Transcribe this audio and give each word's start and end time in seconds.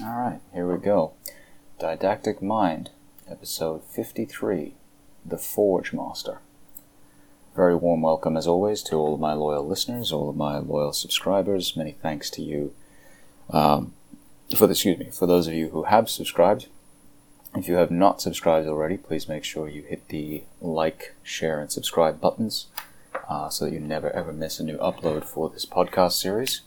All 0.00 0.16
right, 0.16 0.40
here 0.54 0.66
we 0.66 0.78
go. 0.78 1.12
Didactic 1.78 2.40
Mind, 2.40 2.88
episode 3.30 3.84
53 3.84 4.72
The 5.26 5.36
Forge 5.36 5.92
Master. 5.92 6.38
Very 7.54 7.76
warm 7.76 8.00
welcome, 8.00 8.34
as 8.38 8.46
always, 8.46 8.82
to 8.84 8.96
all 8.96 9.12
of 9.12 9.20
my 9.20 9.34
loyal 9.34 9.68
listeners, 9.68 10.10
all 10.10 10.30
of 10.30 10.36
my 10.36 10.56
loyal 10.56 10.94
subscribers. 10.94 11.76
Many 11.76 11.92
thanks 11.92 12.30
to 12.30 12.42
you. 12.42 12.72
Um, 13.50 13.92
for 14.56 14.66
the, 14.66 14.72
excuse 14.72 14.98
me, 14.98 15.10
for 15.10 15.26
those 15.26 15.46
of 15.46 15.52
you 15.52 15.68
who 15.68 15.82
have 15.82 16.08
subscribed. 16.08 16.68
If 17.54 17.68
you 17.68 17.74
have 17.74 17.90
not 17.90 18.22
subscribed 18.22 18.66
already, 18.66 18.96
please 18.96 19.28
make 19.28 19.44
sure 19.44 19.68
you 19.68 19.82
hit 19.82 20.08
the 20.08 20.44
like, 20.62 21.14
share, 21.22 21.60
and 21.60 21.70
subscribe 21.70 22.18
buttons 22.18 22.68
uh, 23.28 23.50
so 23.50 23.66
that 23.66 23.74
you 23.74 23.80
never 23.80 24.08
ever 24.12 24.32
miss 24.32 24.58
a 24.58 24.64
new 24.64 24.78
upload 24.78 25.24
for 25.24 25.50
this 25.50 25.66
podcast 25.66 26.12
series 26.12 26.62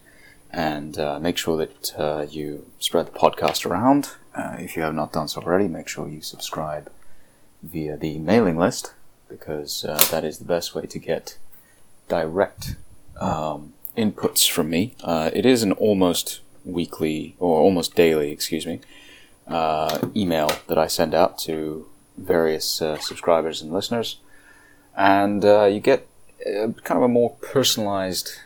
and 0.55 0.97
uh, 0.97 1.19
make 1.19 1.37
sure 1.37 1.57
that 1.57 1.93
uh, 1.99 2.25
you 2.29 2.65
spread 2.79 3.07
the 3.07 3.11
podcast 3.11 3.65
around. 3.65 4.11
Uh, 4.33 4.55
if 4.57 4.77
you 4.77 4.83
have 4.83 4.95
not 4.95 5.11
done 5.11 5.27
so 5.27 5.41
already, 5.41 5.67
make 5.67 5.89
sure 5.89 6.07
you 6.07 6.21
subscribe 6.21 6.89
via 7.61 7.97
the 7.97 8.17
mailing 8.19 8.57
list 8.57 8.93
because 9.27 9.83
uh, 9.83 10.01
that 10.11 10.23
is 10.23 10.37
the 10.37 10.45
best 10.45 10.73
way 10.73 10.85
to 10.85 10.97
get 10.97 11.37
direct 12.07 12.77
um, 13.19 13.73
inputs 13.97 14.49
from 14.49 14.69
me. 14.69 14.95
Uh, 15.03 15.29
it 15.33 15.45
is 15.45 15.61
an 15.61 15.73
almost 15.73 16.39
weekly 16.63 17.35
or 17.37 17.59
almost 17.59 17.93
daily, 17.93 18.31
excuse 18.31 18.65
me, 18.65 18.79
uh, 19.49 20.07
email 20.15 20.49
that 20.67 20.77
I 20.77 20.87
send 20.87 21.13
out 21.13 21.37
to 21.39 21.85
various 22.17 22.65
subscribers 22.65 23.61
and 23.61 23.73
listeners, 23.73 24.19
and 24.95 25.43
you 25.43 25.81
get 25.81 26.07
kind 26.45 26.97
of 26.97 27.01
a 27.01 27.09
more 27.09 27.31
personalized 27.41 28.39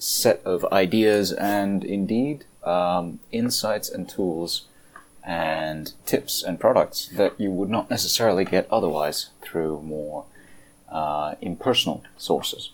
set 0.00 0.40
of 0.44 0.64
ideas 0.72 1.30
and 1.32 1.84
indeed 1.84 2.44
um, 2.64 3.20
insights 3.30 3.88
and 3.88 4.08
tools 4.08 4.66
and 5.22 5.92
tips 6.06 6.42
and 6.42 6.58
products 6.58 7.08
that 7.14 7.38
you 7.38 7.50
would 7.50 7.68
not 7.68 7.90
necessarily 7.90 8.44
get 8.44 8.66
otherwise 8.70 9.28
through 9.42 9.82
more 9.82 10.24
uh, 10.88 11.34
impersonal 11.40 12.02
sources. 12.16 12.70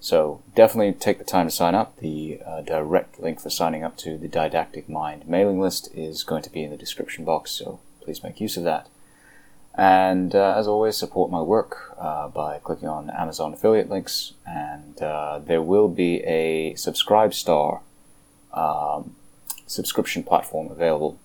So 0.00 0.42
definitely 0.54 0.92
take 0.92 1.18
the 1.18 1.24
time 1.24 1.46
to 1.46 1.50
sign 1.50 1.74
up. 1.74 1.96
The 1.98 2.40
uh, 2.44 2.60
direct 2.62 3.20
link 3.20 3.40
for 3.40 3.50
signing 3.50 3.84
up 3.84 3.96
to 3.98 4.18
the 4.18 4.28
Didactic 4.28 4.88
Mind 4.88 5.28
mailing 5.28 5.60
list 5.60 5.88
is 5.94 6.24
going 6.24 6.42
to 6.42 6.50
be 6.50 6.62
in 6.62 6.70
the 6.70 6.76
description 6.76 7.24
box, 7.24 7.52
so 7.52 7.80
please 8.00 8.22
make 8.22 8.40
use 8.40 8.56
of 8.56 8.64
that. 8.64 8.88
And 9.78 10.34
uh, 10.34 10.56
as 10.56 10.66
always, 10.66 10.96
support 10.96 11.30
my 11.30 11.40
work 11.40 11.94
uh, 12.00 12.26
by 12.26 12.58
clicking 12.58 12.88
on 12.88 13.10
Amazon 13.10 13.54
affiliate 13.54 13.88
links. 13.88 14.32
And 14.44 15.00
uh, 15.00 15.38
there 15.38 15.62
will 15.62 15.86
be 15.86 16.20
a 16.24 16.74
Subscribestar 16.74 17.80
um, 18.52 19.14
subscription 19.68 20.24
platform 20.24 20.72
available 20.72 21.20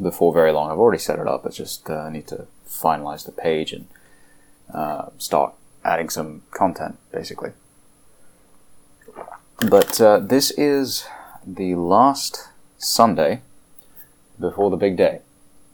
before 0.00 0.32
very 0.32 0.52
long. 0.52 0.70
I've 0.70 0.78
already 0.78 1.00
set 1.00 1.18
it 1.18 1.26
up. 1.26 1.44
I 1.44 1.48
just 1.48 1.90
uh, 1.90 2.08
need 2.08 2.28
to 2.28 2.46
finalize 2.68 3.26
the 3.26 3.32
page 3.32 3.72
and 3.72 3.88
uh, 4.72 5.08
start 5.18 5.54
adding 5.84 6.08
some 6.08 6.42
content, 6.52 6.98
basically. 7.10 7.50
But 9.68 10.00
uh, 10.00 10.20
this 10.20 10.52
is 10.52 11.04
the 11.44 11.74
last 11.74 12.48
Sunday 12.78 13.42
before 14.38 14.70
the 14.70 14.76
big 14.76 14.96
day, 14.96 15.22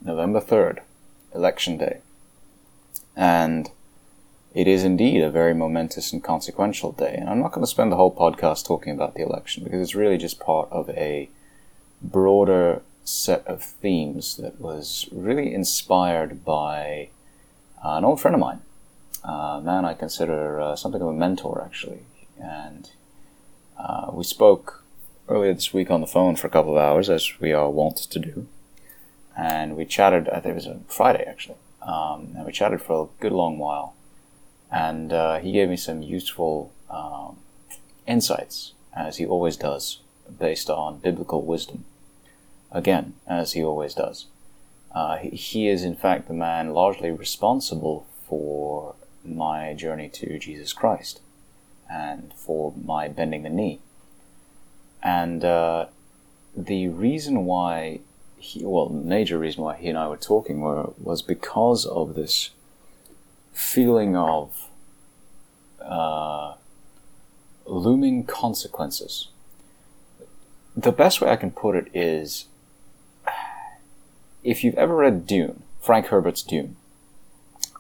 November 0.03 0.41
3rd 0.41 0.81
election 1.39 1.79
day. 1.79 2.01
And 3.17 3.71
it 4.55 4.67
is 4.67 4.85
indeed 4.85 5.23
a 5.23 5.31
very 5.31 5.55
momentous 5.55 6.13
and 6.13 6.23
consequential 6.23 6.93
day. 6.93 7.15
And 7.17 7.29
I'm 7.29 7.41
not 7.41 7.53
going 7.53 7.65
to 7.65 7.71
spend 7.71 7.93
the 7.93 7.97
whole 7.97 8.15
podcast 8.15 8.67
talking 8.67 8.93
about 8.93 9.15
the 9.15 9.23
election 9.23 9.65
because 9.65 9.81
it's 9.81 9.95
really 9.95 10.19
just 10.19 10.41
part 10.41 10.69
of 10.71 10.91
a 10.91 11.29
broader 12.03 12.83
set 13.05 13.47
of 13.47 13.63
themes 13.63 14.37
that 14.37 14.61
was 14.61 15.09
really 15.13 15.55
inspired 15.55 16.45
by 16.45 17.09
uh, 17.85 17.97
an 17.97 18.05
old 18.05 18.21
friend 18.21 18.35
of 18.35 18.41
mine, 18.41 18.61
a 19.25 19.61
man 19.63 19.85
I 19.85 19.95
consider 19.95 20.61
uh, 20.61 20.77
something 20.77 21.01
of 21.01 21.09
a 21.09 21.13
mentor, 21.13 21.63
actually. 21.65 22.01
And 22.41 22.91
uh, 23.79 24.11
we 24.13 24.25
spoke 24.25 24.85
earlier 25.29 25.55
this 25.55 25.73
week 25.73 25.91
on 25.91 26.01
the 26.01 26.07
phone 26.07 26.37
for 26.37 26.47
a 26.47 26.51
couple 26.51 26.73
of 26.73 26.83
hours, 26.83 27.09
as 27.09 27.39
we 27.41 27.53
are 27.53 27.71
wont 27.71 27.97
to 27.97 28.19
do 28.19 28.47
and 29.39 29.77
we 29.77 29.85
chatted. 29.85 30.29
I 30.29 30.41
think 30.41 30.53
it 30.53 30.55
was 30.55 30.67
a 30.67 30.81
Friday 30.89 31.25
actually, 31.25 31.59
um, 31.81 32.35
and 32.37 32.45
we 32.45 32.53
chatted 32.53 32.83
for 32.83 33.05
a 33.05 33.23
good 33.23 33.33
long 33.33 33.59
while. 33.59 33.95
And 34.71 35.13
uh, 35.13 35.39
he 35.39 35.53
gave 35.53 35.71
me 35.71 35.77
some 35.77 36.03
useful 36.03 36.73
um, 36.91 37.39
insights, 38.07 38.75
as 38.95 39.17
he 39.17 39.25
always 39.25 39.57
does, 39.57 40.01
based 40.39 40.69
on 40.69 40.99
biblical 40.99 41.43
wisdom. 41.43 41.85
Again, 42.71 43.15
as 43.27 43.53
he 43.53 43.63
always 43.63 43.95
does. 43.95 44.27
Uh, 44.95 45.17
he, 45.17 45.31
he 45.31 45.69
is, 45.69 45.85
in 45.85 45.95
fact, 45.95 46.29
the 46.29 46.35
man 46.35 46.75
largely 46.75 47.11
responsible 47.11 48.07
for 48.29 48.95
my 49.25 49.73
journey 49.73 50.09
to 50.09 50.39
Jesus 50.39 50.73
Christ 50.73 51.21
and 51.91 52.35
for 52.35 52.75
my 52.85 53.09
bending 53.09 53.43
the 53.43 53.49
knee. 53.49 53.81
And 55.03 55.45
uh, 55.45 55.87
the 56.57 56.89
reason 56.89 57.45
why 57.45 58.01
he, 58.39 58.65
well, 58.65 58.89
major 58.89 59.39
reason 59.39 59.63
why 59.63 59.77
he 59.77 59.89
and 59.89 59.99
I 59.99 60.09
were 60.09 60.17
talking 60.17 60.61
were, 60.61 60.91
was 60.99 61.23
because 61.23 61.85
of 61.85 62.15
this 62.15 62.51
feeling 63.53 64.17
of 64.17 64.69
uh, 65.83 66.55
looming 67.67 68.25
consequences. 68.25 69.29
The 70.77 70.93
best 70.93 71.21
way 71.21 71.31
I 71.31 71.37
can 71.37 71.51
put 71.51 71.75
it 71.75 71.89
is 71.93 72.47
if 74.45 74.63
you've 74.63 74.77
ever 74.77 74.97
read 74.97 75.27
Dune, 75.27 75.63
Frank 75.81 76.07
Herbert's 76.07 76.43
Dune, 76.43 76.77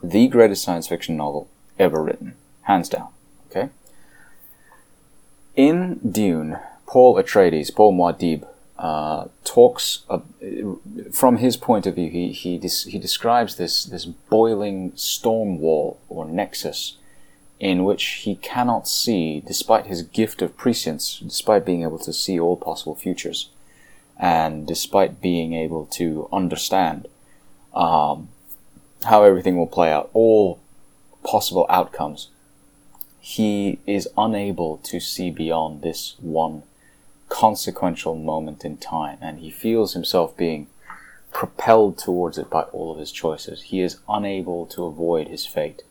the 0.02 0.28
greatest 0.28 0.62
science 0.62 0.88
fiction 0.88 1.16
novel 1.16 1.48
ever 1.78 2.02
written, 2.02 2.34
hands 2.62 2.88
down, 2.88 3.08
okay? 3.50 3.70
In 5.56 5.98
Dune, 6.08 6.58
Paul 6.86 7.16
Atreides, 7.16 7.74
Paul 7.74 7.94
Muad'Dib, 7.94 8.46
uh, 8.78 9.26
talks 9.44 10.04
uh, 10.08 10.20
from 11.12 11.38
his 11.38 11.56
point 11.56 11.86
of 11.86 11.96
view. 11.96 12.10
He 12.10 12.32
he 12.32 12.58
des- 12.58 12.88
he 12.88 12.98
describes 12.98 13.56
this 13.56 13.84
this 13.84 14.04
boiling 14.04 14.92
storm 14.94 15.58
wall 15.58 15.98
or 16.08 16.24
nexus 16.24 16.96
in 17.60 17.84
which 17.84 18.04
he 18.22 18.36
cannot 18.36 18.86
see, 18.86 19.42
despite 19.44 19.86
his 19.86 20.02
gift 20.02 20.40
of 20.42 20.56
prescience, 20.56 21.18
despite 21.18 21.66
being 21.66 21.82
able 21.82 21.98
to 21.98 22.12
see 22.12 22.38
all 22.38 22.56
possible 22.56 22.94
futures, 22.94 23.50
and 24.16 24.66
despite 24.66 25.20
being 25.20 25.54
able 25.54 25.86
to 25.86 26.28
understand 26.32 27.08
um, 27.74 28.28
how 29.04 29.24
everything 29.24 29.56
will 29.56 29.66
play 29.66 29.92
out, 29.92 30.08
all 30.12 30.60
possible 31.24 31.66
outcomes. 31.68 32.28
He 33.20 33.80
is 33.86 34.08
unable 34.16 34.78
to 34.84 35.00
see 35.00 35.30
beyond 35.30 35.82
this 35.82 36.14
one 36.20 36.62
consequential 37.28 38.14
moment 38.14 38.64
in 38.64 38.76
time, 38.76 39.18
and 39.20 39.38
he 39.40 39.50
feels 39.50 39.94
himself 39.94 40.36
being 40.36 40.68
propelled 41.32 41.98
towards 41.98 42.38
it 42.38 42.50
by 42.50 42.62
all 42.62 42.92
of 42.92 42.98
his 42.98 43.12
choices. 43.12 43.62
He 43.62 43.80
is 43.80 43.98
unable 44.08 44.66
to 44.66 44.84
avoid 44.84 45.28
his 45.28 45.46
fate, 45.46 45.82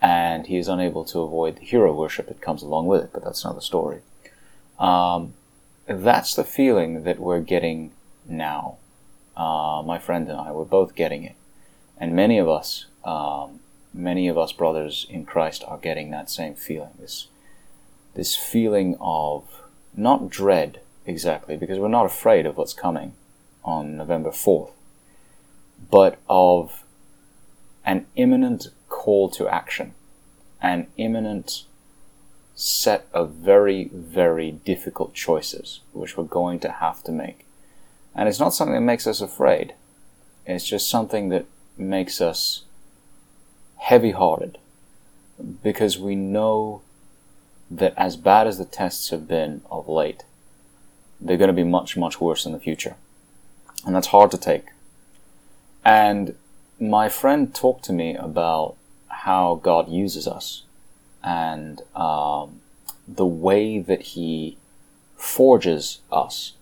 and 0.00 0.46
he 0.46 0.56
is 0.56 0.68
unable 0.68 1.04
to 1.06 1.20
avoid 1.20 1.56
the 1.56 1.64
hero 1.64 1.92
worship 1.94 2.28
that 2.28 2.40
comes 2.40 2.62
along 2.62 2.86
with 2.86 3.02
it, 3.04 3.10
but 3.12 3.24
that's 3.24 3.44
another 3.44 3.60
story. 3.60 4.00
Um, 4.78 5.34
that's 5.86 6.34
the 6.34 6.44
feeling 6.44 7.04
that 7.04 7.18
we're 7.18 7.40
getting 7.40 7.92
now. 8.28 8.76
Uh, 9.36 9.82
my 9.84 9.98
friend 9.98 10.28
and 10.28 10.38
I, 10.38 10.52
we're 10.52 10.64
both 10.64 10.94
getting 10.94 11.24
it. 11.24 11.34
And 11.96 12.14
many 12.14 12.38
of 12.38 12.48
us, 12.48 12.86
um, 13.04 13.60
many 13.94 14.28
of 14.28 14.36
us 14.36 14.52
brothers 14.52 15.06
in 15.08 15.24
Christ 15.24 15.64
are 15.66 15.78
getting 15.78 16.10
that 16.10 16.30
same 16.30 16.54
feeling. 16.54 16.90
This, 16.98 17.28
this 18.14 18.36
feeling 18.36 18.96
of 19.00 19.62
not 19.98 20.30
dread 20.30 20.80
exactly, 21.04 21.56
because 21.56 21.78
we're 21.78 21.88
not 21.88 22.06
afraid 22.06 22.46
of 22.46 22.56
what's 22.56 22.74
coming 22.74 23.14
on 23.64 23.96
November 23.96 24.30
4th, 24.30 24.70
but 25.90 26.18
of 26.28 26.84
an 27.84 28.06
imminent 28.16 28.68
call 28.88 29.28
to 29.30 29.48
action, 29.48 29.94
an 30.60 30.86
imminent 30.96 31.64
set 32.54 33.06
of 33.12 33.30
very, 33.30 33.84
very 33.92 34.50
difficult 34.50 35.14
choices 35.14 35.80
which 35.92 36.16
we're 36.16 36.24
going 36.24 36.58
to 36.58 36.70
have 36.70 37.02
to 37.04 37.12
make. 37.12 37.46
And 38.14 38.28
it's 38.28 38.40
not 38.40 38.52
something 38.52 38.74
that 38.74 38.80
makes 38.80 39.06
us 39.06 39.20
afraid, 39.20 39.74
it's 40.44 40.66
just 40.66 40.88
something 40.88 41.28
that 41.28 41.46
makes 41.76 42.20
us 42.20 42.64
heavy 43.76 44.10
hearted 44.10 44.58
because 45.62 45.98
we 45.98 46.16
know 46.16 46.82
that 47.70 47.94
as 47.96 48.16
bad 48.16 48.46
as 48.46 48.58
the 48.58 48.64
tests 48.64 49.10
have 49.10 49.28
been 49.28 49.62
of 49.70 49.88
late, 49.88 50.24
they're 51.20 51.36
going 51.36 51.48
to 51.48 51.54
be 51.54 51.64
much, 51.64 51.96
much 51.96 52.20
worse 52.20 52.46
in 52.46 52.52
the 52.52 52.60
future. 52.60 52.96
And 53.84 53.94
that's 53.94 54.08
hard 54.08 54.30
to 54.30 54.38
take. 54.38 54.66
And 55.84 56.34
my 56.80 57.08
friend 57.08 57.54
talked 57.54 57.84
to 57.84 57.92
me 57.92 58.14
about 58.14 58.76
how 59.08 59.60
God 59.62 59.88
uses 59.88 60.26
us 60.26 60.62
and 61.22 61.82
um, 61.94 62.60
the 63.06 63.26
way 63.26 63.78
that 63.78 64.02
He 64.02 64.56
forges 65.16 66.00
us. 66.10 66.52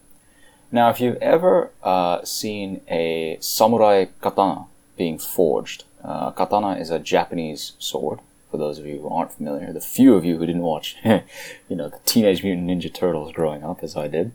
Now, 0.73 0.91
if 0.91 1.01
you've 1.01 1.17
ever 1.17 1.71
uh, 1.83 2.25
seen 2.25 2.81
a 2.89 3.37
samurai 3.41 4.07
katana 4.21 4.67
being 4.97 5.19
forged, 5.19 5.85
uh, 6.03 6.31
katana 6.33 6.77
is 6.77 6.91
a 6.91 6.99
Japanese 6.99 7.73
sword. 7.79 8.21
For 8.57 8.61
those 8.61 8.79
of 8.79 8.87
you 8.87 9.01
who 9.01 9.11
aren't 9.11 9.35
familiar, 9.35 9.71
the 9.71 9.83
few 9.83 10.15
of 10.15 10.25
you 10.25 10.39
who 10.39 10.47
didn't 10.47 10.63
watch, 10.63 10.97
you 11.05 11.77
know, 11.77 11.91
the 11.91 12.01
Teenage 12.07 12.43
Mutant 12.43 12.71
Ninja 12.71 12.93
Turtles 12.93 13.31
growing 13.31 13.63
up, 13.63 13.83
as 13.83 13.95
I 13.99 14.09
did, 14.09 14.33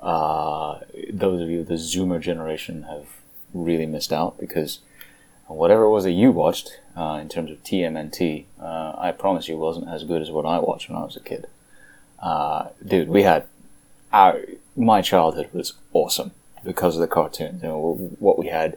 uh, 0.00 0.80
those 1.10 1.40
of 1.40 1.48
you 1.48 1.64
the 1.64 1.74
Zoomer 1.74 2.20
generation 2.20 2.82
have 2.82 3.06
really 3.54 3.86
missed 3.86 4.12
out 4.12 4.38
because 4.38 4.80
whatever 5.46 5.84
it 5.84 5.88
was 5.88 6.04
that 6.04 6.10
you 6.10 6.30
watched 6.30 6.78
uh, 6.94 7.18
in 7.22 7.30
terms 7.30 7.50
of 7.50 7.64
TMNT, 7.64 8.44
uh, 8.60 8.92
I 8.98 9.12
promise 9.12 9.48
you 9.48 9.56
wasn't 9.56 9.88
as 9.88 10.04
good 10.04 10.20
as 10.20 10.30
what 10.30 10.44
I 10.44 10.58
watched 10.58 10.90
when 10.90 10.98
I 10.98 11.04
was 11.04 11.16
a 11.16 11.20
kid. 11.20 11.46
Uh, 12.18 12.68
dude, 12.86 13.08
we 13.08 13.22
had 13.22 13.46
our 14.12 14.40
my 14.76 15.00
childhood 15.00 15.48
was 15.54 15.72
awesome 15.94 16.32
because 16.62 16.96
of 16.96 17.00
the 17.00 17.08
cartoons. 17.08 17.62
You 17.62 17.68
know, 17.70 17.94
what 18.18 18.38
we 18.38 18.48
had 18.48 18.76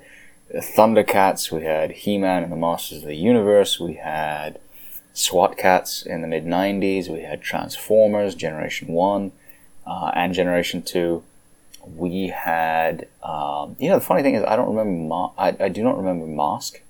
Thundercats, 0.53 1.51
we 1.51 1.63
had 1.63 1.91
He-Man 1.91 2.43
and 2.43 2.53
the 2.53 2.55
Masters 2.55 2.99
of 2.99 3.09
the 3.09 3.15
Universe, 3.15 3.81
we 3.81 3.95
had 3.95 4.61
SWAT 5.17 5.57
Kats 5.57 6.05
in 6.05 6.21
the 6.21 6.27
mid 6.27 6.45
90s, 6.45 7.09
we 7.09 7.21
had 7.21 7.41
Transformers 7.41 8.35
Generation 8.35 8.89
1 8.89 9.31
uh, 9.87 10.11
and 10.13 10.31
Generation 10.31 10.83
2. 10.83 11.23
We 11.95 12.27
had, 12.27 13.07
um, 13.23 13.75
you 13.79 13.89
know, 13.89 13.97
the 13.97 14.05
funny 14.05 14.21
thing 14.21 14.35
is, 14.35 14.43
I 14.43 14.55
don't 14.55 14.69
remember, 14.69 15.07
Ma- 15.07 15.31
I, 15.35 15.55
I 15.59 15.69
do 15.69 15.81
not 15.81 15.97
remember 15.97 16.27
Mask, 16.27 16.81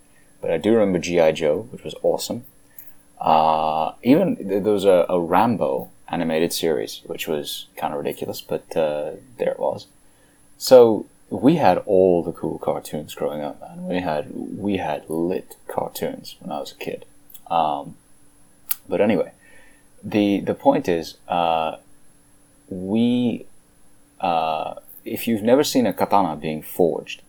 but 0.42 0.52
I 0.52 0.58
do 0.58 0.74
remember 0.74 1.00
G.I. 1.00 1.32
Joe, 1.32 1.70
which 1.72 1.86
was 1.86 1.96
awesome. 2.04 2.44
Uh, 3.18 3.94
even 4.04 4.36
there 4.42 4.74
was 4.74 4.84
a, 4.84 5.06
a 5.08 5.22
Rambo 5.22 5.90
animated 6.10 6.52
series, 6.52 7.04
which 7.06 7.30
was 7.30 7.68
kind 7.78 7.94
of 7.94 8.00
ridiculous, 8.00 8.42
but 8.42 8.76
uh, 8.76 9.12
there 9.38 9.52
it 9.52 9.60
was. 9.60 9.88
So 10.58 11.06
we 11.30 11.56
had 11.56 11.78
all 11.86 12.24
the 12.24 12.34
cool 12.34 12.60
cartoons 12.60 13.16
growing 13.16 13.42
up, 13.42 13.62
man. 13.62 13.86
We 13.88 14.02
had 14.02 14.32
we 14.34 14.78
had 14.78 15.10
lit 15.10 15.56
cartoons 15.68 16.36
when 16.42 16.52
I 16.52 16.60
was 16.60 16.74
a 16.74 16.76
kid. 16.76 17.06
Um, 17.50 17.96
but 18.88 19.02
anyway, 19.02 19.32
the 20.04 20.40
the 20.40 20.54
point 20.54 20.88
is, 20.88 21.18
uh, 21.28 21.78
we 22.70 23.46
uh, 24.20 24.76
if 25.06 25.28
you've 25.28 25.44
never 25.44 25.64
seen 25.64 25.86
a 25.86 25.94
katana 25.94 26.36
being 26.36 26.62
forged, 26.62 27.22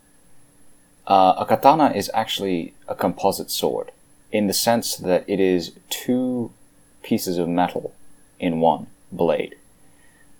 uh, 1.06 1.34
a 1.38 1.46
katana 1.46 1.90
is 1.90 2.10
actually 2.14 2.74
a 2.86 2.94
composite 2.94 3.50
sword 3.50 3.90
in 4.30 4.46
the 4.46 4.54
sense 4.54 4.96
that 4.96 5.24
it 5.26 5.40
is 5.40 5.72
two 5.88 6.50
pieces 7.02 7.38
of 7.38 7.48
metal 7.48 7.94
in 8.38 8.60
one 8.60 8.86
blade. 9.10 9.56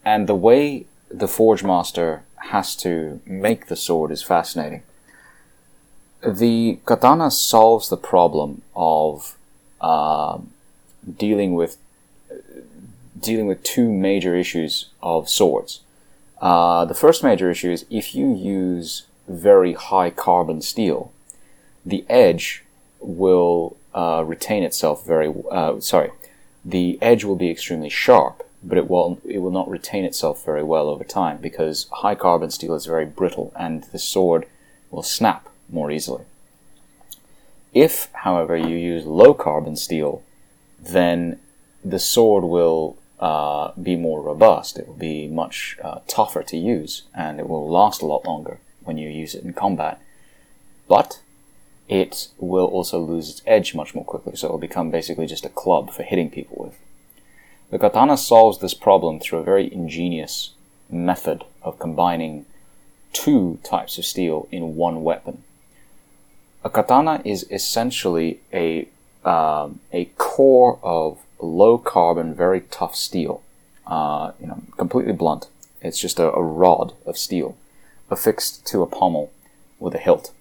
And 0.04 0.26
the 0.26 0.34
way 0.34 0.86
the 1.10 1.28
Forge 1.28 1.64
Master 1.64 2.22
has 2.50 2.76
to 2.76 3.20
make 3.24 3.66
the 3.66 3.76
sword 3.76 4.10
is 4.10 4.22
fascinating. 4.22 4.82
The 6.26 6.78
katana 6.84 7.30
solves 7.30 7.88
the 7.88 7.96
problem 7.96 8.62
of 8.74 9.36
uh, 9.80 10.38
dealing 11.16 11.54
with 11.54 11.76
dealing 13.18 13.46
with 13.46 13.62
two 13.62 13.90
major 13.90 14.36
issues 14.36 14.90
of 15.02 15.28
swords. 15.28 15.80
Uh, 16.40 16.84
the 16.84 16.94
first 16.94 17.24
major 17.24 17.50
issue 17.50 17.70
is 17.70 17.84
if 17.90 18.14
you 18.14 18.32
use 18.34 19.06
very 19.26 19.72
high 19.72 20.10
carbon 20.10 20.62
steel, 20.62 21.12
the 21.84 22.04
edge 22.08 22.64
will 23.00 23.76
uh, 23.94 24.22
retain 24.26 24.62
itself 24.62 25.04
very. 25.04 25.32
Uh, 25.50 25.80
sorry, 25.80 26.10
the 26.64 26.98
edge 27.02 27.24
will 27.24 27.36
be 27.36 27.50
extremely 27.50 27.88
sharp, 27.88 28.46
but 28.62 28.78
it 28.78 28.88
will 28.88 29.20
it 29.24 29.38
will 29.38 29.50
not 29.50 29.68
retain 29.68 30.04
itself 30.04 30.44
very 30.44 30.62
well 30.62 30.88
over 30.88 31.04
time 31.04 31.38
because 31.38 31.88
high 31.90 32.14
carbon 32.14 32.50
steel 32.50 32.74
is 32.74 32.86
very 32.86 33.06
brittle 33.06 33.52
and 33.56 33.84
the 33.84 33.98
sword 33.98 34.46
will 34.90 35.02
snap 35.02 35.48
more 35.68 35.90
easily. 35.90 36.24
If, 37.74 38.08
however, 38.12 38.56
you 38.56 38.76
use 38.76 39.04
low 39.04 39.34
carbon 39.34 39.76
steel, 39.76 40.22
then 40.80 41.40
the 41.84 41.98
sword 41.98 42.44
will 42.44 42.96
uh, 43.20 43.72
be 43.80 43.96
more 43.96 44.22
robust. 44.22 44.78
It 44.78 44.86
will 44.86 44.94
be 44.94 45.28
much 45.28 45.76
uh, 45.82 46.00
tougher 46.06 46.42
to 46.44 46.56
use, 46.56 47.02
and 47.14 47.40
it 47.40 47.48
will 47.48 47.68
last 47.68 48.02
a 48.02 48.06
lot 48.06 48.24
longer 48.26 48.58
when 48.84 48.98
you 48.98 49.08
use 49.08 49.34
it 49.34 49.44
in 49.44 49.52
combat. 49.52 50.00
But 50.86 51.20
it 51.88 52.28
will 52.38 52.66
also 52.66 53.00
lose 53.00 53.30
its 53.30 53.42
edge 53.46 53.74
much 53.74 53.94
more 53.94 54.04
quickly, 54.04 54.36
so 54.36 54.48
it 54.48 54.50
will 54.50 54.58
become 54.58 54.90
basically 54.90 55.26
just 55.26 55.44
a 55.44 55.50
club 55.50 55.90
for 55.90 56.02
hitting 56.02 56.30
people 56.30 56.56
with. 56.60 56.78
The 57.70 57.78
katana 57.78 58.16
solves 58.16 58.58
this 58.58 58.74
problem 58.74 59.20
through 59.20 59.40
a 59.40 59.44
very 59.44 59.72
ingenious 59.72 60.54
method 60.90 61.44
of 61.62 61.78
combining 61.78 62.46
two 63.12 63.58
types 63.62 63.98
of 63.98 64.04
steel 64.04 64.48
in 64.50 64.76
one 64.76 65.02
weapon. 65.02 65.42
A 66.64 66.70
katana 66.70 67.20
is 67.24 67.46
essentially 67.50 68.40
a 68.52 68.88
um, 69.24 69.80
a 69.92 70.06
core 70.16 70.78
of 70.82 71.18
low 71.40 71.78
carbon, 71.78 72.34
very 72.34 72.60
tough 72.62 72.94
steel. 72.94 73.42
Uh, 73.86 74.32
you 74.38 74.46
know, 74.46 74.62
completely 74.76 75.12
blunt. 75.12 75.48
It's 75.80 75.98
just 75.98 76.18
a, 76.18 76.30
a 76.30 76.42
rod 76.42 76.92
of 77.06 77.16
steel 77.16 77.56
affixed 78.10 78.66
to 78.66 78.82
a 78.82 78.86
pommel 78.86 79.32
with 79.78 79.94
a 79.94 79.98
hilt. 79.98 80.32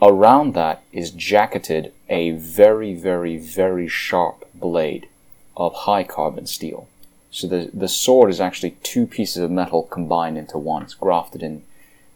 Around 0.00 0.54
that 0.54 0.82
is 0.92 1.10
jacketed 1.10 1.92
a 2.08 2.32
very, 2.32 2.94
very, 2.94 3.38
very 3.38 3.88
sharp 3.88 4.48
blade 4.52 5.08
of 5.56 5.72
high 5.74 6.02
carbon 6.02 6.46
steel. 6.46 6.88
So 7.30 7.46
the, 7.46 7.70
the 7.72 7.88
sword 7.88 8.28
is 8.28 8.40
actually 8.40 8.72
two 8.82 9.06
pieces 9.06 9.42
of 9.42 9.50
metal 9.50 9.84
combined 9.84 10.36
into 10.36 10.58
one. 10.58 10.82
It's 10.82 10.94
grafted 10.94 11.42
in 11.42 11.62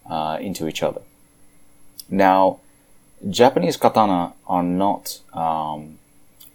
uh, 0.08 0.38
into 0.40 0.68
each 0.68 0.82
other. 0.82 1.00
Now, 2.08 2.60
Japanese 3.28 3.76
katana 3.76 4.34
are 4.46 4.62
not 4.62 5.20
um, 5.32 5.98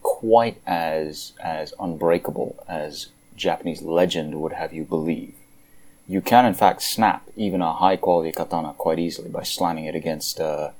quite 0.02 0.62
as 0.66 1.34
as 1.42 1.74
unbreakable 1.80 2.64
as 2.68 3.08
Japanese 3.36 3.82
legend 3.82 4.40
would 4.42 4.54
have 4.54 4.74
you 4.74 4.84
believe. 4.84 5.36
You 6.08 6.22
can, 6.22 6.46
in 6.46 6.54
fact, 6.54 6.82
snap 6.82 7.24
even 7.36 7.62
a 7.62 7.74
high 7.74 7.98
quality 7.98 8.32
katana 8.32 8.74
quite 8.78 9.00
easily 9.00 9.30
by 9.30 9.44
slamming 9.44 9.86
it 9.86 9.96
against 9.96 10.40
uh, 10.40 10.72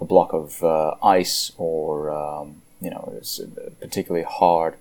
a 0.00 0.04
block 0.04 0.32
of 0.32 0.62
uh, 0.62 0.94
ice 1.02 1.52
or 1.56 2.10
um, 2.10 2.62
you 2.80 2.90
know 2.90 3.20
a 3.40 3.70
particularly 3.70 4.26
hard 4.28 4.74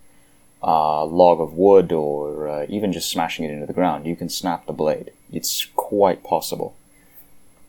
uh, 0.64 1.06
log 1.06 1.40
of 1.40 1.54
wood 1.54 1.92
or 1.92 2.48
uh, 2.48 2.66
even 2.68 2.92
just 2.92 3.10
smashing 3.10 3.46
it 3.46 3.52
into 3.52 3.66
the 3.66 3.74
ground, 3.74 4.06
you 4.06 4.16
can 4.16 4.30
snap 4.30 4.66
the 4.66 4.74
blade. 4.74 5.12
It's 5.32 5.66
quite 5.76 6.24
possible. 6.24 6.76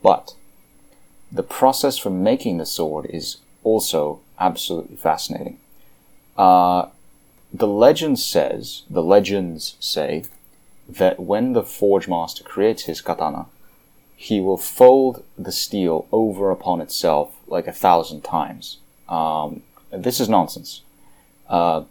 But 0.01 0.33
the 1.31 1.43
process 1.43 1.97
for 1.97 2.09
making 2.09 2.57
the 2.57 2.65
sword 2.65 3.05
is 3.07 3.37
also 3.63 4.21
absolutely 4.39 4.95
fascinating. 4.95 5.59
Uh, 6.37 6.87
the 7.53 7.67
legend 7.67 8.19
says, 8.19 8.83
the 8.89 9.03
legends 9.03 9.75
say, 9.79 10.23
that 10.87 11.19
when 11.19 11.53
the 11.53 11.63
forge 11.63 12.07
master 12.07 12.43
creates 12.43 12.83
his 12.83 13.01
katana, 13.01 13.45
he 14.15 14.39
will 14.39 14.57
fold 14.57 15.23
the 15.37 15.51
steel 15.51 16.07
over 16.11 16.51
upon 16.51 16.81
itself 16.81 17.35
like 17.47 17.67
a 17.67 17.71
thousand 17.71 18.21
times. 18.21 18.77
Um, 19.07 19.61
this 19.91 20.19
is 20.19 20.27
nonsense. 20.27 20.81
Uh, 21.47 21.83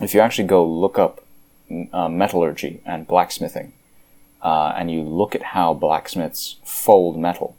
if 0.00 0.14
you 0.14 0.20
actually 0.20 0.48
go 0.48 0.66
look 0.66 0.98
up 0.98 1.22
uh, 1.92 2.08
metallurgy 2.08 2.80
and 2.84 3.06
blacksmithing, 3.06 3.72
uh, 4.42 4.72
and 4.76 4.90
you 4.90 5.02
look 5.02 5.34
at 5.34 5.42
how 5.42 5.74
blacksmiths 5.74 6.56
fold 6.64 7.18
metal, 7.18 7.56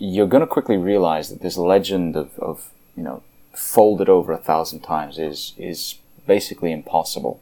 you're 0.00 0.26
going 0.26 0.40
to 0.40 0.46
quickly 0.46 0.78
realize 0.78 1.28
that 1.28 1.42
this 1.42 1.56
legend 1.56 2.16
of, 2.16 2.36
of 2.38 2.70
you 2.96 3.02
know 3.02 3.22
folded 3.54 4.08
over 4.08 4.32
a 4.32 4.38
thousand 4.38 4.80
times 4.80 5.18
is 5.18 5.52
is 5.56 5.96
basically 6.26 6.72
impossible 6.72 7.40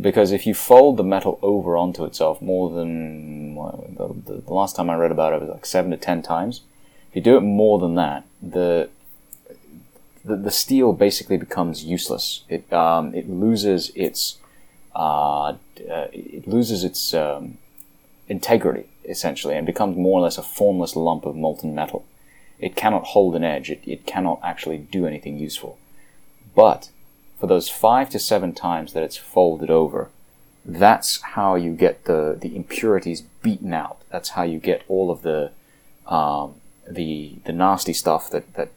because 0.00 0.30
if 0.30 0.46
you 0.46 0.54
fold 0.54 0.96
the 0.96 1.02
metal 1.02 1.38
over 1.42 1.76
onto 1.76 2.04
itself 2.04 2.40
more 2.40 2.70
than 2.70 3.56
well, 3.56 3.84
the, 3.96 4.40
the, 4.40 4.54
last 4.54 4.76
time 4.76 4.88
I 4.88 4.94
read 4.94 5.10
about 5.10 5.32
it 5.32 5.40
was 5.40 5.50
like 5.50 5.66
seven 5.66 5.90
to 5.90 5.96
ten 5.96 6.22
times. 6.22 6.60
If 7.10 7.16
you 7.16 7.22
do 7.22 7.36
it 7.36 7.40
more 7.40 7.78
than 7.78 7.96
that, 7.96 8.24
the 8.40 8.88
the, 10.24 10.36
the 10.36 10.50
steel 10.50 10.92
basically 10.92 11.36
becomes 11.36 11.84
useless. 11.84 12.44
It 12.48 12.72
um, 12.72 13.12
it 13.14 13.28
loses 13.28 13.90
its 13.96 14.38
uh, 14.94 15.48
uh, 15.48 15.56
it 16.12 16.46
loses 16.46 16.84
its 16.84 17.12
um, 17.12 17.58
integrity 18.28 18.86
essentially 19.08 19.56
and 19.56 19.66
becomes 19.66 19.96
more 19.96 20.20
or 20.20 20.22
less 20.22 20.38
a 20.38 20.42
formless 20.42 20.94
lump 20.94 21.24
of 21.24 21.34
molten 21.34 21.74
metal. 21.74 22.04
It 22.58 22.76
cannot 22.76 23.04
hold 23.04 23.36
an 23.36 23.44
edge. 23.44 23.70
It, 23.70 23.82
it 23.86 24.06
cannot 24.06 24.40
actually 24.42 24.78
do 24.78 25.06
anything 25.06 25.38
useful. 25.38 25.78
But 26.54 26.90
for 27.38 27.46
those 27.46 27.68
five 27.68 28.10
to 28.10 28.18
seven 28.18 28.52
times 28.52 28.92
that 28.92 29.02
it's 29.02 29.16
folded 29.16 29.70
over, 29.70 30.10
that's 30.64 31.22
how 31.22 31.54
you 31.54 31.72
get 31.72 32.04
the, 32.04 32.36
the 32.38 32.54
impurities 32.54 33.22
beaten 33.42 33.72
out. 33.72 34.02
That's 34.10 34.30
how 34.30 34.42
you 34.42 34.58
get 34.58 34.84
all 34.88 35.10
of 35.10 35.22
the 35.22 35.52
um, 36.06 36.54
the 36.90 37.36
the 37.44 37.52
nasty 37.52 37.92
stuff 37.92 38.30
that, 38.30 38.54
that 38.54 38.70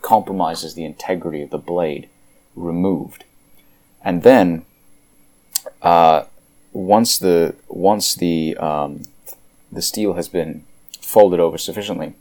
compromises 0.00 0.74
the 0.74 0.84
integrity 0.84 1.42
of 1.42 1.50
the 1.50 1.58
blade 1.58 2.08
removed. 2.56 3.24
And 4.02 4.22
then 4.22 4.64
uh, 5.82 6.24
once 6.72 7.18
the 7.18 7.54
once 7.68 8.14
the 8.14 8.56
um, 8.56 9.02
the 9.70 9.82
steel 9.82 10.14
has 10.14 10.28
been 10.28 10.64
folded 11.00 11.40
over 11.40 11.58
sufficiently, 11.58 12.14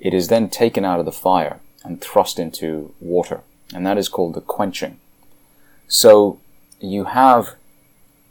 it 0.00 0.14
is 0.14 0.28
then 0.28 0.48
taken 0.48 0.84
out 0.84 1.00
of 1.00 1.06
the 1.06 1.12
fire 1.12 1.60
and 1.84 2.00
thrust 2.00 2.38
into 2.38 2.94
water, 3.00 3.40
and 3.74 3.86
that 3.86 3.98
is 3.98 4.08
called 4.08 4.34
the 4.34 4.40
quenching. 4.40 4.98
So 5.88 6.38
you 6.80 7.04
have 7.04 7.54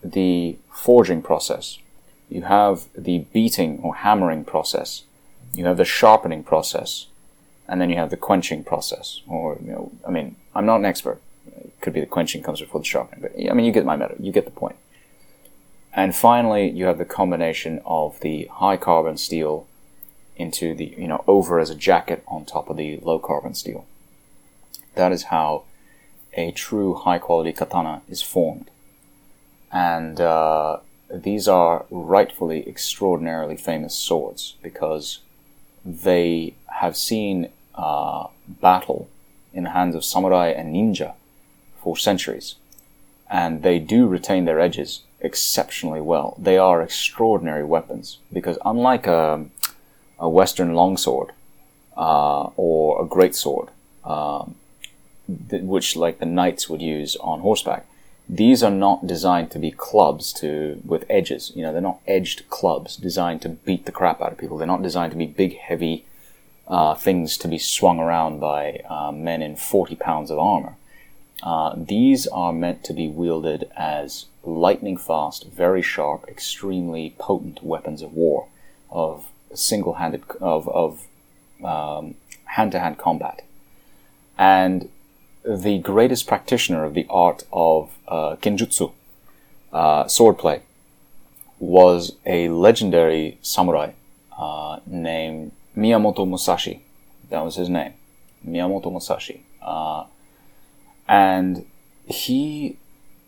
the 0.03 0.57
forging 0.71 1.21
process, 1.21 1.79
you 2.29 2.43
have 2.43 2.88
the 2.95 3.19
beating 3.31 3.79
or 3.83 3.95
hammering 3.95 4.43
process, 4.45 5.03
you 5.53 5.65
have 5.65 5.77
the 5.77 5.85
sharpening 5.85 6.43
process, 6.43 7.07
and 7.67 7.79
then 7.79 7.89
you 7.89 7.95
have 7.95 8.09
the 8.09 8.17
quenching 8.17 8.63
process. 8.63 9.21
Or, 9.27 9.57
you 9.63 9.71
know, 9.71 9.91
I 10.07 10.12
mean, 10.12 10.35
I'm 10.55 10.65
not 10.65 10.77
an 10.77 10.85
expert. 10.85 11.21
It 11.47 11.73
could 11.81 11.93
be 11.93 12.00
the 12.00 12.05
quenching 12.05 12.43
comes 12.43 12.59
before 12.59 12.81
the 12.81 12.85
sharpening, 12.85 13.21
but 13.21 13.31
I 13.50 13.53
mean, 13.53 13.65
you 13.65 13.71
get 13.71 13.85
my 13.85 13.95
meta, 13.95 14.15
you 14.19 14.31
get 14.31 14.45
the 14.45 14.51
point. 14.51 14.75
And 15.93 16.15
finally, 16.15 16.69
you 16.69 16.85
have 16.85 16.97
the 16.97 17.05
combination 17.05 17.81
of 17.85 18.19
the 18.21 18.50
high 18.51 18.77
carbon 18.77 19.17
steel 19.17 19.67
into 20.35 20.73
the, 20.73 20.95
you 20.97 21.07
know, 21.07 21.23
over 21.27 21.59
as 21.59 21.69
a 21.69 21.75
jacket 21.75 22.23
on 22.27 22.45
top 22.45 22.69
of 22.69 22.77
the 22.77 22.97
low 22.97 23.19
carbon 23.19 23.53
steel. 23.53 23.85
That 24.95 25.12
is 25.12 25.23
how 25.23 25.63
a 26.33 26.51
true 26.51 26.95
high 26.95 27.19
quality 27.19 27.53
katana 27.53 28.01
is 28.09 28.23
formed. 28.23 28.71
And 29.71 30.19
uh, 30.19 30.77
these 31.12 31.47
are 31.47 31.85
rightfully 31.91 32.67
extraordinarily 32.67 33.57
famous 33.57 33.93
swords 33.93 34.55
because 34.63 35.19
they 35.85 36.55
have 36.67 36.97
seen 36.97 37.50
uh, 37.75 38.27
battle 38.47 39.09
in 39.53 39.65
the 39.65 39.69
hands 39.71 39.95
of 39.95 40.03
samurai 40.03 40.47
and 40.47 40.73
ninja 40.73 41.13
for 41.81 41.95
centuries. 41.97 42.55
And 43.29 43.62
they 43.62 43.77
do 43.77 44.07
retain 44.07 44.45
their 44.45 44.59
edges 44.59 45.01
exceptionally 45.23 46.01
well. 46.01 46.35
They 46.37 46.57
are 46.57 46.81
extraordinary 46.81 47.63
weapons 47.63 48.19
because 48.31 48.57
unlike 48.65 49.07
a, 49.07 49.45
a 50.19 50.29
Western 50.29 50.73
longsword 50.73 51.31
uh, 51.97 52.49
or 52.55 53.01
a 53.01 53.07
great 53.07 53.35
sword, 53.35 53.69
um, 54.03 54.55
th- 55.49 55.63
which 55.63 55.95
like 55.95 56.19
the 56.19 56.25
knights 56.25 56.69
would 56.69 56.81
use 56.81 57.15
on 57.17 57.39
horseback, 57.39 57.85
these 58.27 58.63
are 58.63 58.71
not 58.71 59.07
designed 59.07 59.51
to 59.51 59.59
be 59.59 59.71
clubs 59.71 60.31
to 60.33 60.81
with 60.85 61.05
edges. 61.09 61.51
You 61.55 61.63
know, 61.63 61.71
they're 61.73 61.81
not 61.81 61.99
edged 62.07 62.49
clubs 62.49 62.95
designed 62.95 63.41
to 63.41 63.49
beat 63.49 63.85
the 63.85 63.91
crap 63.91 64.21
out 64.21 64.31
of 64.31 64.37
people. 64.37 64.57
They're 64.57 64.67
not 64.67 64.83
designed 64.83 65.11
to 65.11 65.17
be 65.17 65.25
big, 65.25 65.57
heavy 65.57 66.05
uh, 66.67 66.95
things 66.95 67.37
to 67.37 67.47
be 67.47 67.57
swung 67.57 67.99
around 67.99 68.39
by 68.39 68.81
uh, 68.89 69.11
men 69.11 69.41
in 69.41 69.55
forty 69.55 69.95
pounds 69.95 70.31
of 70.31 70.39
armor. 70.39 70.75
Uh, 71.43 71.73
these 71.75 72.25
are 72.27 72.53
meant 72.53 72.85
to 72.85 72.93
be 72.93 73.09
wielded 73.09 73.69
as 73.75 74.27
lightning 74.43 74.95
fast, 74.95 75.45
very 75.47 75.81
sharp, 75.81 76.25
extremely 76.29 77.13
potent 77.19 77.62
weapons 77.62 78.01
of 78.01 78.13
war, 78.13 78.47
of 78.89 79.25
single-handed, 79.53 80.23
of 80.39 80.69
of 80.69 81.05
um, 81.62 82.15
hand-to-hand 82.45 82.97
combat, 82.97 83.41
and 84.38 84.89
the 85.43 85.77
greatest 85.79 86.25
practitioner 86.27 86.85
of 86.85 86.93
the 86.93 87.05
art 87.09 87.43
of 87.51 87.91
uh, 88.07 88.38
kenjutsu, 88.38 88.93
uh, 89.73 90.05
swordplay, 90.05 90.62
was 91.59 92.15
a 92.25 92.47
legendary 92.47 93.38
samurai 93.41 93.91
uh, 94.39 94.79
named 94.88 95.51
Miyamoto 95.75 96.25
Musashi. 96.25 96.79
That 97.29 97.43
was 97.43 97.55
his 97.57 97.67
name, 97.67 97.93
Miyamoto 98.47 98.89
Musashi. 98.89 99.41
Uh, 101.07 101.12
and 101.12 101.65
he 102.05 102.77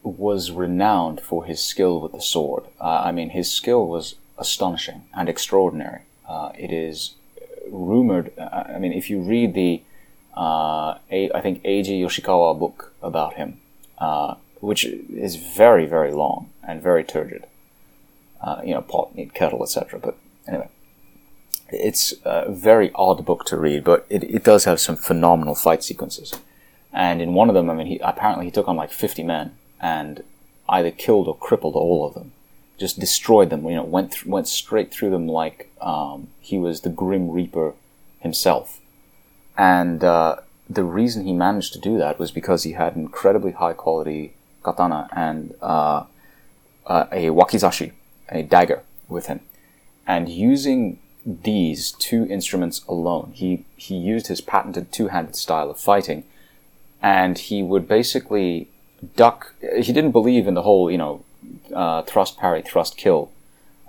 was 0.04 0.52
renowned 0.52 1.22
for 1.22 1.46
his 1.46 1.64
skill 1.64 2.00
with 2.00 2.12
the 2.12 2.22
sword. 2.22 2.64
Uh, 2.80 3.04
I 3.06 3.12
mean, 3.12 3.30
his 3.30 3.52
skill 3.52 3.88
was 3.88 4.16
astonishing 4.38 5.04
and 5.14 5.28
extraordinary. 5.30 6.02
Uh, 6.28 6.52
it 6.58 6.72
is 6.72 7.16
rumored, 7.70 8.32
I 8.38 8.78
mean, 8.80 8.94
if 8.94 9.10
you 9.10 9.20
read 9.22 9.54
the 9.54 9.82
uh, 10.36 10.98
think 11.10 11.64
Eiji 11.64 12.02
Yoshikawa 12.02 12.60
book 12.60 12.94
about 13.02 13.36
him, 13.36 13.60
uh, 13.98 14.36
which 14.60 14.86
is 14.86 15.36
very, 15.36 15.86
very 15.86 16.12
long 16.12 16.50
and 16.68 16.82
very 16.82 17.04
turgid. 17.04 17.46
Uh, 18.42 18.62
you 18.64 18.74
know, 18.74 18.82
pot, 18.82 19.16
meat, 19.16 19.34
kettle, 19.34 19.64
etc. 19.64 20.00
But 20.00 20.18
anyway, 20.48 20.70
it's 21.70 22.14
a 22.24 22.52
very 22.52 22.92
odd 22.94 23.26
book 23.26 23.46
to 23.46 23.58
read, 23.58 23.84
but 23.84 24.06
it, 24.10 24.24
it 24.24 24.44
does 24.44 24.66
have 24.66 24.80
some 24.80 24.96
phenomenal 24.96 25.56
fight 25.56 25.84
sequences. 25.84 26.34
And 26.96 27.22
in 27.22 27.34
one 27.34 27.50
of 27.50 27.56
them, 27.56 27.70
I 27.70 27.74
mean, 27.74 27.88
he 27.88 28.00
apparently 28.00 28.46
he 28.46 28.52
took 28.52 28.70
on 28.70 28.78
like 28.78 28.92
50 28.92 29.22
men 29.24 29.58
and 29.82 30.24
either 30.70 30.92
killed 30.92 31.28
or 31.28 31.36
crippled 31.36 31.76
all 31.76 32.08
of 32.08 32.14
them, 32.14 32.32
just 32.78 33.00
destroyed 33.00 33.50
them. 33.50 33.66
You 33.66 33.76
know, 33.76 33.84
went 33.84 34.14
th- 34.14 34.26
went 34.26 34.48
straight 34.48 34.94
through 34.94 35.10
them 35.10 35.28
like 35.28 35.70
um, 35.82 36.30
he 36.40 36.58
was 36.58 36.82
the 36.82 36.90
Grim 36.90 37.30
Reaper 37.30 37.74
himself. 38.20 38.80
And 39.58 40.04
uh, 40.04 40.38
the 40.70 40.84
reason 40.84 41.26
he 41.26 41.34
managed 41.34 41.74
to 41.74 41.80
do 41.80 41.98
that 41.98 42.18
was 42.18 42.32
because 42.32 42.64
he 42.64 42.72
had 42.72 42.96
incredibly 42.96 43.52
high 43.52 43.74
quality 43.74 44.34
katana 44.64 45.10
and 45.12 45.54
uh, 45.62 46.06
uh, 46.88 47.06
a 47.12 47.28
wakizashi, 47.28 47.92
a 48.30 48.42
dagger, 48.42 48.84
with 49.08 49.28
him. 49.28 49.42
And 50.08 50.30
using 50.30 51.00
these 51.26 51.92
two 51.92 52.26
instruments 52.30 52.84
alone, 52.88 53.32
he, 53.36 53.66
he 53.76 53.96
used 53.96 54.28
his 54.28 54.42
patented 54.42 54.92
two 54.92 55.08
handed 55.08 55.36
style 55.36 55.70
of 55.70 55.80
fighting. 55.80 56.24
And 57.06 57.38
he 57.38 57.58
would 57.62 57.88
basically 57.88 58.68
duck. 59.16 59.54
He 59.62 59.94
didn't 59.94 60.12
believe 60.20 60.48
in 60.48 60.56
the 60.56 60.64
whole, 60.64 60.90
you 60.90 60.98
know, 60.98 61.24
uh, 61.74 62.02
thrust, 62.02 62.38
parry, 62.38 62.62
thrust, 62.64 62.98
kill 62.98 63.32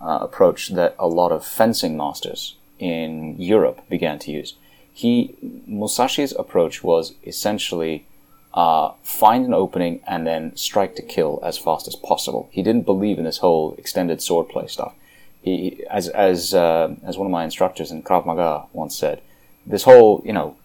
uh, 0.01 0.19
approach 0.21 0.61
that 0.71 0.95
a 0.99 1.07
lot 1.07 1.33
of 1.33 1.45
fencing 1.45 1.97
masters 1.97 2.57
in 2.79 3.35
Europe 3.39 3.79
began 3.89 4.19
to 4.19 4.31
use 4.31 4.55
he 4.97 5.35
Musashi's 5.69 6.33
approach 6.39 6.83
was 6.83 7.13
essentially 7.23 8.07
uh, 8.55 8.93
find 9.03 9.45
an 9.45 9.53
opening 9.53 10.01
and 10.07 10.27
then 10.27 10.57
strike 10.57 10.97
to 10.97 11.03
kill 11.03 11.39
as 11.43 11.59
fast 11.59 11.87
as 11.87 11.95
possible. 11.95 12.49
He 12.51 12.63
didn't 12.63 12.87
believe 12.87 13.19
in 13.19 13.25
this 13.25 13.39
whole 13.39 13.75
extended 13.77 14.21
swordplay 14.21 14.71
stuff. 14.71 14.95
He, 15.43 15.85
as 15.91 16.09
as 16.09 16.55
uh, 16.55 16.95
as 17.05 17.19
one 17.19 17.27
of 17.27 17.31
my 17.31 17.45
instructors 17.45 17.91
in 17.91 18.03
Krav 18.03 18.25
Maga 18.25 18.65
once 18.73 18.97
said, 18.97 19.21
this 19.67 19.83
whole 19.83 20.23
you 20.25 20.33
know 20.33 20.57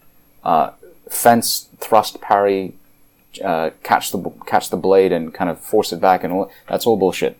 uh, 0.45 0.69
fence 1.11 1.67
thrust 1.77 2.21
parry, 2.21 2.73
uh, 3.43 3.71
catch 3.83 4.11
the 4.11 4.31
catch 4.47 4.69
the 4.69 4.77
blade 4.77 5.11
and 5.11 5.33
kind 5.33 5.49
of 5.49 5.59
force 5.59 5.91
it 5.91 6.01
back 6.01 6.23
and 6.23 6.33
all 6.33 6.51
that's 6.67 6.87
all 6.87 6.97
bullshit. 6.97 7.37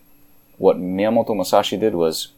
What 0.58 0.76
Miyamoto 0.76 1.34
Musashi 1.34 1.76
did 1.76 1.94
was 1.94 2.28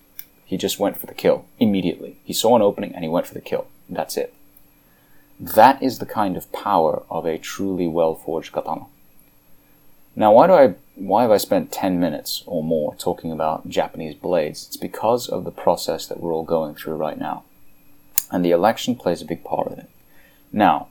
he 0.47 0.57
just 0.57 0.79
went 0.79 0.97
for 0.99 1.07
the 1.07 1.15
kill 1.15 1.45
immediately. 1.59 2.17
He 2.25 2.33
saw 2.33 2.57
an 2.57 2.63
opening 2.63 2.95
and 2.95 3.05
he 3.05 3.11
went 3.11 3.27
for 3.27 3.35
the 3.35 3.41
kill. 3.41 3.67
That's 3.89 4.17
it. 4.17 4.33
That 5.39 5.83
is 5.83 5.99
the 5.99 6.07
kind 6.07 6.37
of 6.37 6.51
power 6.53 7.03
of 7.11 7.27
a 7.27 7.39
truly 7.39 7.89
well 7.89 8.15
forged 8.15 8.53
katana. 8.53 8.87
Now, 10.17 10.33
why 10.33 10.47
do 10.47 10.53
I, 10.53 10.75
why 10.95 11.23
have 11.23 11.33
I 11.33 11.39
spent 11.39 11.73
10 11.73 11.99
minutes 11.99 12.45
or 12.47 12.63
more 12.63 12.95
talking 12.95 13.33
about 13.33 13.69
Japanese 13.69 14.15
blades? 14.15 14.69
It's 14.69 14.77
because 14.77 15.29
of 15.29 15.43
the 15.43 15.51
process 15.51 16.07
that 16.07 16.21
we're 16.21 16.33
all 16.33 16.45
going 16.45 16.77
through 16.77 16.95
right 16.95 17.19
now. 17.19 17.43
And 18.31 18.45
the 18.45 18.53
election 18.53 18.95
plays 18.95 19.21
a 19.21 19.27
big 19.27 19.43
part 19.43 19.67
of 19.67 19.77
it. 19.77 19.91
Now, 20.53 20.87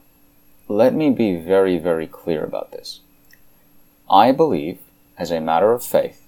let 0.68 0.94
me 0.94 1.10
be 1.10 1.36
very, 1.36 1.78
very 1.78 2.06
clear 2.06 2.44
about 2.44 2.72
this. 2.72 3.00
I 4.10 4.32
believe, 4.32 4.78
as 5.18 5.30
a 5.30 5.40
matter 5.40 5.72
of 5.72 5.84
faith, 5.84 6.26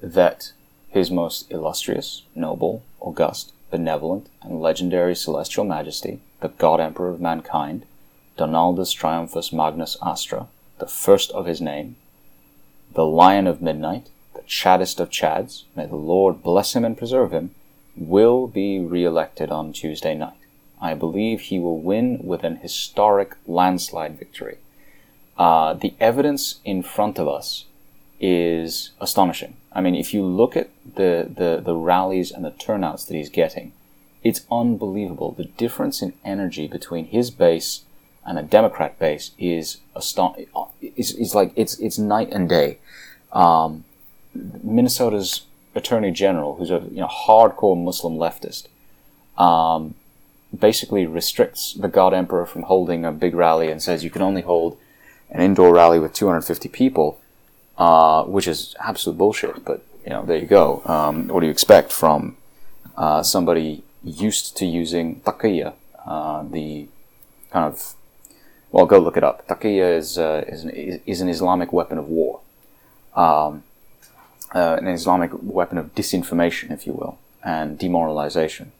that 0.00 0.52
His 0.88 1.10
Most 1.10 1.50
Illustrious, 1.50 2.22
Noble, 2.34 2.82
August, 3.00 3.52
Benevolent, 3.70 4.28
and 4.42 4.60
Legendary 4.60 5.14
Celestial 5.14 5.64
Majesty, 5.64 6.20
the 6.40 6.48
God 6.48 6.80
Emperor 6.80 7.10
of 7.10 7.20
mankind, 7.20 7.84
Donaldus 8.36 8.92
Triumphus 8.92 9.52
Magnus 9.52 9.96
Astra, 10.02 10.48
the 10.78 10.86
first 10.86 11.30
of 11.32 11.46
his 11.46 11.60
name, 11.60 11.96
the 12.92 13.06
Lion 13.06 13.46
of 13.46 13.62
Midnight, 13.62 14.08
the 14.34 14.42
chaddest 14.42 15.00
of 15.00 15.10
chads, 15.10 15.64
may 15.74 15.86
the 15.86 15.96
Lord 15.96 16.42
bless 16.42 16.74
him 16.74 16.84
and 16.84 16.98
preserve 16.98 17.32
him, 17.32 17.54
will 17.96 18.46
be 18.46 18.78
re-elected 18.78 19.50
on 19.50 19.72
Tuesday 19.72 20.14
night. 20.14 20.36
I 20.80 20.94
believe 20.94 21.40
he 21.40 21.58
will 21.58 21.80
win 21.80 22.18
with 22.22 22.44
an 22.44 22.56
historic 22.56 23.36
landslide 23.46 24.18
victory. 24.18 24.58
Uh, 25.38 25.74
the 25.74 25.94
evidence 26.00 26.60
in 26.64 26.82
front 26.82 27.18
of 27.18 27.28
us 27.28 27.64
is 28.20 28.90
astonishing. 29.00 29.56
I 29.72 29.80
mean, 29.80 29.94
if 29.94 30.14
you 30.14 30.22
look 30.22 30.56
at 30.56 30.70
the, 30.94 31.30
the, 31.34 31.60
the 31.64 31.74
rallies 31.74 32.30
and 32.30 32.44
the 32.44 32.50
turnouts 32.50 33.04
that 33.04 33.14
he's 33.14 33.28
getting, 33.28 33.72
it's 34.22 34.46
unbelievable. 34.50 35.32
The 35.32 35.44
difference 35.44 36.02
in 36.02 36.14
energy 36.24 36.66
between 36.66 37.06
his 37.06 37.30
base 37.30 37.82
and 38.26 38.38
a 38.38 38.42
Democrat 38.42 38.98
base 38.98 39.30
is 39.38 39.78
aston- 39.94 40.46
is, 40.96 41.12
is 41.12 41.34
like 41.34 41.52
it's 41.54 41.78
it's 41.78 41.96
night 41.96 42.28
and 42.32 42.48
day. 42.48 42.78
Um, 43.32 43.84
Minnesota's 44.34 45.42
Attorney 45.74 46.10
General, 46.10 46.56
who's 46.56 46.70
a 46.70 46.82
you 46.90 47.00
know 47.00 47.06
hardcore 47.06 47.80
Muslim 47.80 48.16
leftist, 48.16 48.66
um, 49.40 49.94
basically 50.56 51.06
restricts 51.06 51.74
the 51.74 51.88
God 51.88 52.14
Emperor 52.14 52.46
from 52.46 52.62
holding 52.62 53.04
a 53.04 53.12
big 53.12 53.34
rally 53.34 53.70
and 53.70 53.82
says 53.82 54.04
you 54.04 54.10
can 54.10 54.22
only 54.22 54.42
hold 54.42 54.78
an 55.30 55.40
indoor 55.40 55.74
rally 55.74 55.98
with 55.98 56.12
250 56.12 56.68
people, 56.68 57.20
uh, 57.78 58.24
which 58.24 58.46
is 58.46 58.74
absolute 58.80 59.18
bullshit. 59.18 59.64
But 59.64 59.82
you 60.04 60.10
know, 60.10 60.24
there 60.24 60.38
you 60.38 60.46
go. 60.46 60.82
Um, 60.84 61.28
what 61.28 61.40
do 61.40 61.46
you 61.46 61.52
expect 61.52 61.92
from 61.92 62.36
uh, 62.96 63.22
somebody 63.22 63.82
used 64.04 64.56
to 64.56 64.66
using 64.66 65.20
taqiyya, 65.20 65.74
uh, 66.06 66.44
the 66.44 66.88
kind 67.50 67.66
of 67.66 67.94
well, 68.70 68.86
go 68.86 68.98
look 68.98 69.16
it 69.16 69.24
up. 69.24 69.46
Taqiyya 69.48 69.96
is 69.96 70.18
uh, 70.18 70.44
is, 70.46 70.64
an, 70.64 70.70
is 70.70 71.20
an 71.20 71.28
Islamic 71.28 71.72
weapon 71.72 71.98
of 71.98 72.08
war, 72.08 72.40
um, 73.14 73.62
uh, 74.54 74.76
an 74.80 74.86
Islamic 74.88 75.30
weapon 75.32 75.78
of 75.78 75.94
disinformation, 75.94 76.70
if 76.70 76.86
you 76.86 76.92
will, 76.92 77.18
and 77.44 77.78
demoralization. 77.78 78.72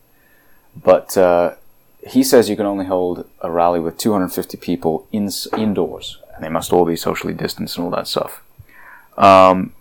But 0.82 1.16
uh, 1.16 1.54
he 2.06 2.22
says 2.22 2.48
you 2.48 2.56
can 2.56 2.66
only 2.66 2.86
hold 2.86 3.28
a 3.40 3.50
rally 3.50 3.80
with 3.80 3.98
250 3.98 4.56
people 4.58 5.06
in, 5.12 5.28
indoors, 5.56 6.18
and 6.34 6.44
they 6.44 6.48
must 6.48 6.72
all 6.72 6.84
be 6.84 6.96
socially 6.96 7.34
distanced 7.34 7.76
and 7.76 7.84
all 7.84 7.90
that 7.90 8.06
stuff. 8.06 8.42
Um, 9.16 9.72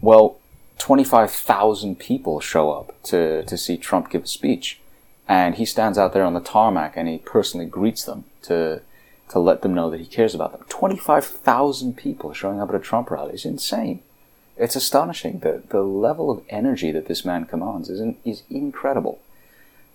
well, 0.00 0.38
25,000 0.78 1.98
people 1.98 2.40
show 2.40 2.70
up 2.70 3.00
to, 3.04 3.42
to 3.44 3.56
see 3.56 3.76
Trump 3.76 4.10
give 4.10 4.24
a 4.24 4.26
speech. 4.26 4.80
And 5.28 5.56
he 5.56 5.64
stands 5.64 5.98
out 5.98 6.12
there 6.12 6.24
on 6.24 6.34
the 6.34 6.40
tarmac 6.40 6.96
and 6.96 7.08
he 7.08 7.18
personally 7.18 7.66
greets 7.66 8.04
them 8.04 8.24
to, 8.42 8.82
to 9.30 9.38
let 9.38 9.62
them 9.62 9.74
know 9.74 9.90
that 9.90 10.00
he 10.00 10.06
cares 10.06 10.34
about 10.34 10.52
them. 10.52 10.64
25,000 10.68 11.96
people 11.96 12.32
showing 12.32 12.60
up 12.60 12.68
at 12.68 12.74
a 12.76 12.78
Trump 12.78 13.10
rally 13.10 13.34
is 13.34 13.44
insane. 13.44 14.00
It's 14.56 14.76
astonishing. 14.76 15.40
The, 15.40 15.62
the 15.68 15.82
level 15.82 16.30
of 16.30 16.44
energy 16.48 16.92
that 16.92 17.06
this 17.06 17.24
man 17.24 17.44
commands 17.46 17.90
is, 17.90 18.00
in, 18.00 18.16
is 18.24 18.42
incredible. 18.48 19.20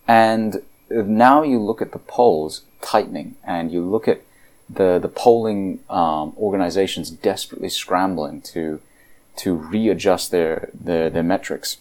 And 0.07 0.61
now 0.89 1.43
you 1.43 1.59
look 1.59 1.81
at 1.81 1.91
the 1.91 1.99
polls 1.99 2.61
tightening 2.81 3.35
and 3.43 3.71
you 3.71 3.81
look 3.81 4.07
at 4.07 4.21
the, 4.69 4.99
the 4.99 5.07
polling 5.07 5.79
um, 5.89 6.33
organizations 6.37 7.09
desperately 7.09 7.69
scrambling 7.69 8.41
to 8.41 8.81
to 9.37 9.55
readjust 9.55 10.29
their, 10.31 10.69
their, 10.73 11.09
their 11.09 11.23
metrics 11.23 11.77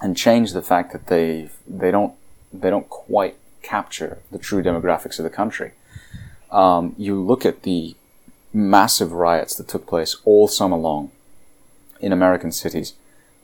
and 0.00 0.16
change 0.16 0.52
the 0.52 0.62
fact 0.62 0.92
that 0.92 1.08
they 1.08 1.48
they 1.66 1.90
don't 1.90 2.14
they 2.52 2.70
don't 2.70 2.88
quite 2.88 3.36
capture 3.62 4.18
the 4.30 4.38
true 4.38 4.62
demographics 4.62 5.18
of 5.18 5.24
the 5.24 5.30
country. 5.30 5.72
Um, 6.50 6.94
you 6.96 7.20
look 7.20 7.44
at 7.44 7.62
the 7.62 7.94
massive 8.52 9.12
riots 9.12 9.54
that 9.56 9.68
took 9.68 9.86
place 9.86 10.16
all 10.24 10.48
summer 10.48 10.76
long 10.76 11.10
in 12.00 12.12
American 12.12 12.50
cities. 12.50 12.94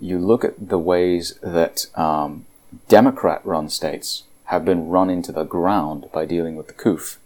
You 0.01 0.19
look 0.19 0.45
at 0.45 0.69
the 0.69 0.79
ways 0.79 1.39
that 1.43 1.87
um, 1.95 2.47
Democrat-run 2.89 3.69
states 3.69 4.25
have 4.47 4.65
been 4.65 4.89
run 4.89 5.11
into 5.11 5.33
the 5.33 5.45
ground 5.45 6.07
by 6.13 6.25
dealing 6.25 6.57
with 6.57 6.69
the 6.69 6.73
CUF, 6.73 7.19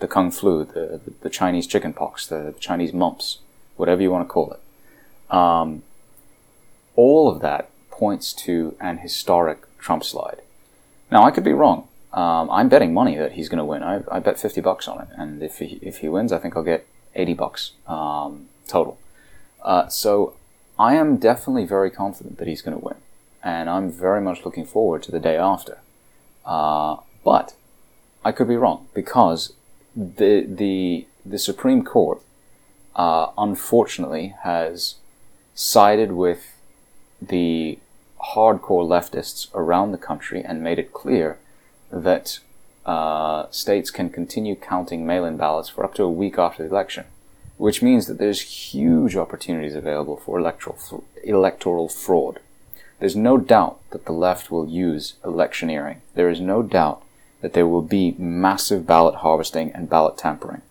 the 0.00 0.08
Kung 0.08 0.30
Flu, 0.30 0.64
the, 0.64 1.00
the, 1.04 1.12
the 1.22 1.30
Chinese 1.30 1.66
chickenpox, 1.66 2.26
the, 2.26 2.52
the 2.54 2.60
Chinese 2.60 2.92
mumps, 2.92 3.38
whatever 3.76 4.02
you 4.02 4.10
want 4.10 4.26
to 4.26 4.32
call 4.32 4.52
it. 4.52 5.34
Um, 5.34 5.82
all 6.96 7.30
of 7.30 7.40
that 7.40 7.70
points 7.90 8.32
to 8.32 8.76
an 8.80 8.98
historic 8.98 9.66
Trump 9.78 10.04
slide. 10.04 10.42
Now, 11.10 11.24
I 11.24 11.30
could 11.30 11.44
be 11.44 11.52
wrong. 11.52 11.88
Um, 12.12 12.50
I'm 12.50 12.68
betting 12.68 12.92
money 12.92 13.16
that 13.16 13.32
he's 13.32 13.48
going 13.48 13.58
to 13.58 13.64
win. 13.64 13.82
I, 13.82 14.02
I, 14.10 14.18
bet 14.18 14.38
50 14.38 14.60
bucks 14.60 14.86
on 14.86 15.00
it. 15.00 15.08
And 15.16 15.42
if 15.42 15.58
he, 15.58 15.78
if 15.80 15.98
he 15.98 16.08
wins, 16.08 16.30
I 16.30 16.38
think 16.38 16.56
I'll 16.56 16.62
get 16.62 16.86
80 17.14 17.34
bucks 17.34 17.72
um, 17.86 18.48
total. 18.66 18.98
Uh, 19.62 19.88
so 19.88 20.36
I 20.78 20.94
am 20.94 21.16
definitely 21.16 21.64
very 21.64 21.90
confident 21.90 22.38
that 22.38 22.48
he's 22.48 22.60
going 22.60 22.78
to 22.78 22.84
win. 22.84 22.96
And 23.42 23.68
I'm 23.68 23.90
very 23.90 24.20
much 24.20 24.44
looking 24.44 24.64
forward 24.64 25.02
to 25.04 25.10
the 25.10 25.20
day 25.20 25.36
after. 25.36 25.78
Uh, 26.44 26.96
but 27.24 27.54
I 28.24 28.32
could 28.32 28.48
be 28.48 28.56
wrong 28.56 28.86
because 28.94 29.54
the, 29.96 30.46
the, 30.48 31.06
the 31.24 31.38
Supreme 31.38 31.84
Court, 31.84 32.20
uh, 32.94 33.28
unfortunately, 33.36 34.34
has 34.42 34.96
sided 35.54 36.12
with 36.12 36.54
the 37.20 37.78
hardcore 38.34 38.86
leftists 38.86 39.48
around 39.54 39.92
the 39.92 39.98
country 39.98 40.42
and 40.42 40.62
made 40.62 40.78
it 40.78 40.92
clear 40.92 41.38
that 41.90 42.38
uh, 42.86 43.46
states 43.50 43.90
can 43.90 44.10
continue 44.10 44.56
counting 44.56 45.06
mail-in 45.06 45.36
ballots 45.36 45.68
for 45.68 45.84
up 45.84 45.94
to 45.94 46.02
a 46.02 46.10
week 46.10 46.38
after 46.38 46.62
the 46.62 46.68
election, 46.68 47.04
which 47.56 47.82
means 47.82 48.06
that 48.06 48.18
there's 48.18 48.40
huge 48.40 49.14
opportunities 49.16 49.74
available 49.74 50.16
for 50.16 50.38
electoral 50.38 51.04
electoral 51.22 51.88
fraud. 51.88 52.40
There's 53.02 53.16
no 53.16 53.36
doubt 53.36 53.80
that 53.90 54.04
the 54.04 54.12
left 54.12 54.52
will 54.52 54.68
use 54.68 55.14
electioneering. 55.24 56.02
There 56.14 56.30
is 56.30 56.40
no 56.40 56.62
doubt 56.62 57.02
that 57.40 57.52
there 57.52 57.66
will 57.66 57.82
be 57.82 58.14
massive 58.16 58.86
ballot 58.86 59.16
harvesting 59.16 59.72
and 59.72 59.90
ballot 59.90 60.16
tampering. 60.16 60.62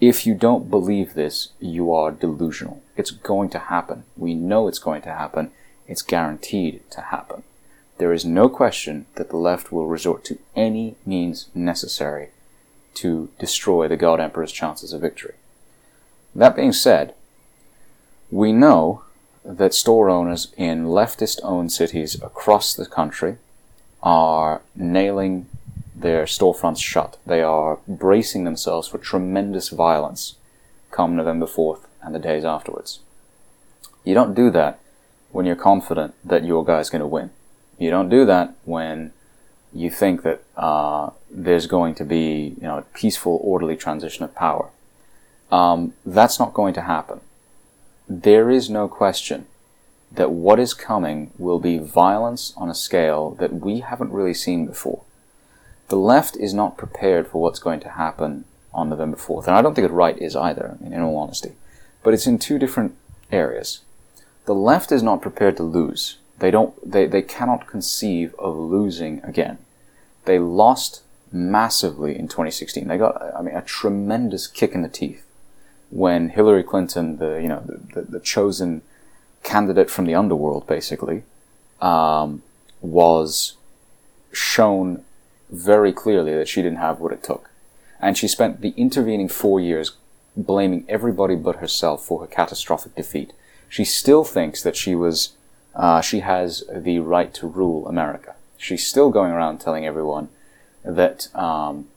If 0.00 0.26
you 0.26 0.34
don't 0.34 0.70
believe 0.70 1.12
this, 1.12 1.50
you 1.60 1.92
are 1.92 2.12
delusional. 2.12 2.82
It's 2.96 3.10
going 3.10 3.50
to 3.50 3.58
happen. 3.58 4.04
We 4.16 4.32
know 4.32 4.68
it's 4.68 4.78
going 4.78 5.02
to 5.02 5.12
happen. 5.12 5.50
It's 5.86 6.00
guaranteed 6.00 6.90
to 6.92 7.02
happen. 7.02 7.42
There 7.98 8.14
is 8.14 8.24
no 8.24 8.48
question 8.48 9.04
that 9.16 9.28
the 9.28 9.36
left 9.36 9.70
will 9.70 9.86
resort 9.86 10.24
to 10.24 10.38
any 10.56 10.94
means 11.04 11.50
necessary 11.54 12.30
to 12.94 13.28
destroy 13.38 13.86
the 13.86 13.98
God 13.98 14.18
Emperor's 14.18 14.50
chances 14.50 14.94
of 14.94 15.02
victory. 15.02 15.34
That 16.34 16.56
being 16.56 16.72
said, 16.72 17.12
we 18.30 18.50
know 18.50 19.02
that 19.48 19.72
store 19.72 20.10
owners 20.10 20.52
in 20.56 20.84
leftist 20.84 21.40
owned 21.42 21.72
cities 21.72 22.14
across 22.22 22.74
the 22.74 22.84
country 22.84 23.38
are 24.02 24.60
nailing 24.76 25.46
their 25.96 26.24
storefronts 26.24 26.82
shut. 26.82 27.16
They 27.26 27.42
are 27.42 27.78
bracing 27.88 28.44
themselves 28.44 28.88
for 28.88 28.98
tremendous 28.98 29.70
violence 29.70 30.36
come 30.90 31.16
November 31.16 31.46
4th 31.46 31.86
and 32.02 32.14
the 32.14 32.18
days 32.18 32.44
afterwards. 32.44 33.00
You 34.04 34.14
don't 34.14 34.34
do 34.34 34.50
that 34.50 34.78
when 35.32 35.46
you're 35.46 35.56
confident 35.56 36.14
that 36.24 36.44
your 36.44 36.64
guy's 36.64 36.90
going 36.90 37.00
to 37.00 37.06
win. 37.06 37.30
You 37.78 37.90
don't 37.90 38.08
do 38.08 38.24
that 38.26 38.54
when 38.64 39.12
you 39.72 39.90
think 39.90 40.22
that 40.22 40.42
uh, 40.56 41.10
there's 41.30 41.66
going 41.66 41.94
to 41.96 42.04
be 42.04 42.54
you 42.60 42.66
know 42.66 42.78
a 42.78 42.82
peaceful, 42.82 43.40
orderly 43.42 43.76
transition 43.76 44.24
of 44.24 44.34
power. 44.34 44.70
Um, 45.50 45.94
that's 46.04 46.38
not 46.38 46.54
going 46.54 46.74
to 46.74 46.82
happen. 46.82 47.20
There 48.08 48.50
is 48.50 48.70
no 48.70 48.88
question 48.88 49.46
that 50.10 50.30
what 50.30 50.58
is 50.58 50.72
coming 50.72 51.30
will 51.36 51.60
be 51.60 51.78
violence 51.78 52.54
on 52.56 52.70
a 52.70 52.74
scale 52.74 53.32
that 53.32 53.52
we 53.52 53.80
haven't 53.80 54.12
really 54.12 54.34
seen 54.34 54.66
before 54.66 55.02
the 55.88 55.96
left 55.96 56.36
is 56.36 56.54
not 56.54 56.76
prepared 56.76 57.26
for 57.26 57.40
what's 57.40 57.58
going 57.58 57.80
to 57.80 57.90
happen 57.90 58.44
on 58.72 58.90
November 58.90 59.16
4th. 59.16 59.46
And 59.46 59.56
I 59.56 59.62
don't 59.62 59.74
think 59.74 59.88
the 59.88 59.94
right 59.94 60.18
is 60.18 60.36
either, 60.36 60.76
in 60.84 61.00
all 61.00 61.16
honesty. 61.16 61.52
But 62.02 62.14
it's 62.14 62.26
in 62.26 62.38
two 62.38 62.58
different 62.58 62.94
areas. 63.32 63.80
The 64.44 64.54
left 64.54 64.92
is 64.92 65.02
not 65.02 65.22
prepared 65.22 65.56
to 65.56 65.62
lose. 65.62 66.18
They 66.38 66.50
don't, 66.50 66.74
they, 66.88 67.06
they 67.06 67.22
cannot 67.22 67.66
conceive 67.66 68.34
of 68.38 68.56
losing 68.56 69.20
again. 69.24 69.58
They 70.24 70.38
lost 70.38 71.02
massively 71.32 72.18
in 72.18 72.28
2016. 72.28 72.86
They 72.86 72.98
got, 72.98 73.20
I 73.34 73.42
mean, 73.42 73.56
a 73.56 73.62
tremendous 73.62 74.46
kick 74.46 74.72
in 74.72 74.82
the 74.82 74.88
teeth 74.88 75.24
when 75.90 76.30
Hillary 76.30 76.62
Clinton, 76.62 77.18
the, 77.18 77.36
you 77.36 77.48
know, 77.48 77.62
the, 77.64 78.00
the, 78.00 78.10
the 78.12 78.20
chosen 78.20 78.82
candidate 79.42 79.90
from 79.90 80.04
the 80.04 80.14
underworld, 80.14 80.66
basically, 80.66 81.22
um, 81.80 82.42
was 82.80 83.56
shown 84.32 85.04
very 85.50 85.92
clearly 85.92 86.34
that 86.34 86.48
she 86.48 86.62
didn't 86.62 86.78
have 86.78 87.00
what 87.00 87.12
it 87.12 87.22
took. 87.22 87.50
And 88.00 88.16
she 88.16 88.28
spent 88.28 88.60
the 88.60 88.74
intervening 88.76 89.28
four 89.28 89.60
years 89.60 89.92
blaming 90.36 90.84
everybody 90.88 91.34
but 91.34 91.56
herself 91.56 92.04
for 92.04 92.20
her 92.20 92.26
catastrophic 92.26 92.94
defeat. 92.94 93.32
She 93.68 93.84
still 93.84 94.24
thinks 94.24 94.62
that 94.62 94.76
she 94.76 94.94
was, 94.94 95.34
uh, 95.74 96.00
she 96.00 96.20
has 96.20 96.64
the 96.72 97.00
right 97.00 97.32
to 97.34 97.46
rule 97.46 97.88
America. 97.88 98.34
She's 98.56 98.86
still 98.86 99.10
going 99.10 99.32
around 99.32 99.58
telling 99.58 99.86
everyone 99.86 100.28
that 100.84 101.34
um, 101.34 101.88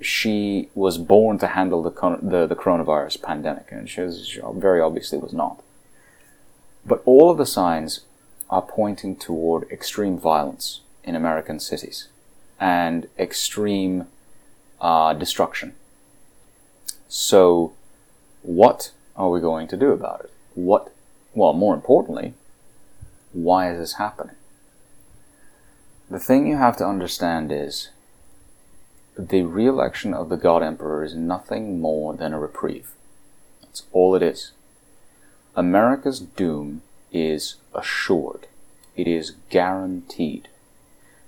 she 0.00 0.68
was 0.74 0.98
born 0.98 1.38
to 1.38 1.48
handle 1.48 1.82
the, 1.82 1.90
the, 2.22 2.46
the 2.46 2.56
coronavirus 2.56 3.22
pandemic, 3.22 3.68
and 3.70 3.88
she, 3.88 4.00
was, 4.00 4.26
she 4.26 4.40
very 4.54 4.80
obviously 4.80 5.18
was 5.18 5.32
not. 5.32 5.62
But 6.84 7.02
all 7.04 7.30
of 7.30 7.38
the 7.38 7.46
signs 7.46 8.00
are 8.50 8.62
pointing 8.62 9.16
toward 9.16 9.70
extreme 9.70 10.18
violence 10.18 10.80
in 11.02 11.14
American 11.14 11.58
cities 11.58 12.08
and 12.60 13.08
extreme 13.18 14.06
uh, 14.80 15.14
destruction. 15.14 15.74
So, 17.08 17.72
what 18.42 18.92
are 19.16 19.30
we 19.30 19.40
going 19.40 19.68
to 19.68 19.76
do 19.76 19.92
about 19.92 20.20
it? 20.24 20.32
What, 20.54 20.92
well, 21.34 21.52
more 21.52 21.74
importantly, 21.74 22.34
why 23.32 23.70
is 23.72 23.78
this 23.78 23.94
happening? 23.94 24.36
The 26.10 26.18
thing 26.18 26.46
you 26.46 26.56
have 26.56 26.76
to 26.78 26.86
understand 26.86 27.50
is 27.50 27.90
the 29.16 29.42
re 29.42 29.66
election 29.66 30.12
of 30.12 30.28
the 30.28 30.36
God 30.36 30.62
Emperor 30.62 31.04
is 31.04 31.14
nothing 31.14 31.80
more 31.80 32.14
than 32.14 32.32
a 32.32 32.40
reprieve. 32.40 32.92
That's 33.62 33.84
all 33.92 34.14
it 34.14 34.22
is. 34.22 34.52
America's 35.54 36.20
doom 36.20 36.82
is 37.12 37.56
assured, 37.74 38.48
it 38.96 39.06
is 39.06 39.36
guaranteed. 39.50 40.48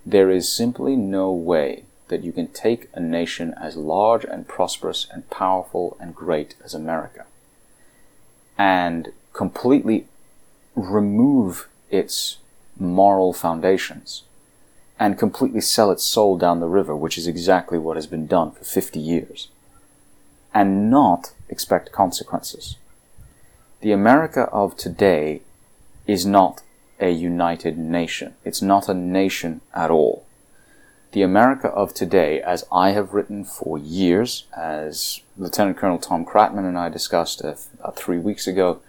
There 0.04 0.30
is 0.30 0.50
simply 0.50 0.96
no 0.96 1.32
way 1.32 1.84
that 2.08 2.22
you 2.22 2.32
can 2.32 2.48
take 2.48 2.88
a 2.94 3.00
nation 3.00 3.54
as 3.60 3.76
large 3.76 4.24
and 4.24 4.46
prosperous 4.46 5.06
and 5.12 5.28
powerful 5.30 5.96
and 6.00 6.14
great 6.14 6.54
as 6.64 6.74
America 6.74 7.26
and 8.56 9.12
completely 9.32 10.06
remove 10.74 11.68
its 11.90 12.38
moral 12.78 13.32
foundations 13.32 14.22
and 14.98 15.18
completely 15.18 15.60
sell 15.60 15.90
its 15.90 16.04
soul 16.04 16.38
down 16.38 16.60
the 16.60 16.66
river, 16.66 16.96
which 16.96 17.18
is 17.18 17.26
exactly 17.26 17.78
what 17.78 17.96
has 17.96 18.06
been 18.06 18.26
done 18.26 18.50
for 18.50 18.64
50 18.64 18.98
years, 18.98 19.48
and 20.54 20.90
not 20.90 21.32
expect 21.48 21.92
consequences. 21.92 22.76
The 23.80 23.92
America 23.92 24.44
of 24.52 24.76
today 24.76 25.42
is 26.06 26.24
not 26.24 26.62
a 26.98 27.10
united 27.10 27.76
nation. 27.76 28.34
It's 28.44 28.62
not 28.62 28.88
a 28.88 28.94
nation 28.94 29.60
at 29.74 29.90
all. 29.90 30.24
The 31.12 31.22
America 31.22 31.68
of 31.68 31.94
today, 31.94 32.40
as 32.40 32.64
I 32.72 32.90
have 32.90 33.14
written 33.14 33.44
for 33.44 33.78
years, 33.78 34.46
as 34.56 35.20
Lieutenant 35.36 35.76
Colonel 35.76 35.98
Tom 35.98 36.24
Kratman 36.24 36.66
and 36.68 36.78
I 36.78 36.88
discussed 36.88 37.42
uh, 37.42 37.54
three 37.94 38.18
weeks 38.18 38.46
ago, 38.46 38.80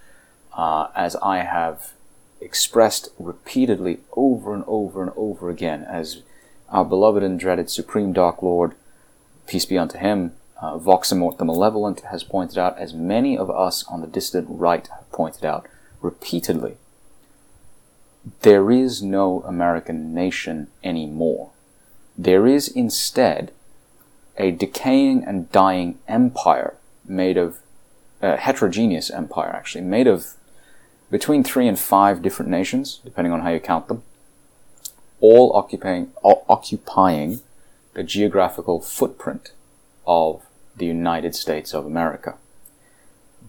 uh, 0.53 0.87
as 0.95 1.15
I 1.17 1.39
have 1.39 1.93
expressed 2.39 3.09
repeatedly 3.17 3.99
over 4.13 4.53
and 4.53 4.63
over 4.67 5.01
and 5.01 5.11
over 5.15 5.49
again, 5.49 5.83
as 5.83 6.21
our 6.69 6.85
beloved 6.85 7.23
and 7.23 7.39
dreaded 7.39 7.69
Supreme 7.69 8.13
Dark 8.13 8.41
Lord, 8.41 8.73
peace 9.47 9.65
be 9.65 9.77
unto 9.77 9.97
him, 9.97 10.33
uh, 10.61 10.77
Voxamort 10.77 11.37
the 11.37 11.45
Malevolent 11.45 12.01
has 12.01 12.23
pointed 12.23 12.57
out, 12.57 12.77
as 12.77 12.93
many 12.93 13.37
of 13.37 13.49
us 13.49 13.83
on 13.87 14.01
the 14.01 14.07
distant 14.07 14.47
right 14.49 14.87
have 14.87 15.11
pointed 15.11 15.45
out 15.45 15.67
repeatedly, 16.01 16.77
there 18.41 18.71
is 18.71 19.01
no 19.01 19.41
American 19.43 20.13
nation 20.13 20.67
anymore. 20.83 21.51
There 22.17 22.47
is 22.47 22.67
instead 22.67 23.51
a 24.37 24.51
decaying 24.51 25.23
and 25.23 25.51
dying 25.51 25.99
empire 26.07 26.75
made 27.05 27.37
of 27.37 27.59
a 28.21 28.35
heterogeneous 28.35 29.09
empire 29.11 29.49
actually 29.49 29.83
made 29.83 30.07
of 30.07 30.33
between 31.09 31.43
three 31.43 31.67
and 31.67 31.79
five 31.79 32.21
different 32.21 32.51
nations, 32.51 32.99
depending 33.03 33.31
on 33.31 33.41
how 33.41 33.49
you 33.49 33.59
count 33.59 33.87
them, 33.87 34.03
all 35.19 35.55
occupying, 35.55 36.11
occupying 36.23 37.41
the 37.93 38.03
geographical 38.03 38.79
footprint 38.79 39.51
of 40.05 40.43
the 40.75 40.85
United 40.85 41.35
States 41.35 41.73
of 41.73 41.85
America. 41.85 42.35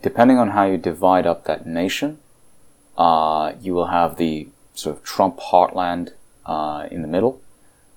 Depending 0.00 0.38
on 0.38 0.50
how 0.50 0.64
you 0.64 0.78
divide 0.78 1.26
up 1.26 1.44
that 1.44 1.66
nation, 1.66 2.18
uh, 2.96 3.52
you 3.60 3.74
will 3.74 3.88
have 3.88 4.16
the 4.16 4.48
sort 4.74 4.96
of 4.96 5.02
Trump 5.02 5.38
heartland 5.38 6.12
uh, 6.46 6.86
in 6.90 7.02
the 7.02 7.08
middle. 7.08 7.40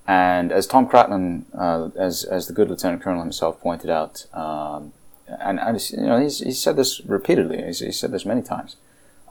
And 0.06 0.50
as 0.50 0.66
Tom 0.66 0.88
Kratman, 0.88 1.44
uh, 1.56 1.90
as, 1.96 2.24
as 2.24 2.48
the 2.48 2.52
good 2.52 2.68
Lieutenant 2.68 3.02
Colonel 3.02 3.22
himself 3.22 3.60
pointed 3.60 3.88
out, 3.88 4.26
um, 4.34 4.92
and, 5.26 5.60
and 5.60 5.90
you 5.90 6.06
know, 6.06 6.20
he's, 6.20 6.40
he's 6.40 6.60
said 6.60 6.76
this 6.76 7.00
repeatedly, 7.06 7.62
he's, 7.62 7.78
he's 7.78 7.98
said 7.98 8.10
this 8.10 8.26
many 8.26 8.42
times, 8.42 8.76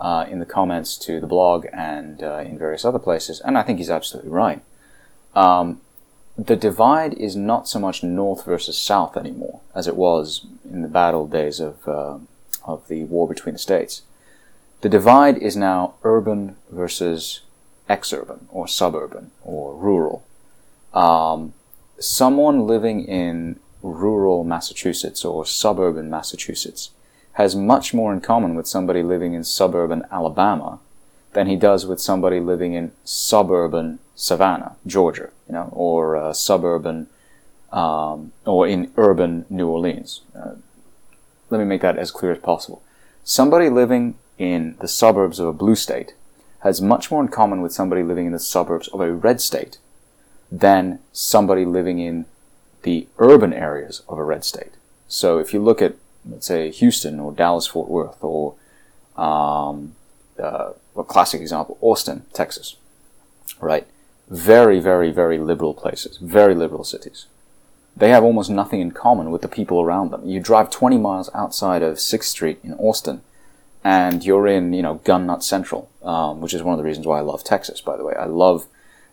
uh, 0.01 0.25
in 0.27 0.39
the 0.39 0.45
comments 0.45 0.97
to 0.97 1.19
the 1.19 1.27
blog 1.27 1.67
and 1.71 2.23
uh, 2.23 2.39
in 2.39 2.57
various 2.57 2.83
other 2.83 2.99
places, 2.99 3.39
and 3.39 3.57
I 3.57 3.63
think 3.63 3.77
he's 3.77 3.89
absolutely 3.89 4.31
right. 4.31 4.61
Um, 5.35 5.79
the 6.37 6.55
divide 6.55 7.13
is 7.13 7.35
not 7.35 7.67
so 7.67 7.79
much 7.79 8.03
north 8.03 8.43
versus 8.45 8.77
south 8.77 9.15
anymore 9.15 9.61
as 9.75 9.87
it 9.87 9.95
was 9.95 10.45
in 10.69 10.81
the 10.81 10.87
battle 10.87 11.27
days 11.27 11.59
of 11.59 11.87
uh, 11.87 12.17
of 12.63 12.87
the 12.87 13.03
war 13.05 13.27
between 13.27 13.53
the 13.53 13.59
states. 13.59 14.01
The 14.81 14.89
divide 14.89 15.37
is 15.37 15.55
now 15.55 15.93
urban 16.03 16.55
versus 16.71 17.41
exurban 17.87 18.45
or 18.49 18.67
suburban 18.67 19.31
or 19.43 19.75
rural. 19.75 20.25
Um, 20.93 21.53
someone 21.99 22.65
living 22.65 23.05
in 23.05 23.59
rural 23.83 24.43
Massachusetts 24.43 25.23
or 25.23 25.45
suburban 25.45 26.09
Massachusetts 26.09 26.89
has 27.33 27.55
much 27.55 27.93
more 27.93 28.13
in 28.13 28.21
common 28.21 28.55
with 28.55 28.67
somebody 28.67 29.03
living 29.03 29.33
in 29.33 29.43
suburban 29.43 30.03
Alabama 30.11 30.79
than 31.33 31.47
he 31.47 31.55
does 31.55 31.85
with 31.85 32.01
somebody 32.01 32.39
living 32.39 32.73
in 32.73 32.91
suburban 33.03 33.99
Savannah, 34.15 34.75
Georgia, 34.85 35.29
you 35.47 35.53
know, 35.53 35.69
or 35.71 36.15
uh, 36.15 36.33
suburban 36.33 37.07
um, 37.71 38.33
or 38.45 38.67
in 38.67 38.91
urban 38.97 39.45
New 39.49 39.67
Orleans. 39.67 40.21
Uh, 40.35 40.55
let 41.49 41.59
me 41.59 41.65
make 41.65 41.81
that 41.81 41.97
as 41.97 42.11
clear 42.11 42.31
as 42.31 42.39
possible. 42.39 42.83
Somebody 43.23 43.69
living 43.69 44.15
in 44.37 44.75
the 44.79 44.87
suburbs 44.87 45.39
of 45.39 45.47
a 45.47 45.53
blue 45.53 45.75
state 45.75 46.13
has 46.59 46.81
much 46.81 47.09
more 47.09 47.21
in 47.21 47.27
common 47.27 47.61
with 47.61 47.71
somebody 47.71 48.03
living 48.03 48.25
in 48.25 48.31
the 48.33 48.39
suburbs 48.39 48.87
of 48.89 49.01
a 49.01 49.11
red 49.11 49.41
state 49.41 49.77
than 50.51 50.99
somebody 51.11 51.65
living 51.65 51.99
in 51.99 52.25
the 52.83 53.07
urban 53.19 53.53
areas 53.53 54.01
of 54.07 54.17
a 54.17 54.23
red 54.23 54.43
state. 54.43 54.73
So 55.07 55.37
if 55.37 55.53
you 55.53 55.61
look 55.61 55.81
at 55.81 55.95
let's 56.29 56.47
say 56.47 56.71
Houston 56.71 57.19
or 57.19 57.31
Dallas 57.31 57.67
Fort 57.67 57.89
Worth 57.89 58.23
or 58.23 58.55
um, 59.15 59.95
uh, 60.39 60.71
a 60.95 61.03
classic 61.03 61.41
example, 61.41 61.77
Austin, 61.81 62.25
Texas, 62.33 62.75
right? 63.59 63.87
Very, 64.29 64.79
very, 64.79 65.11
very 65.11 65.37
liberal 65.37 65.73
places, 65.73 66.17
very 66.17 66.55
liberal 66.55 66.83
cities. 66.83 67.25
They 67.95 68.09
have 68.09 68.23
almost 68.23 68.49
nothing 68.49 68.79
in 68.79 68.91
common 68.91 69.31
with 69.31 69.41
the 69.41 69.47
people 69.49 69.81
around 69.81 70.11
them. 70.11 70.27
You 70.27 70.39
drive 70.39 70.69
20 70.69 70.97
miles 70.97 71.29
outside 71.33 71.83
of 71.83 71.97
6th 71.97 72.23
Street 72.23 72.59
in 72.63 72.73
Austin, 72.75 73.21
and 73.83 74.23
you're 74.23 74.47
in, 74.47 74.73
you 74.73 74.81
know, 74.81 74.95
Gun 75.03 75.25
Nut 75.25 75.43
Central, 75.43 75.89
um, 76.01 76.39
which 76.39 76.53
is 76.53 76.63
one 76.63 76.73
of 76.73 76.77
the 76.77 76.85
reasons 76.85 77.07
why 77.07 77.17
I 77.17 77.21
love 77.21 77.43
Texas, 77.43 77.81
by 77.81 77.97
the 77.97 78.05
way. 78.05 78.13
I 78.15 78.25
love, 78.25 78.67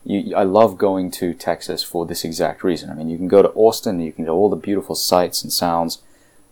you, 0.05 0.35
I 0.35 0.43
love 0.43 0.77
going 0.77 1.11
to 1.11 1.33
Texas 1.33 1.83
for 1.83 2.05
this 2.05 2.23
exact 2.23 2.63
reason. 2.63 2.89
I 2.89 2.93
mean, 2.93 3.09
you 3.09 3.17
can 3.17 3.27
go 3.27 3.41
to 3.41 3.49
Austin, 3.49 3.99
you 3.99 4.13
can 4.13 4.25
get 4.25 4.31
all 4.31 4.49
the 4.49 4.55
beautiful 4.55 4.95
sights 4.95 5.43
and 5.43 5.51
sounds, 5.51 6.01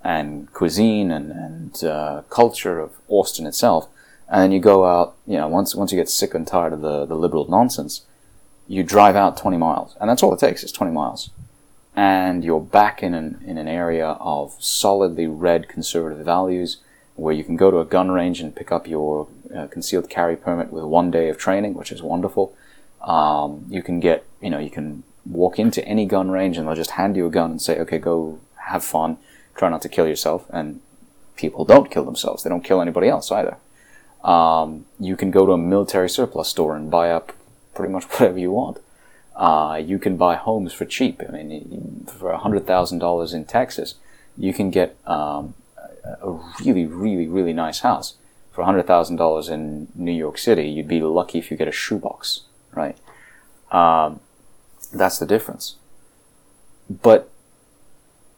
and 0.04 0.52
cuisine 0.54 1.12
and, 1.12 1.32
and 1.32 1.84
uh, 1.84 2.22
culture 2.30 2.80
of 2.80 2.92
Austin 3.08 3.46
itself. 3.46 3.88
And 4.30 4.42
then 4.42 4.52
you 4.52 4.60
go 4.60 4.86
out, 4.86 5.16
you 5.26 5.38
know, 5.38 5.48
once, 5.48 5.74
once 5.76 5.92
you 5.92 5.98
get 5.98 6.10
sick 6.10 6.34
and 6.34 6.46
tired 6.46 6.74
of 6.74 6.82
the, 6.82 7.06
the 7.06 7.16
liberal 7.16 7.50
nonsense, 7.50 8.02
you 8.68 8.84
drive 8.84 9.16
out 9.16 9.38
20 9.38 9.58
miles. 9.58 9.96
And 10.00 10.10
that's 10.10 10.22
all 10.22 10.34
it 10.34 10.40
takes 10.40 10.64
is 10.64 10.72
20 10.72 10.92
miles. 10.92 11.30
And 11.96 12.44
you're 12.44 12.62
back 12.62 13.02
in 13.02 13.14
an, 13.14 13.42
in 13.46 13.58
an 13.58 13.68
area 13.68 14.10
of 14.20 14.56
solidly 14.60 15.28
red 15.28 15.68
conservative 15.68 16.24
values 16.24 16.78
where 17.16 17.34
you 17.34 17.44
can 17.44 17.56
go 17.56 17.72
to 17.72 17.80
a 17.80 17.86
gun 17.86 18.12
range 18.12 18.40
and 18.40 18.56
pick 18.56 18.72
up 18.72 18.88
your 18.88 19.28
uh, 19.56 19.68
concealed 19.68 20.10
carry 20.10 20.36
permit 20.36 20.72
with 20.72 20.84
one 20.84 21.10
day 21.10 21.30
of 21.30 21.38
training, 21.38 21.74
which 21.74 21.92
is 21.92 22.04
wonderful. 22.04 22.54
Um, 23.02 23.66
you 23.70 23.82
can 23.82 24.00
get, 24.00 24.26
you 24.42 24.50
know, 24.50 24.60
you 24.60 24.70
can 24.70 25.04
walk 25.26 25.58
into 25.58 25.84
any 25.86 26.06
gun 26.06 26.30
range 26.30 26.58
and 26.58 26.68
they'll 26.68 26.76
just 26.76 26.92
hand 26.92 27.16
you 27.16 27.26
a 27.26 27.32
gun 27.32 27.52
and 27.52 27.62
say, 27.62 27.80
okay, 27.80 27.98
go 27.98 28.40
have 28.68 28.84
fun 28.84 29.18
try 29.58 29.70
not 29.70 29.82
to 29.82 29.90
kill 29.90 30.08
yourself, 30.08 30.46
and 30.50 30.80
people 31.36 31.66
don't 31.66 31.92
kill 31.92 32.06
themselves. 32.06 32.44
They 32.44 32.50
don't 32.50 32.64
kill 32.64 32.82
anybody 32.82 33.10
else 33.10 33.32
either. 33.32 33.58
Um, 34.24 34.86
you 35.00 35.16
can 35.16 35.32
go 35.32 35.46
to 35.46 35.54
a 35.54 35.58
military 35.58 36.10
surplus 36.10 36.50
store 36.50 36.76
and 36.76 36.90
buy 36.90 37.12
up 37.12 37.34
pretty 37.74 37.92
much 37.92 38.04
whatever 38.12 38.40
you 38.40 38.52
want. 38.52 38.80
Uh, 39.36 39.80
you 39.84 40.00
can 40.00 40.18
buy 40.18 40.36
homes 40.36 40.74
for 40.74 40.86
cheap. 40.86 41.22
I 41.28 41.32
mean, 41.32 42.08
for 42.08 42.36
hundred 42.36 42.66
thousand 42.66 43.00
dollars 43.00 43.34
in 43.34 43.46
Texas, 43.46 43.96
you 44.36 44.54
can 44.54 44.72
get 44.72 44.98
um, 45.06 45.54
a 46.04 46.40
really, 46.64 46.86
really, 46.86 47.28
really 47.28 47.54
nice 47.54 47.80
house. 47.80 48.16
For 48.52 48.64
hundred 48.64 48.88
thousand 48.88 49.18
dollars 49.18 49.50
in 49.50 49.90
New 49.94 50.12
York 50.12 50.40
City, 50.40 50.68
you'd 50.68 50.88
be 50.88 51.02
lucky 51.02 51.38
if 51.38 51.52
you 51.52 51.58
get 51.58 51.68
a 51.68 51.72
shoebox, 51.72 52.42
right? 52.74 52.98
Um, 53.72 54.22
that's 54.92 55.20
the 55.20 55.28
difference. 55.28 55.76
But 56.90 57.30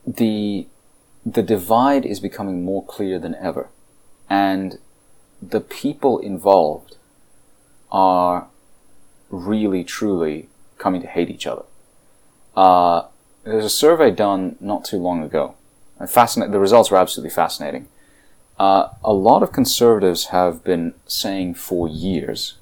the 0.06 0.68
the 1.34 1.44
divide 1.44 2.06
is 2.06 2.20
becoming 2.20 2.64
more 2.64 2.86
clear 2.86 3.20
than 3.20 3.36
ever. 3.36 3.70
And 4.30 4.80
the 5.42 5.60
people 5.60 6.20
involved 6.20 6.98
are 7.92 8.48
really, 9.30 9.84
truly 9.84 10.50
coming 10.78 11.02
to 11.02 11.08
hate 11.08 11.30
each 11.30 11.48
other. 11.48 11.64
Uh, 12.56 13.04
there's 13.44 13.66
a 13.66 13.70
survey 13.70 14.12
done 14.12 14.56
not 14.60 14.86
too 14.86 14.98
long 14.98 15.24
ago. 15.24 15.56
Fascinating. 16.08 16.52
The 16.52 16.60
results 16.60 16.92
were 16.92 16.98
absolutely 16.98 17.34
fascinating. 17.34 17.88
Uh, 18.58 18.90
a 19.04 19.14
lot 19.14 19.44
of 19.44 19.52
conservatives 19.52 20.28
have 20.28 20.64
been 20.64 20.94
saying 21.08 21.54
for 21.56 21.88
years 21.88 22.56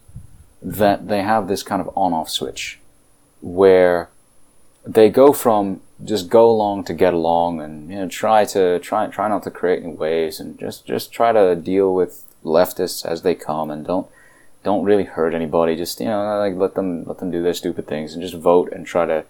that 0.62 1.08
they 1.08 1.22
have 1.22 1.48
this 1.48 1.64
kind 1.64 1.82
of 1.82 1.90
on-off 1.96 2.30
switch 2.30 2.80
where 3.42 4.10
they 4.86 5.10
go 5.10 5.34
from 5.34 5.82
just 6.04 6.30
go 6.30 6.50
along 6.50 6.84
to 6.84 6.94
get 6.94 7.14
along 7.14 7.60
and 7.60 7.90
you 7.90 7.96
know 7.96 8.08
try 8.08 8.46
to 8.46 8.80
try 8.80 9.08
try 9.08 9.28
not 9.28 9.44
to 9.44 9.52
create 9.52 9.84
new 9.84 9.92
waves 9.92 10.40
and 10.40 10.60
just 10.60 10.86
just 10.86 11.12
try 11.12 11.32
to 11.32 11.56
deal 11.56 11.94
with 11.94 12.24
leftists 12.44 13.06
as 13.06 13.24
they 13.24 13.34
come 13.34 13.72
and 13.72 13.86
don't 13.86 14.08
don't 14.64 14.84
really 14.84 15.06
hurt 15.06 15.34
anybody. 15.34 15.76
Just 15.76 16.00
you 16.00 16.06
know 16.06 16.38
like 16.40 16.56
let 16.56 16.76
them 16.76 17.04
let 17.06 17.18
them 17.20 17.32
do 17.32 17.42
their 17.42 17.54
stupid 17.54 17.88
things 17.88 18.14
and 18.14 18.22
just 18.22 18.36
vote 18.36 18.72
and 18.72 18.86
try 18.86 19.06
to 19.06 19.26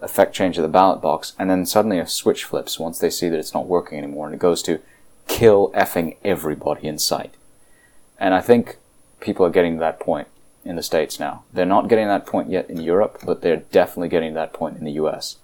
affect 0.00 0.34
change 0.34 0.56
of 0.58 0.62
the 0.62 0.68
ballot 0.68 1.00
box. 1.00 1.32
And 1.38 1.50
then 1.50 1.66
suddenly 1.66 1.98
a 1.98 2.06
switch 2.06 2.44
flips 2.44 2.78
once 2.78 2.98
they 2.98 3.10
see 3.10 3.28
that 3.28 3.38
it's 3.38 3.54
not 3.54 3.66
working 3.66 3.98
anymore 3.98 4.26
and 4.26 4.34
it 4.34 4.40
goes 4.40 4.62
to 4.62 4.80
kill 5.26 5.70
effing 5.72 6.16
everybody 6.24 6.86
in 6.86 6.98
sight. 6.98 7.34
And 8.18 8.34
i 8.34 8.40
think 8.40 8.76
people 9.20 9.44
are 9.44 9.50
getting 9.50 9.74
to 9.74 9.80
that 9.80 9.98
point 9.98 10.28
in 10.64 10.76
the 10.76 10.82
states 10.82 11.18
now. 11.18 11.44
They're 11.52 11.66
not 11.66 11.88
getting 11.88 12.06
that 12.08 12.26
point 12.26 12.50
yet 12.50 12.68
in 12.70 12.80
europe 12.80 13.20
but 13.24 13.42
they're 13.42 13.64
definitely 13.72 14.08
getting 14.08 14.34
that 14.34 14.52
point 14.52 14.76
in 14.76 14.84
the 14.84 14.92
us 14.92 15.38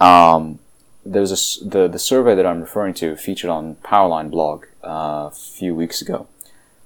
um, 0.00 0.58
there 1.04 1.20
was 1.20 1.32
a, 1.32 1.64
the 1.64 1.88
the 1.88 1.98
survey 1.98 2.34
that 2.34 2.46
I'm 2.46 2.60
referring 2.60 2.94
to 2.94 3.16
featured 3.16 3.50
on 3.50 3.76
Powerline 3.76 4.30
blog 4.30 4.66
uh, 4.84 5.28
a 5.28 5.32
few 5.32 5.74
weeks 5.74 6.02
ago. 6.02 6.26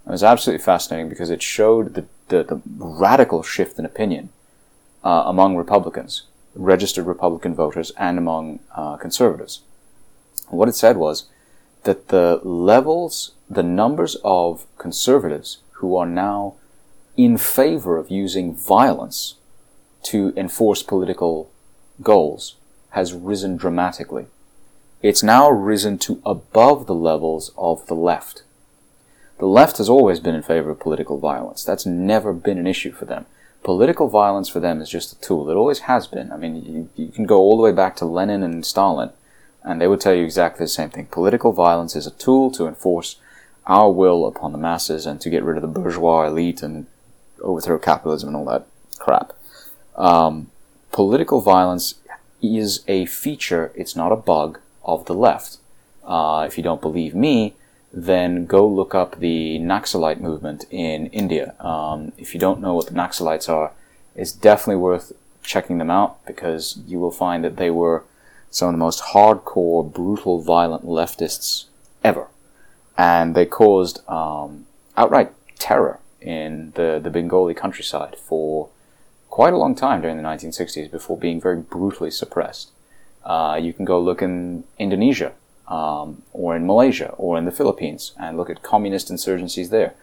It 0.07 0.11
was 0.11 0.22
absolutely 0.22 0.62
fascinating 0.64 1.09
because 1.09 1.31
it 1.31 1.42
showed 1.42 1.94
the, 1.94 2.05
the, 2.29 2.42
the 2.42 2.61
radical 2.77 3.42
shift 3.42 3.79
in 3.79 3.87
opinion 3.87 4.29
uh, 5.03 5.24
among 5.27 5.57
Republicans, 5.57 6.24
registered 6.55 7.07
Republican 7.07 7.55
voters, 7.55 7.90
and 7.96 8.18
among 8.18 8.61
uh, 8.74 8.96
conservatives. 8.96 9.62
What 10.48 10.68
it 10.68 10.74
said 10.74 10.98
was 10.98 11.24
that 11.85 12.09
the 12.09 12.40
levels, 12.44 13.33
the 13.48 13.62
numbers 13.62 14.16
of 14.24 14.66
conservatives 14.77 15.59
who 15.72 15.96
are 15.96 16.07
now 16.07 16.55
in 17.16 17.38
favor 17.38 17.96
of 17.96 18.11
using 18.11 18.55
violence 18.55 19.37
to 20.03 20.35
enforce 20.37 20.83
political 20.83 21.50
goals 22.03 22.57
has 22.94 23.12
risen 23.12 23.57
dramatically. 23.57 24.26
It's 25.02 25.22
now 25.22 25.50
risen 25.50 25.98
to 25.98 26.22
above 26.24 26.87
the 26.87 26.94
levels 26.94 27.52
of 27.59 27.87
the 27.87 27.94
left. 27.94 28.42
The 29.38 29.46
left 29.46 29.78
has 29.78 29.88
always 29.88 30.20
been 30.20 30.35
in 30.35 30.42
favor 30.42 30.70
of 30.70 30.80
political 30.80 31.18
violence. 31.18 31.64
That's 31.64 31.85
never 31.85 32.33
been 32.33 32.57
an 32.57 32.66
issue 32.66 32.92
for 32.92 33.04
them. 33.04 33.26
Political 33.64 34.09
violence 34.09 34.48
for 34.48 34.61
them 34.61 34.80
is 34.80 34.88
just 34.88 35.12
a 35.12 35.20
tool. 35.20 35.50
It 35.50 35.54
always 35.54 35.80
has 35.80 36.07
been. 36.07 36.30
I 36.30 36.37
mean, 36.37 36.64
you, 36.64 36.90
you 36.96 37.12
can 37.12 37.26
go 37.26 37.38
all 37.38 37.57
the 37.57 37.62
way 37.62 37.72
back 37.72 37.96
to 37.96 38.04
Lenin 38.04 38.42
and 38.42 38.64
Stalin, 38.64 39.11
and 39.62 39.80
they 39.80 39.88
would 39.88 40.00
tell 40.00 40.14
you 40.14 40.24
exactly 40.24 40.64
the 40.64 40.68
same 40.68 40.90
thing. 40.90 41.07
Political 41.07 41.52
violence 41.52 41.96
is 41.96 42.07
a 42.07 42.12
tool 42.12 42.50
to 42.52 42.66
enforce 42.66 43.16
our 43.66 43.90
will 43.90 44.26
upon 44.26 44.52
the 44.52 44.59
masses 44.59 45.04
and 45.04 45.20
to 45.20 45.30
get 45.30 45.42
rid 45.42 45.57
of 45.57 45.62
the 45.62 45.80
bourgeois 45.80 46.26
elite 46.26 46.62
and 46.62 46.87
overthrow 47.42 47.78
capitalism 47.78 48.28
and 48.28 48.37
all 48.37 48.44
that 48.44 48.66
crap. 48.98 49.33
Um, 49.96 50.50
political 50.92 51.40
violence 51.40 51.94
is 52.59 52.85
a 52.88 53.07
feature, 53.07 53.72
it's 53.74 53.96
not 53.96 54.12
a 54.12 54.16
bug, 54.16 54.59
of 54.85 55.07
the 55.07 55.14
left. 55.14 55.59
Uh, 56.04 56.44
if 56.46 56.57
you 56.57 56.62
don't 56.62 56.80
believe 56.80 57.14
me, 57.14 57.54
then 57.92 58.44
go 58.44 58.66
look 58.66 58.94
up 58.94 59.18
the 59.20 59.59
Naxalite 59.59 60.20
movement 60.20 60.64
in 60.70 61.07
India. 61.07 61.54
Um, 61.61 62.12
if 62.18 62.35
you 62.35 62.40
don't 62.40 62.61
know 62.61 62.74
what 62.74 62.87
the 62.87 62.94
Naxalites 62.94 63.48
are, 63.48 63.72
it's 64.14 64.33
definitely 64.33 64.76
worth 64.76 65.12
checking 65.42 65.78
them 65.78 65.90
out 65.90 66.24
because 66.26 66.78
you 66.87 66.98
will 66.98 67.11
find 67.11 67.44
that 67.44 67.57
they 67.57 67.70
were 67.70 68.04
some 68.50 68.68
of 68.68 68.74
the 68.74 68.78
most 68.78 69.02
hardcore, 69.02 69.92
brutal, 69.92 70.40
violent 70.40 70.85
leftists 70.85 71.66
ever. 72.02 72.28
And 72.96 73.35
they 73.35 73.46
caused 73.46 74.09
um, 74.09 74.66
outright 74.96 75.33
terror 75.59 75.98
in 76.20 76.72
the, 76.74 77.00
the 77.02 77.11
Bengali 77.11 77.54
countryside 77.54 78.16
for 78.16 78.68
quite 79.35 79.53
a 79.53 79.57
long 79.57 79.75
time 79.75 80.01
during 80.01 80.16
the 80.16 80.23
1960s 80.23 80.88
before 80.88 81.18
being 81.18 81.40
very 81.40 81.57
brutally 81.57 82.09
suppressed. 82.09 82.70
Uh, 83.25 83.59
you 83.61 83.73
can 83.73 83.85
go 83.85 83.99
look 83.99 84.23
in 84.23 84.62
Indonesia 84.79 85.33
um, 85.66 86.23
or 86.33 86.55
in 86.55 86.64
Malaysia 86.64 87.11
or 87.18 87.37
in 87.37 87.44
the 87.44 87.51
Philippines 87.51 88.12
and 88.16 88.37
look 88.37 88.49
at 88.49 88.62
communist 88.62 89.11
insurgencies 89.11 89.70
there. 89.70 89.94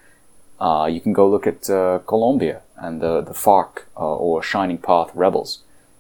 Uh, 0.60 0.86
you 0.92 1.00
can 1.00 1.14
go 1.14 1.30
look 1.30 1.48
at 1.48 1.70
uh, 1.70 2.00
Colombia 2.00 2.60
and 2.76 3.00
the, 3.00 3.22
the 3.22 3.32
FARC 3.32 3.86
uh, 3.96 4.16
or 4.18 4.44
Shining 4.44 4.78
Path 4.78 5.12
rebels 5.16 5.60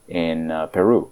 in 0.10 0.52
uh, 0.52 0.66
Peru. 0.66 1.10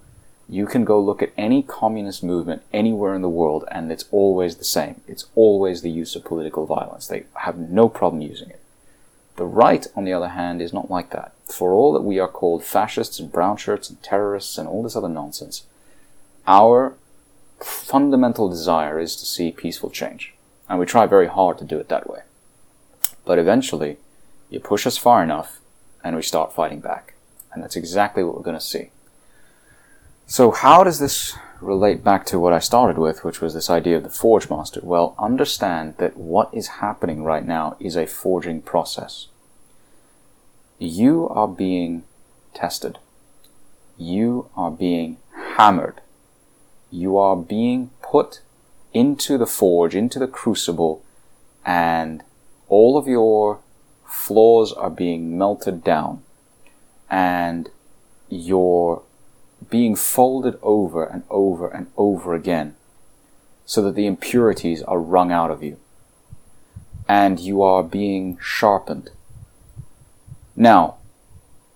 You 0.50 0.66
can 0.66 0.84
go 0.84 1.00
look 1.00 1.22
at 1.24 1.32
any 1.38 1.64
communist 1.64 2.22
movement 2.22 2.64
anywhere 2.74 3.16
in 3.16 3.22
the 3.22 3.30
world 3.30 3.64
and 3.72 3.94
it's 3.94 4.10
always 4.12 4.58
the 4.58 4.66
same. 4.66 5.00
It's 5.08 5.28
always 5.36 5.84
the 5.84 5.90
use 6.02 6.18
of 6.18 6.26
political 6.26 6.66
violence. 6.66 7.08
They 7.08 7.24
have 7.36 7.58
no 7.58 7.88
problem 7.88 8.22
using 8.22 8.50
it. 8.50 8.60
The 9.38 9.46
right, 9.46 9.88
on 9.96 10.04
the 10.04 10.12
other 10.12 10.28
hand, 10.40 10.62
is 10.62 10.74
not 10.74 10.92
like 10.92 11.12
that. 11.12 11.32
For 11.50 11.74
all 11.74 11.94
that 11.94 12.02
we 12.02 12.20
are 12.20 12.28
called 12.28 12.64
fascists 12.64 13.20
and 13.20 13.32
brown 13.32 13.58
shirts 13.58 13.90
and 13.90 14.02
terrorists 14.02 14.58
and 14.58 14.68
all 14.68 14.84
this 14.84 14.96
other 14.96 15.10
nonsense, 15.10 15.64
our 16.48 16.96
fundamental 17.60 18.50
desire 18.50 19.00
is 19.00 19.16
to 19.16 19.26
see 19.26 19.52
peaceful 19.52 19.90
change. 19.90 20.34
And 20.70 20.80
we 20.80 20.86
try 20.86 21.06
very 21.06 21.28
hard 21.28 21.58
to 21.58 21.66
do 21.66 21.80
it 21.80 21.90
that 21.90 22.10
way. 22.10 22.22
But 23.26 23.40
eventually, 23.40 23.98
you 24.50 24.60
push 24.60 24.86
us 24.88 24.98
far 24.98 25.24
enough, 25.24 25.60
and 26.04 26.16
we 26.16 26.22
start 26.22 26.54
fighting 26.54 26.80
back. 26.80 27.16
And 27.52 27.64
that's 27.64 27.76
exactly 27.76 28.24
what 28.24 28.36
we're 28.36 28.44
going 28.44 28.58
to 28.58 28.64
see. 28.66 28.92
So, 30.28 30.52
how 30.52 30.84
does 30.84 31.00
this 31.00 31.36
relate 31.60 32.04
back 32.04 32.26
to 32.28 32.40
what 32.40 32.54
I 32.54 32.60
started 32.60 32.98
with, 32.98 33.24
which 33.24 33.42
was 33.42 33.56
this 33.56 33.70
idea 33.70 33.98
of 33.98 34.04
the 34.04 34.10
Forge 34.10 34.50
Master? 34.50 34.80
Well, 34.84 35.16
understand 35.18 35.96
that 35.98 36.16
what 36.16 36.54
is 36.54 36.68
happening 36.68 37.24
right 37.24 37.46
now 37.46 37.76
is 37.80 37.96
a 37.96 38.06
forging 38.06 38.62
process. 38.62 39.28
You 40.80 41.30
are 41.30 41.48
being 41.48 42.04
tested. 42.54 42.98
You 43.98 44.50
are 44.56 44.72
being 44.72 45.18
hammered 45.58 46.02
you 46.92 47.18
are 47.18 47.36
being 47.36 47.92
put 48.02 48.42
into 48.94 49.38
the 49.38 49.46
forge, 49.46 49.96
into 49.96 50.20
the 50.20 50.28
crucible, 50.28 51.04
and 51.66 52.24
all 52.68 52.98
of 52.98 53.08
your 53.08 53.60
flaws 54.06 54.74
are 54.74 54.90
being 54.90 55.38
melted 55.38 55.84
down, 55.84 56.24
and 57.10 57.70
you're 58.28 59.04
being 59.70 59.96
folded 59.96 60.58
over 60.64 61.06
and 61.06 61.24
over 61.30 61.70
and 61.70 61.88
over 61.98 62.34
again 62.34 62.76
so 63.66 63.84
that 63.84 63.94
the 63.94 64.08
impurities 64.08 64.82
are 64.84 65.00
wrung 65.00 65.32
out 65.32 65.52
of 65.52 65.62
you. 65.62 65.78
And 67.08 67.40
you 67.40 67.62
are 67.62 67.84
being 67.84 68.38
sharpened. 68.42 69.12
Now, 70.60 70.98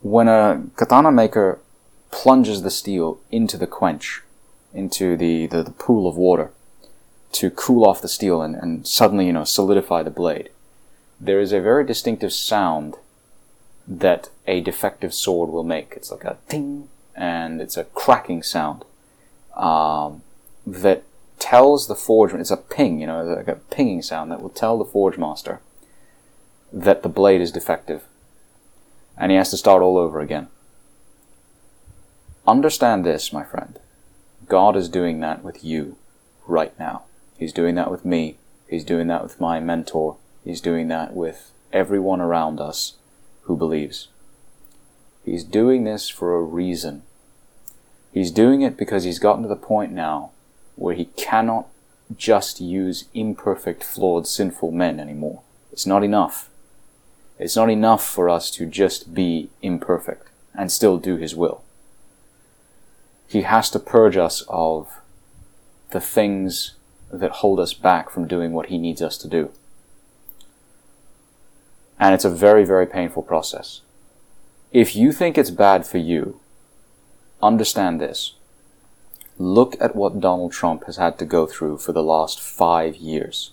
when 0.02 0.28
a 0.28 0.62
katana 0.76 1.10
maker 1.10 1.60
plunges 2.12 2.63
the 2.63 2.69
steel 2.69 3.19
into 3.32 3.58
the 3.58 3.65
quench, 3.65 4.22
into 4.74 5.15
the, 5.15 5.48
the, 5.48 5.63
the 5.63 5.72
pool 5.72 6.08
of 6.08 6.17
water 6.17 6.52
to 7.32 7.50
cool 7.50 7.88
off 7.88 8.02
the 8.02 8.10
steel 8.10 8.41
and, 8.41 8.56
and 8.56 8.86
suddenly, 8.86 9.26
you 9.26 9.34
know, 9.34 9.46
solidify 9.46 10.04
the 10.04 10.12
blade. 10.12 10.50
There 11.17 11.39
is 11.39 11.54
a 11.54 11.62
very 11.62 11.86
distinctive 11.86 12.34
sound 12.34 12.98
that 13.88 14.30
a 14.48 14.60
defective 14.60 15.13
sword 15.13 15.50
will 15.50 15.63
make. 15.63 15.93
It's 15.96 16.12
like 16.12 16.26
a 16.26 16.38
ting, 16.50 16.89
and 17.15 17.62
it's 17.62 17.78
a 17.78 17.86
cracking 17.86 18.43
sound 18.43 18.84
um, 19.56 20.24
that 20.67 21.04
tells 21.39 21.88
the 21.88 21.96
forge. 21.96 22.34
It's 22.34 22.52
a 22.52 22.58
ping, 22.58 23.00
you 23.00 23.08
know, 23.08 23.24
like 23.24 23.48
a 23.48 23.56
pinging 23.56 24.02
sound 24.02 24.30
that 24.32 24.41
will 24.41 24.50
tell 24.50 24.78
the 24.78 24.86
forge 24.86 25.17
master 25.17 25.62
that 26.74 27.02
the 27.02 27.10
blade 27.10 27.39
is 27.39 27.52
defective, 27.52 28.04
and 29.17 29.32
he 29.32 29.38
has 29.38 29.49
to 29.52 29.58
start 29.58 29.82
all 29.82 29.97
over 29.97 30.19
again. 30.19 30.47
Understand 32.47 33.06
this, 33.06 33.32
my 33.32 33.43
friend. 33.43 33.80
God 34.47 34.76
is 34.76 34.89
doing 34.89 35.19
that 35.21 35.43
with 35.43 35.63
you 35.63 35.97
right 36.45 36.78
now. 36.78 37.04
He's 37.38 37.54
doing 37.54 37.76
that 37.76 37.91
with 37.91 38.04
me. 38.04 38.38
He's 38.67 38.84
doing 38.84 39.08
that 39.08 39.23
with 39.23 39.39
my 39.39 39.60
mentor. 39.60 40.17
He's 40.43 40.62
doing 40.62 40.88
that 40.89 41.13
with 41.15 41.52
everyone 41.71 42.19
around 42.19 42.60
us 42.60 42.95
who 43.43 43.56
believes. 43.56 44.10
He's 45.23 45.43
doing 45.43 45.84
this 45.84 46.10
for 46.10 46.36
a 46.36 46.43
reason. 46.43 47.04
He's 48.13 48.32
doing 48.32 48.62
it 48.62 48.78
because 48.78 49.06
he's 49.06 49.19
gotten 49.19 49.43
to 49.43 49.49
the 49.49 49.56
point 49.56 49.91
now 49.91 50.32
where 50.76 50.95
he 50.95 51.06
cannot 51.06 51.67
just 52.15 52.60
use 52.60 53.06
imperfect, 53.13 53.84
flawed, 53.84 54.28
sinful 54.28 54.71
men 54.71 54.99
anymore. 54.99 55.41
It's 55.71 55.88
not 55.88 56.04
enough. 56.04 56.49
It's 57.43 57.58
not 57.58 57.69
enough 57.69 58.08
for 58.08 58.29
us 58.29 58.49
to 58.51 58.65
just 58.65 59.13
be 59.13 59.49
imperfect 59.62 60.29
and 60.56 60.71
still 60.71 60.97
do 60.97 61.17
his 61.17 61.36
will. 61.36 61.62
He 63.27 63.41
has 63.41 63.69
to 63.71 63.79
purge 63.79 64.15
us 64.15 64.45
of 64.47 65.01
the 65.89 65.99
things 65.99 66.75
that 67.12 67.32
hold 67.32 67.60
us 67.60 67.73
back 67.73 68.10
from 68.10 68.29
doing 68.29 68.53
what 68.53 68.67
He 68.67 68.77
needs 68.77 69.01
us 69.01 69.17
to 69.17 69.27
do. 69.27 69.51
And 71.99 72.15
it's 72.15 72.23
a 72.23 72.29
very, 72.29 72.63
very 72.63 72.86
painful 72.86 73.23
process. 73.23 73.82
If 74.71 74.95
you 74.95 75.12
think 75.12 75.38
it's 75.38 75.49
bad 75.49 75.86
for 75.86 75.97
you, 75.97 76.39
understand 77.41 77.99
this. 77.99 78.36
Look 79.38 79.75
at 79.82 79.97
what 79.97 80.21
Donald 80.21 80.53
Trump 80.53 80.86
has 80.86 80.95
had 80.95 81.19
to 81.19 81.25
go 81.25 81.45
through 81.45 81.79
for 81.79 81.91
the 81.91 82.03
last 82.03 82.39
five 82.39 82.95
years. 82.95 83.51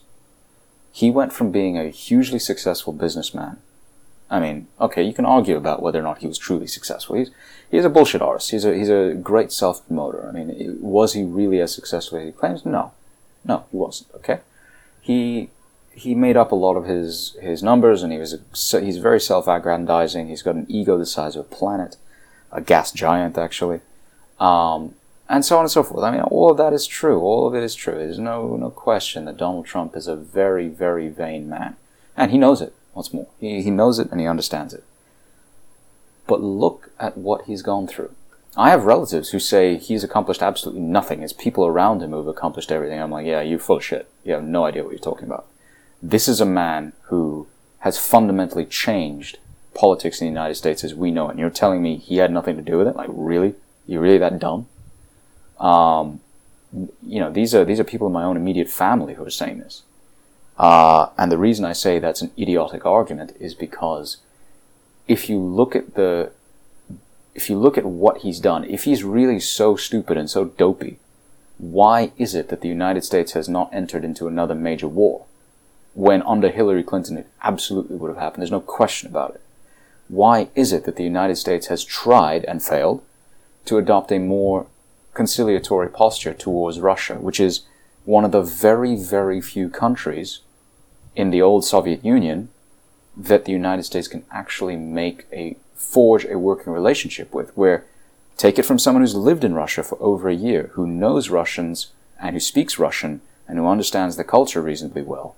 He 0.93 1.11
went 1.11 1.33
from 1.33 1.51
being 1.51 1.77
a 1.77 1.89
hugely 1.89 2.39
successful 2.39 2.93
businessman 2.93 3.59
I 4.31 4.39
mean, 4.39 4.69
okay, 4.81 5.03
you 5.03 5.13
can 5.13 5.27
argue 5.27 5.57
about 5.57 5.83
whether 5.83 5.99
or 5.99 6.03
not 6.03 6.19
he 6.19 6.29
was 6.29 6.39
truly 6.39 6.69
successful. 6.69 7.17
He's 7.17 7.31
he's 7.71 7.85
a 7.85 7.91
bullshit 7.91 8.23
artist. 8.23 8.51
He's 8.53 8.65
a 8.65 8.75
he's 8.75 8.89
a 8.89 9.15
great 9.15 9.51
self 9.51 9.85
promoter. 9.87 10.27
I 10.29 10.31
mean, 10.31 10.79
was 10.81 11.15
he 11.15 11.25
really 11.25 11.61
as 11.61 11.75
successful 11.75 12.19
as 12.19 12.27
he 12.27 12.33
claims? 12.33 12.65
No, 12.65 12.93
no, 13.45 13.65
he 13.73 13.77
wasn't. 13.77 14.15
Okay, 14.15 14.41
he 15.01 15.51
he 15.93 16.15
made 16.15 16.37
up 16.37 16.53
a 16.53 16.57
lot 16.57 16.77
of 16.77 16.85
his 16.85 17.37
his 17.41 17.63
numbers, 17.63 18.05
and 18.05 18.13
he 18.13 18.19
was 18.19 18.35
a, 18.35 18.81
he's 18.81 18.99
very 18.99 19.21
self 19.21 19.47
aggrandizing. 19.47 20.29
He's 20.29 20.43
got 20.43 20.55
an 20.55 20.67
ego 20.69 20.97
the 20.97 21.07
size 21.07 21.35
of 21.35 21.47
a 21.47 21.55
planet, 21.55 21.97
a 22.53 22.61
gas 22.61 22.93
giant 22.93 23.37
actually, 23.37 23.81
um, 24.39 24.95
and 25.29 25.45
so 25.45 25.57
on 25.57 25.65
and 25.65 25.71
so 25.73 25.83
forth. 25.83 26.05
I 26.05 26.13
mean, 26.13 26.23
all 26.23 26.53
of 26.53 26.57
that 26.59 26.73
is 26.73 26.87
true. 26.87 27.21
All 27.21 27.49
of 27.49 27.55
it 27.57 27.65
is 27.65 27.75
true. 27.75 27.95
There's 27.95 28.21
no 28.21 28.57
no 28.57 28.71
question 28.71 29.25
that 29.25 29.37
Donald 29.37 29.67
Trump 29.67 29.97
is 29.97 30.07
a 30.07 30.15
very 30.15 30.69
very 30.69 31.09
vain 31.09 31.49
man, 31.49 31.75
and 32.17 32.31
he 32.31 32.39
knows 32.39 32.61
it. 32.61 32.75
What's 32.93 33.13
more, 33.13 33.29
he, 33.39 33.63
he 33.63 33.71
knows 33.71 33.99
it 33.99 34.11
and 34.11 34.21
he 34.21 34.27
understands 34.27 34.75
it. 34.75 34.85
But 36.27 36.41
look 36.41 36.91
at 36.99 37.17
what 37.17 37.47
he's 37.47 37.63
gone 37.63 37.87
through. 37.87 38.15
I 38.57 38.71
have 38.71 38.85
relatives 38.85 39.31
who 39.31 39.39
say 39.39 39.77
he's 39.77 40.03
accomplished 40.03 40.43
absolutely 40.43 40.83
nothing. 40.83 41.23
It's 41.23 41.33
people 41.33 41.67
around 41.67 42.03
him 42.03 42.11
who've 42.11 42.27
accomplished 42.27 42.73
everything. 42.73 43.01
I'm 43.01 43.11
like, 43.11 43.27
yeah, 43.27 43.43
you're 43.43 43.61
full 43.61 43.77
of 43.77 43.85
shit. 43.85 44.09
You 44.25 44.33
have 44.35 44.43
no 44.43 44.65
idea 44.65 44.83
what 44.83 44.91
you're 44.91 44.99
talking 44.99 45.27
about. 45.27 45.47
This 46.03 46.27
is 46.27 46.41
a 46.41 46.47
man 46.47 46.93
who 47.03 47.47
has 47.81 47.99
fundamentally 47.99 48.65
changed 48.65 49.39
politics 49.75 50.21
in 50.21 50.27
the 50.27 50.31
United 50.31 50.57
States 50.57 50.83
as 50.83 50.95
we 50.95 51.11
know 51.11 51.29
it. 51.29 51.33
And 51.33 51.39
you're 51.39 51.51
telling 51.51 51.83
me 51.83 51.97
he 51.97 52.17
had 52.17 52.33
nothing 52.33 52.57
to 52.57 52.63
do 52.63 52.77
with 52.77 52.89
it? 52.89 52.97
Like, 52.97 53.09
really? 53.13 53.55
You're 53.87 54.03
really 54.03 54.19
that 54.19 54.39
dumb? 54.39 54.67
Um, 55.59 56.21
you 56.73 57.21
know, 57.21 57.31
these 57.31 57.55
are 57.55 57.65
these 57.65 57.81
are 57.81 57.85
people 57.85 58.07
in 58.07 58.13
my 58.13 58.25
own 58.25 58.37
immediate 58.37 58.69
family 58.69 59.15
who 59.15 59.25
are 59.25 59.31
saying 59.31 59.59
this. 59.59 59.83
Uh, 60.61 61.09
and 61.17 61.33
the 61.33 61.39
reason 61.39 61.65
I 61.65 61.73
say 61.73 61.99
that's 61.99 62.21
an 62.21 62.33
idiotic 62.39 62.85
argument 62.85 63.35
is 63.41 63.55
because 63.55 64.19
if 65.09 65.27
you 65.27 65.39
look 65.39 65.75
at 65.75 65.95
the 65.95 66.33
if 67.35 67.49
you 67.49 67.59
look 67.59 67.79
at 67.79 67.87
what 67.87 68.19
he's 68.19 68.39
done, 68.39 68.65
if 68.65 68.85
he's 68.85 69.03
really 69.03 69.41
so 69.41 69.75
stupid 69.75 70.19
and 70.19 70.29
so 70.29 70.45
dopey, 70.45 70.99
why 71.57 72.13
is 72.19 72.35
it 72.35 72.51
that 72.51 72.61
the 72.61 72.69
United 72.69 73.05
States 73.05 73.33
has 73.33 73.49
not 73.49 73.73
entered 73.73 74.05
into 74.05 74.29
another 74.29 74.55
major 74.55 74.87
war? 74.87 75.25
When 75.95 76.21
under 76.25 76.51
Hillary 76.51 76.83
Clinton 76.83 77.17
it 77.17 77.29
absolutely 77.43 77.97
would 77.97 78.11
have 78.11 78.19
happened. 78.19 78.43
There's 78.43 78.51
no 78.51 78.61
question 78.61 79.09
about 79.09 79.37
it. 79.37 79.41
Why 80.09 80.51
is 80.55 80.75
it 80.75 80.85
that 80.85 80.97
the 80.97 81.05
United 81.05 81.37
States 81.37 81.69
has 81.69 81.87
tried 81.87 82.45
and 82.45 82.63
failed 82.63 83.03
to 83.65 83.79
adopt 83.79 84.13
a 84.13 84.19
more 84.19 84.67
conciliatory 85.15 85.89
posture 85.89 86.35
towards 86.35 86.81
Russia, 86.81 87.15
which 87.15 87.41
is 87.41 87.63
one 88.05 88.27
of 88.27 88.33
the 88.33 88.43
very, 88.43 88.95
very 88.95 89.41
few 89.41 89.71
countries 89.71 90.41
in 91.15 91.31
the 91.31 91.43
old 91.43 91.65
Soviet 91.65 92.05
Union 92.05 92.49
that 93.17 93.45
the 93.45 93.53
United 93.53 93.83
States 93.83 94.09
can 94.09 94.25
actually 94.31 94.77
make 94.77 95.27
a 95.33 95.57
forge 95.75 96.25
a 96.25 96.39
working 96.39 96.73
relationship 96.73 97.35
with, 97.35 97.57
where 97.57 97.85
take 98.37 98.59
it 98.59 98.65
from 98.65 98.79
someone 98.79 99.03
who's 99.03 99.15
lived 99.15 99.45
in 99.45 99.55
Russia 99.55 99.83
for 99.83 100.01
over 100.01 100.29
a 100.29 100.35
year, 100.35 100.71
who 100.75 100.87
knows 100.87 101.31
Russians 101.31 101.89
and 102.21 102.35
who 102.35 102.41
speaks 102.41 102.79
Russian 102.79 103.21
and 103.49 103.59
who 103.59 103.67
understands 103.67 104.17
the 104.17 104.25
culture 104.25 104.63
reasonably 104.63 105.03
well. 105.03 105.35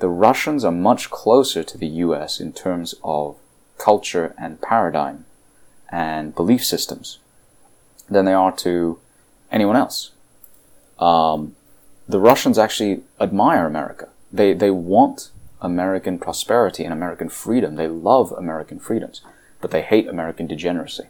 The 0.00 0.08
Russians 0.08 0.64
are 0.64 0.72
much 0.72 1.10
closer 1.10 1.62
to 1.62 1.78
the 1.78 1.86
US 1.86 2.40
in 2.40 2.52
terms 2.52 2.94
of 3.02 3.36
culture 3.78 4.34
and 4.36 4.60
paradigm 4.60 5.24
and 5.90 6.34
belief 6.34 6.64
systems 6.64 7.18
than 8.10 8.24
they 8.24 8.32
are 8.32 8.52
to 8.56 8.98
anyone 9.50 9.76
else. 9.76 10.10
Um, 10.98 11.56
the 12.08 12.20
Russians 12.20 12.58
actually 12.58 13.02
admire 13.20 13.66
America. 13.66 14.08
They, 14.34 14.52
they 14.52 14.72
want 14.72 15.30
American 15.60 16.18
prosperity 16.18 16.82
and 16.82 16.92
American 16.92 17.28
freedom. 17.28 17.76
They 17.76 17.86
love 17.86 18.32
American 18.32 18.80
freedoms, 18.80 19.20
but 19.60 19.70
they 19.70 19.82
hate 19.82 20.08
American 20.08 20.48
degeneracy. 20.48 21.04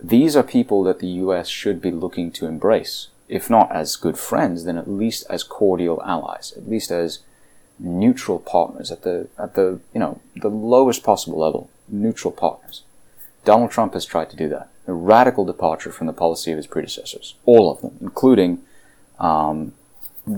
These 0.00 0.36
are 0.36 0.44
people 0.44 0.84
that 0.84 1.00
the 1.00 1.08
US 1.08 1.48
should 1.48 1.82
be 1.82 1.90
looking 1.90 2.30
to 2.32 2.46
embrace, 2.46 3.08
if 3.28 3.50
not 3.50 3.72
as 3.72 3.96
good 3.96 4.16
friends, 4.16 4.62
then 4.64 4.78
at 4.78 4.88
least 4.88 5.26
as 5.28 5.42
cordial 5.42 6.00
allies, 6.04 6.54
at 6.56 6.68
least 6.68 6.92
as 6.92 7.18
neutral 7.80 8.38
partners 8.38 8.92
at 8.92 9.02
the, 9.02 9.26
at 9.36 9.54
the, 9.56 9.80
you 9.92 9.98
know, 9.98 10.20
the 10.36 10.48
lowest 10.48 11.02
possible 11.02 11.40
level, 11.40 11.68
neutral 11.88 12.30
partners. 12.32 12.82
Donald 13.44 13.72
Trump 13.72 13.94
has 13.94 14.06
tried 14.06 14.30
to 14.30 14.36
do 14.36 14.48
that. 14.48 14.68
A 14.86 14.92
radical 14.92 15.44
departure 15.44 15.90
from 15.90 16.06
the 16.06 16.12
policy 16.12 16.52
of 16.52 16.58
his 16.58 16.68
predecessors. 16.68 17.34
All 17.44 17.72
of 17.72 17.80
them, 17.80 17.98
including 18.00 18.60
um, 19.18 19.72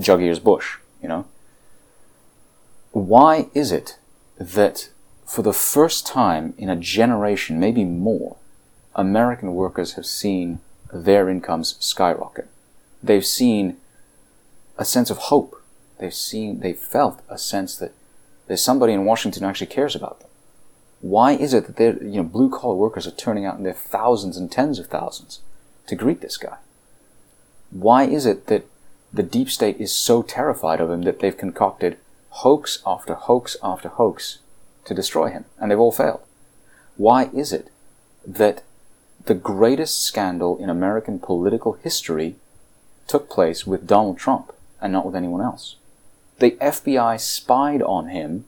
Jug 0.00 0.22
Bush, 0.42 0.78
you 1.02 1.08
know. 1.08 1.26
Why 2.92 3.48
is 3.54 3.72
it 3.72 3.98
that 4.38 4.90
for 5.26 5.42
the 5.42 5.52
first 5.52 6.06
time 6.06 6.54
in 6.56 6.68
a 6.68 6.76
generation, 6.76 7.58
maybe 7.58 7.84
more, 7.84 8.36
American 8.94 9.54
workers 9.54 9.94
have 9.94 10.06
seen 10.06 10.60
their 10.92 11.28
incomes 11.28 11.76
skyrocket? 11.80 12.48
They've 13.02 13.26
seen 13.26 13.78
a 14.78 14.84
sense 14.84 15.10
of 15.10 15.18
hope. 15.18 15.60
They've 15.98 16.14
seen, 16.14 16.60
they've 16.60 16.78
felt 16.78 17.22
a 17.28 17.38
sense 17.38 17.76
that 17.76 17.92
there's 18.46 18.62
somebody 18.62 18.92
in 18.92 19.04
Washington 19.04 19.42
who 19.42 19.48
actually 19.48 19.68
cares 19.68 19.96
about 19.96 20.20
them. 20.20 20.28
Why 21.00 21.32
is 21.32 21.52
it 21.52 21.66
that 21.66 21.76
they're, 21.76 22.00
you 22.02 22.18
know, 22.18 22.22
blue 22.22 22.50
collar 22.50 22.74
workers 22.74 23.06
are 23.06 23.12
turning 23.12 23.44
out 23.44 23.56
in 23.56 23.64
their 23.64 23.72
thousands 23.72 24.36
and 24.36 24.50
tens 24.50 24.78
of 24.78 24.86
thousands 24.86 25.40
to 25.86 25.96
greet 25.96 26.20
this 26.20 26.36
guy? 26.36 26.58
Why 27.70 28.04
is 28.04 28.26
it 28.26 28.46
that 28.46 28.66
the 29.12 29.22
deep 29.22 29.50
state 29.50 29.76
is 29.78 29.92
so 29.92 30.22
terrified 30.22 30.80
of 30.80 30.90
him 30.90 31.02
that 31.02 31.20
they've 31.20 31.36
concocted 31.36 31.98
hoax 32.30 32.82
after 32.86 33.14
hoax 33.14 33.56
after 33.62 33.88
hoax 33.88 34.38
to 34.84 34.94
destroy 34.94 35.30
him, 35.30 35.44
and 35.58 35.70
they've 35.70 35.78
all 35.78 35.92
failed. 35.92 36.22
Why 36.96 37.30
is 37.34 37.52
it 37.52 37.70
that 38.26 38.62
the 39.26 39.34
greatest 39.34 40.02
scandal 40.02 40.56
in 40.58 40.70
American 40.70 41.18
political 41.18 41.74
history 41.74 42.36
took 43.06 43.28
place 43.28 43.66
with 43.66 43.86
Donald 43.86 44.18
Trump 44.18 44.52
and 44.80 44.92
not 44.92 45.06
with 45.06 45.14
anyone 45.14 45.42
else? 45.42 45.76
The 46.38 46.52
FBI 46.52 47.20
spied 47.20 47.82
on 47.82 48.08
him 48.08 48.46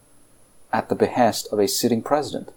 at 0.73 0.89
the 0.89 0.95
behest 0.95 1.47
of 1.53 1.59
a 1.59 1.69
sitting 1.69 2.03
president. 2.03 2.53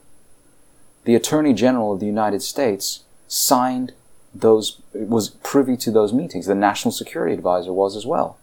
The 1.04 1.16
Attorney 1.16 1.54
General 1.54 1.94
of 1.94 2.00
the 2.00 2.06
United 2.06 2.42
States 2.42 3.04
signed 3.28 3.94
those 4.40 4.82
was 4.94 5.30
privy 5.30 5.78
to 5.78 5.92
those 5.92 6.14
meetings. 6.14 6.46
The 6.46 6.56
national 6.56 6.92
security 6.92 7.34
advisor 7.34 7.74
was 7.74 7.96
as 7.96 8.06
well. 8.06 8.38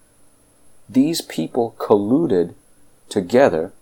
These 0.88 1.20
people 1.22 1.74
colluded 1.78 2.54
together 3.09 3.72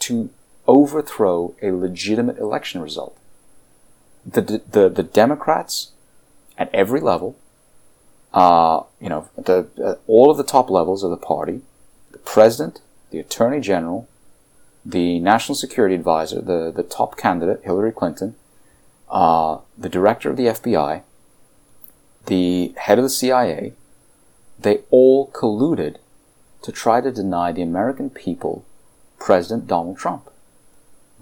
to 0.00 0.30
overthrow 0.66 1.54
a 1.62 1.70
legitimate 1.70 2.38
election 2.38 2.80
result. 2.80 3.16
The, 4.26 4.62
the, 4.70 4.88
the 4.90 5.02
Democrats 5.02 5.92
at 6.58 6.72
every 6.74 7.00
level, 7.00 7.36
uh, 8.34 8.82
you 9.00 9.08
know, 9.08 9.28
the, 9.36 9.68
uh, 9.82 9.94
all 10.06 10.30
of 10.30 10.36
the 10.36 10.44
top 10.44 10.68
levels 10.68 11.02
of 11.02 11.10
the 11.10 11.16
party, 11.16 11.62
the 12.12 12.18
president, 12.18 12.80
the 13.10 13.18
attorney 13.18 13.60
general, 13.60 14.08
the 14.84 15.18
national 15.20 15.54
security 15.54 15.94
advisor, 15.94 16.40
the, 16.40 16.70
the 16.74 16.82
top 16.82 17.16
candidate, 17.16 17.62
Hillary 17.64 17.92
Clinton, 17.92 18.34
uh, 19.10 19.58
the 19.76 19.88
director 19.88 20.28
of 20.30 20.36
the 20.36 20.46
FBI, 20.46 21.02
the 22.28 22.74
head 22.76 22.98
of 22.98 23.04
the 23.04 23.10
CIA, 23.10 23.72
they 24.58 24.80
all 24.90 25.30
colluded 25.30 25.96
to 26.62 26.72
try 26.72 27.00
to 27.00 27.10
deny 27.10 27.52
the 27.52 27.62
American 27.62 28.10
people 28.10 28.64
President 29.18 29.66
Donald 29.66 29.98
Trump. 29.98 30.30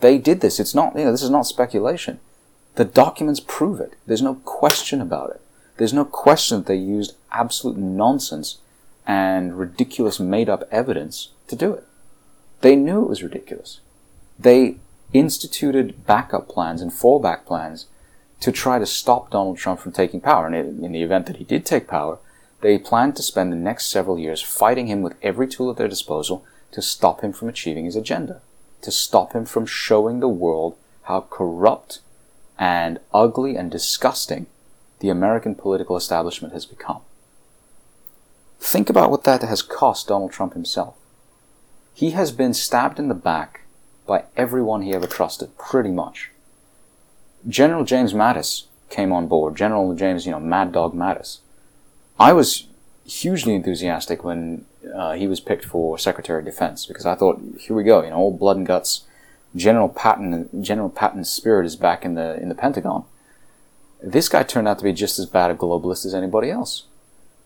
They 0.01 0.19
did 0.19 0.40
this. 0.40 0.61
It's 0.61 0.75
not, 0.75 0.97
you 0.97 1.05
know, 1.05 1.12
this 1.12 1.23
is 1.23 1.31
not 1.31 1.47
speculation. 1.47 2.21
The 2.75 2.85
documents 2.85 3.40
prove 3.40 3.81
it. 3.81 3.95
There's 4.07 4.23
no 4.23 4.35
question 4.45 5.01
about 5.01 5.31
it. 5.31 5.40
There's 5.79 5.95
no 5.95 6.05
question 6.05 6.59
that 6.59 6.66
they 6.66 6.77
used 6.77 7.16
absolute 7.33 7.77
nonsense 7.77 8.59
and 9.07 9.59
ridiculous 9.59 10.21
made 10.21 10.49
up 10.49 10.69
evidence 10.71 11.31
to 11.49 11.57
do 11.57 11.73
it. 11.73 11.85
They 12.61 12.77
knew 12.77 13.03
it 13.03 13.09
was 13.09 13.23
ridiculous. 13.23 13.81
They 14.38 14.77
instituted 15.12 16.07
backup 16.07 16.49
plans 16.49 16.83
and 16.83 16.90
fallback 16.90 17.47
plans 17.47 17.87
to 18.40 18.53
try 18.53 18.79
to 18.79 18.87
stop 18.87 19.31
Donald 19.31 19.59
Trump 19.59 19.81
from 19.81 19.92
taking 19.92 20.20
power. 20.20 20.46
And 20.46 20.85
in 20.85 20.92
the 20.92 21.03
event 21.03 21.27
that 21.27 21.37
he 21.37 21.44
did 21.44 21.64
take 21.64 21.88
power, 21.88 22.18
they 22.61 22.79
planned 22.79 23.16
to 23.16 23.22
spend 23.22 23.53
the 23.53 23.57
next 23.57 23.87
several 23.87 24.18
years 24.18 24.42
fighting 24.42 24.87
him 24.87 25.03
with 25.03 25.14
every 25.22 25.46
tool 25.46 25.70
at 25.70 25.77
their 25.77 25.88
disposal 25.88 26.44
to 26.72 26.83
stop 26.83 27.20
him 27.20 27.33
from 27.33 27.49
achieving 27.49 27.85
his 27.85 27.96
agenda, 27.96 28.40
to 28.83 28.90
stop 28.90 29.33
him 29.33 29.44
from 29.44 29.66
showing 29.66 30.20
the 30.20 30.29
world 30.29 30.77
how 31.03 31.27
corrupt 31.31 32.01
and 32.59 32.99
ugly 33.12 33.57
and 33.57 33.70
disgusting 33.70 34.46
the 35.01 35.09
American 35.09 35.55
political 35.55 35.96
establishment 35.96 36.55
has 36.55 36.66
become. 36.66 37.01
Think 38.59 38.88
about 38.88 39.11
what 39.11 39.25
that 39.25 39.42
has 39.42 39.62
cost 39.62 40.09
Donald 40.09 40.33
Trump 40.33 40.55
himself. 40.55 40.94
He 41.92 42.11
has 42.12 42.33
been 42.33 42.55
stabbed 42.55 42.99
in 42.99 43.09
the 43.09 43.14
back 43.14 43.62
by 44.07 44.25
everyone 44.37 44.83
he 44.83 44.92
ever 44.92 45.07
trusted, 45.07 45.57
pretty 45.59 45.90
much. 45.90 46.31
General 47.48 47.85
James 47.85 48.12
Mattis 48.12 48.64
came 48.90 49.12
on 49.12 49.28
board. 49.28 49.56
General 49.56 49.94
James, 49.94 50.26
you 50.26 50.32
know, 50.32 50.40
Mad 50.40 50.72
Dog 50.72 50.94
Mattis. 50.94 51.38
I 52.18 52.32
was 52.32 52.66
hugely 53.04 53.54
enthusiastic 53.54 54.24
when 54.24 54.64
uh, 54.94 55.12
he 55.12 55.26
was 55.26 55.40
picked 55.40 55.64
for 55.64 55.98
Secretary 55.98 56.40
of 56.40 56.44
Defense 56.44 56.87
because 56.87 57.06
I 57.06 57.14
thought, 57.14 57.40
here 57.61 57.77
we 57.77 57.85
go, 57.85 58.02
you 58.02 58.10
know, 58.10 58.16
old 58.16 58.38
blood 58.38 58.56
and 58.56 58.66
guts. 58.66 59.04
General 59.54 59.88
Patton, 59.88 60.62
General 60.62 60.90
Patton's 60.90 61.31
spirit 61.31 61.66
is 61.66 61.77
back 61.77 62.04
in 62.04 62.14
the 62.14 62.40
in 62.40 62.48
the 62.48 62.54
Pentagon. 62.54 63.04
This 64.02 64.29
guy 64.29 64.42
turned 64.42 64.68
out 64.68 64.79
to 64.79 64.85
be 64.85 64.92
just 64.92 65.18
as 65.18 65.27
bad 65.27 65.50
a 65.50 65.54
globalist 65.54 66.04
as 66.04 66.14
anybody 66.14 66.50
else. 66.50 66.85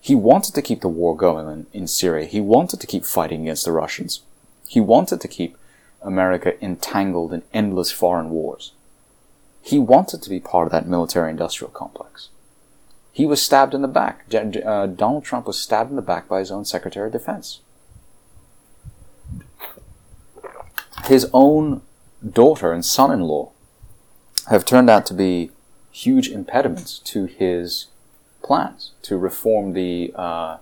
He 0.01 0.15
wanted 0.15 0.55
to 0.55 0.63
keep 0.63 0.81
the 0.81 0.89
war 0.89 1.17
going 1.17 1.47
in, 1.49 1.67
in 1.73 1.87
Syria. 1.87 2.27
He 2.27 2.41
wanted 2.41 2.81
to 2.81 2.87
keep 2.87 3.05
fighting 3.05 3.43
against 3.43 3.65
the 3.65 3.73
Russians. 3.73 4.23
He 4.67 4.81
wanted 4.81 5.21
to 5.21 5.29
keep 5.29 5.57
America 6.03 6.63
entangled 6.65 7.33
in 7.33 7.43
endless 7.53 7.93
foreign 7.93 8.31
wars. 8.31 8.73
He 9.63 9.79
wanted 9.79 10.23
to 10.23 10.31
be 10.31 10.41
part 10.41 10.67
of 10.67 10.73
that 10.73 10.89
military 10.89 11.31
industrial 11.31 11.71
complex. 11.71 12.29
He 13.13 13.27
was 13.27 13.43
stabbed 13.43 13.75
in 13.75 13.83
the 13.83 13.89
back. 13.89 14.25
Uh, 14.33 14.87
Donald 14.87 15.25
Trump 15.25 15.47
was 15.47 15.59
stabbed 15.59 15.91
in 15.91 15.97
the 15.97 16.03
back 16.03 16.29
by 16.29 16.39
his 16.39 16.51
own 16.51 16.65
Secretary 16.65 17.07
of 17.07 17.13
Defense. 17.13 17.61
His 21.07 21.29
own 21.33 21.83
daughter 22.29 22.73
and 22.73 22.85
son 22.85 23.11
in 23.11 23.23
law 23.23 23.51
have 24.49 24.65
turned 24.65 24.89
out 24.89 25.07
to 25.07 25.15
be 25.15 25.51
huge 25.91 26.29
impediments 26.29 26.99
to 27.01 27.27
his 27.27 27.87
plans 28.43 28.93
to 29.03 29.17
reform 29.17 29.73
the, 29.73 30.13
uh, 30.15 30.59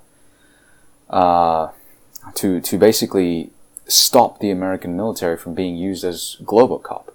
uh, 1.11 1.70
to, 2.34 2.61
to 2.61 2.78
basically 2.78 3.51
stop 3.86 4.40
the 4.40 4.51
American 4.51 4.96
military 4.96 5.36
from 5.36 5.55
being 5.55 5.76
used 5.76 6.05
as 6.05 6.36
Globocop. 6.42 7.09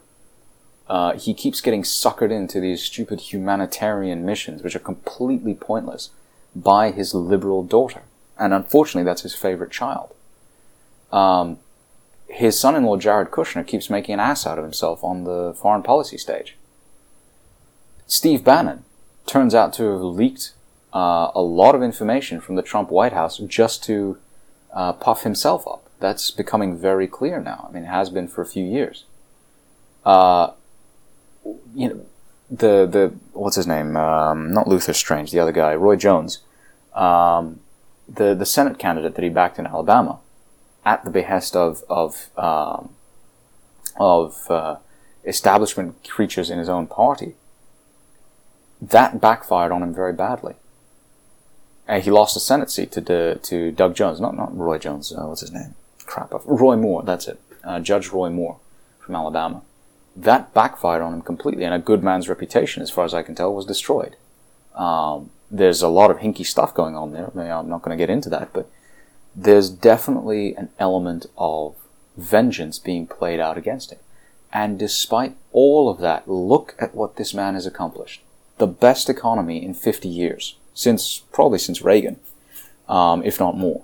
Uh, 0.88 1.14
he 1.14 1.34
keeps 1.34 1.62
getting 1.62 1.84
suckered 1.84 2.32
into 2.32 2.60
these 2.60 2.84
stupid 2.84 3.22
humanitarian 3.22 4.26
missions, 4.26 4.62
which 4.62 4.76
are 4.76 4.80
completely 4.80 5.54
pointless, 5.54 6.10
by 6.56 6.92
his 6.92 7.14
liberal 7.14 7.64
daughter. 7.64 8.04
And 8.38 8.54
unfortunately, 8.54 9.06
that's 9.06 9.22
his 9.22 9.36
favorite 9.36 9.72
child. 9.72 10.14
Um, 11.12 11.60
his 12.28 12.60
son 12.60 12.76
in 12.76 12.84
law, 12.84 12.98
Jared 12.98 13.32
Kushner, 13.32 13.66
keeps 13.66 13.90
making 13.90 14.14
an 14.14 14.20
ass 14.20 14.46
out 14.46 14.58
of 14.58 14.64
himself 14.64 15.04
on 15.04 15.24
the 15.24 15.54
foreign 15.56 15.84
policy 15.84 16.18
stage. 16.18 16.58
Steve 18.08 18.44
Bannon 18.44 18.84
turns 19.26 19.56
out 19.56 19.74
to 19.74 19.84
have 19.92 20.02
leaked 20.02 20.54
uh, 20.94 21.32
a 21.34 21.42
lot 21.42 21.76
of 21.76 21.82
information 21.82 22.42
from 22.42 22.56
the 22.56 22.62
Trump 22.62 22.90
White 22.90 23.14
House 23.14 23.38
just 23.38 23.84
to 23.86 24.18
uh, 24.74 24.94
puff 24.94 25.24
himself 25.24 25.68
up. 25.68 25.90
That's 26.00 26.32
becoming 26.32 26.78
very 26.78 27.08
clear 27.08 27.40
now. 27.40 27.68
I 27.70 27.74
mean, 27.74 27.84
it 27.84 27.88
has 27.88 28.10
been 28.10 28.28
for 28.28 28.42
a 28.42 28.46
few 28.46 28.66
years. 28.66 29.06
Uh, 30.06 30.52
you 31.76 31.90
know, 31.90 32.06
the 32.50 32.86
the 32.86 33.14
what's 33.34 33.56
his 33.56 33.68
name? 33.68 33.98
Um, 33.98 34.54
not 34.54 34.68
Luther 34.68 34.94
Strange, 34.94 35.32
the 35.32 35.40
other 35.40 35.52
guy, 35.52 35.76
Roy 35.76 35.96
Jones, 35.96 36.40
um, 36.94 37.60
the 38.08 38.34
the 38.34 38.46
Senate 38.46 38.78
candidate 38.78 39.16
that 39.16 39.24
he 39.24 39.30
backed 39.30 39.60
in 39.60 39.68
Alabama, 39.68 40.20
at 40.86 41.04
the 41.04 41.12
behest 41.12 41.56
of 41.56 41.84
of 41.90 42.30
um, 42.38 42.90
of 44.00 44.50
uh, 44.50 44.78
establishment 45.26 46.08
creatures 46.08 46.50
in 46.50 46.60
his 46.60 46.70
own 46.70 46.88
party. 46.88 47.36
That 48.82 49.22
backfired 49.22 49.72
on 49.72 49.82
him 49.82 49.94
very 49.94 50.14
badly. 50.14 50.56
And 51.88 52.04
he 52.04 52.12
lost 52.12 52.38
a 52.38 52.40
Senate 52.40 52.72
seat 52.72 52.92
to 52.94 53.36
to 53.36 53.72
Doug 53.72 53.96
Jones, 53.96 54.20
not 54.20 54.36
not 54.36 54.56
Roy 54.58 54.78
Jones. 54.78 55.12
Uh, 55.12 55.26
what's 55.26 55.42
his 55.42 55.52
name? 55.52 55.76
Crap, 56.06 56.32
Roy 56.46 56.76
Moore. 56.76 57.04
That's 57.04 57.28
it. 57.28 57.40
Uh, 57.64 57.80
Judge 57.80 58.10
Roy 58.10 58.30
Moore 58.30 58.60
from 59.00 59.16
Alabama. 59.16 59.62
That 60.16 60.54
backfired 60.54 61.02
on 61.02 61.14
him 61.14 61.22
completely, 61.22 61.64
and 61.64 61.74
a 61.74 61.80
good 61.80 62.04
man's 62.04 62.30
reputation, 62.30 62.84
as 62.84 62.92
far 62.92 63.06
as 63.06 63.14
I 63.14 63.24
can 63.24 63.36
tell, 63.36 63.54
was 63.54 63.66
destroyed. 63.66 64.16
Um, 64.76 65.32
there's 65.50 65.82
a 65.82 65.88
lot 65.88 66.12
of 66.12 66.18
hinky 66.18 66.46
stuff 66.46 66.74
going 66.74 66.96
on 66.96 67.12
there. 67.12 67.32
I 67.36 67.50
I'm 67.50 67.70
not 67.70 67.82
going 67.82 67.98
to 67.98 68.02
get 68.02 68.10
into 68.12 68.30
that, 68.30 68.54
but 68.54 68.70
there's 69.36 69.70
definitely 69.70 70.56
an 70.56 70.70
element 70.80 71.26
of 71.38 71.76
vengeance 72.18 72.80
being 72.80 73.08
played 73.08 73.40
out 73.40 73.58
against 73.58 73.92
him. 73.92 74.00
And 74.52 74.78
despite 74.78 75.36
all 75.52 75.90
of 75.90 76.00
that, 76.00 76.30
look 76.30 76.76
at 76.80 76.94
what 76.94 77.16
this 77.16 77.34
man 77.34 77.56
has 77.56 77.66
accomplished. 77.66 78.22
The 78.60 78.68
best 78.68 79.10
economy 79.10 79.64
in 79.64 79.74
50 79.74 80.08
years 80.08 80.58
since 80.76 81.24
probably 81.32 81.60
since 81.60 81.82
Reagan, 81.82 82.20
um, 82.88 83.24
if 83.24 83.40
not 83.40 83.58
more. 83.58 83.84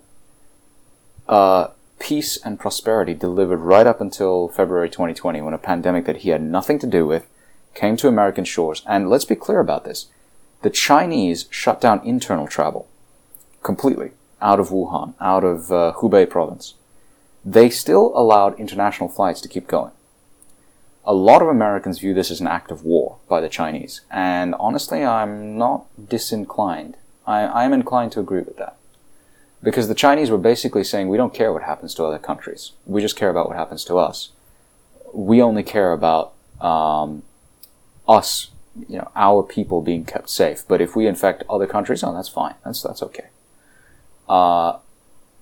Uh, 1.27 1.67
peace 2.00 2.38
and 2.38 2.60
prosperity 2.60 3.14
delivered 3.14 3.58
right 3.58 3.86
up 3.86 4.02
until 4.02 4.47
February 4.47 4.89
2020, 4.89 5.41
when 5.41 5.54
a 5.54 5.58
pandemic 5.58 6.06
that 6.06 6.18
he 6.18 6.30
had 6.30 6.41
nothing 6.41 6.80
to 6.80 6.88
do 6.88 7.06
with 7.06 7.28
came 7.74 7.97
to 7.97 8.08
American 8.08 8.45
shores. 8.45 8.82
And 8.88 9.10
let's 9.10 9.26
be 9.26 9.36
clear 9.36 9.60
about 9.60 9.86
this: 9.86 10.08
the 10.62 10.70
Chinese 10.70 11.45
shut 11.50 11.80
down 11.82 12.02
internal 12.06 12.47
travel 12.47 12.88
completely 13.62 14.12
out 14.41 14.60
of 14.60 14.70
Wuhan, 14.70 15.14
out 15.20 15.43
of 15.43 15.72
uh, 15.72 15.93
Hubei 15.97 16.30
province. 16.30 16.76
They 17.45 17.70
still 17.70 18.12
allowed 18.16 18.60
international 18.60 19.10
flights 19.10 19.41
to 19.41 19.50
keep 19.50 19.68
going 19.68 19.91
a 21.10 21.14
lot 21.14 21.41
of 21.41 21.47
Americans 21.47 21.97
view 21.97 22.14
this 22.14 22.30
as 22.30 22.39
an 22.39 22.45
act 22.45 22.70
of 22.70 22.84
war 22.84 23.18
by 23.28 23.41
the 23.41 23.50
Chinese, 23.50 24.02
and 24.12 24.54
honestly, 24.60 25.04
I'm 25.04 25.58
not 25.58 25.88
disinclined. 26.08 26.97
I, 27.26 27.41
I 27.41 27.64
am 27.64 27.74
inclined 27.74 28.12
to 28.12 28.20
agree 28.20 28.41
with 28.41 28.58
that. 28.58 28.78
Because 29.62 29.88
the 29.88 29.95
Chinese 29.95 30.32
were 30.32 30.38
basically 30.38 30.84
saying, 30.84 31.10
we 31.10 31.18
don't 31.18 31.34
care 31.34 31.51
what 31.51 31.64
happens 31.64 31.93
to 31.95 32.05
other 32.05 32.20
countries. 32.20 32.72
We 32.86 33.01
just 33.01 33.18
care 33.18 33.30
about 33.30 33.47
what 33.47 33.57
happens 33.57 33.84
to 33.86 33.97
us. 33.97 34.32
We 35.14 35.41
only 35.41 35.64
care 35.64 35.91
about 35.91 36.34
um, 36.62 37.24
us, 38.07 38.51
you 38.88 38.97
know, 38.97 39.12
our 39.16 39.43
people 39.43 39.82
being 39.82 40.05
kept 40.05 40.30
safe. 40.30 40.64
But 40.68 40.82
if 40.82 40.95
we 40.95 41.07
infect 41.07 41.43
other 41.49 41.68
countries, 41.68 42.03
oh, 42.03 42.14
that's 42.14 42.30
fine. 42.30 42.55
That's 42.64 42.82
that's 42.82 43.03
okay. 43.03 43.28
Uh, 44.30 44.78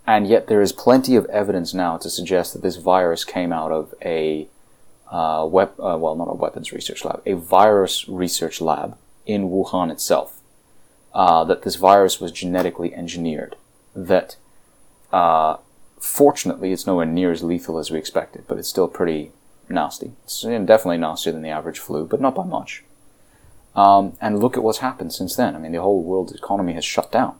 and 0.08 0.26
yet, 0.26 0.48
there 0.48 0.62
is 0.62 0.72
plenty 0.72 1.16
of 1.16 1.26
evidence 1.26 1.74
now 1.74 1.98
to 1.98 2.10
suggest 2.10 2.54
that 2.54 2.62
this 2.62 2.78
virus 2.78 3.26
came 3.26 3.52
out 3.52 3.72
of 3.72 3.94
a 4.02 4.48
uh, 5.12 5.46
uh, 5.46 5.48
well, 5.48 6.16
not 6.16 6.30
a 6.30 6.34
weapons 6.34 6.72
research 6.72 7.06
lab, 7.06 7.22
a 7.26 7.34
virus 7.34 8.08
research 8.08 8.62
lab 8.62 8.98
in 9.26 9.50
Wuhan 9.50 9.92
itself. 9.92 10.40
Uh, 11.14 11.44
that 11.46 11.64
this 11.64 11.76
virus 11.76 12.22
was 12.22 12.32
genetically 12.32 12.94
engineered. 12.94 13.56
That, 13.98 14.36
uh, 15.12 15.58
fortunately, 16.00 16.72
it's 16.72 16.88
nowhere 16.88 17.06
near 17.06 17.32
as 17.32 17.44
lethal 17.44 17.80
as 17.80 17.92
we 17.92 17.98
expected, 17.98 18.46
but 18.48 18.58
it's 18.58 18.70
still 18.70 18.88
pretty 18.88 19.32
nasty. 19.68 20.14
It's 20.24 20.42
definitely 20.42 21.00
nastier 21.00 21.34
than 21.34 21.42
the 21.42 21.50
average 21.50 21.80
flu, 21.80 22.06
but 22.06 22.22
not 22.22 22.36
by 22.36 22.46
much. 22.46 22.84
Um, 23.76 24.14
and 24.22 24.40
look 24.40 24.56
at 24.56 24.64
what's 24.64 24.80
happened 24.80 25.14
since 25.14 25.36
then. 25.36 25.56
I 25.56 25.60
mean, 25.60 25.72
the 25.72 25.82
whole 25.82 26.04
world's 26.04 26.34
economy 26.34 26.74
has 26.74 26.86
shut 26.86 27.12
down. 27.12 27.38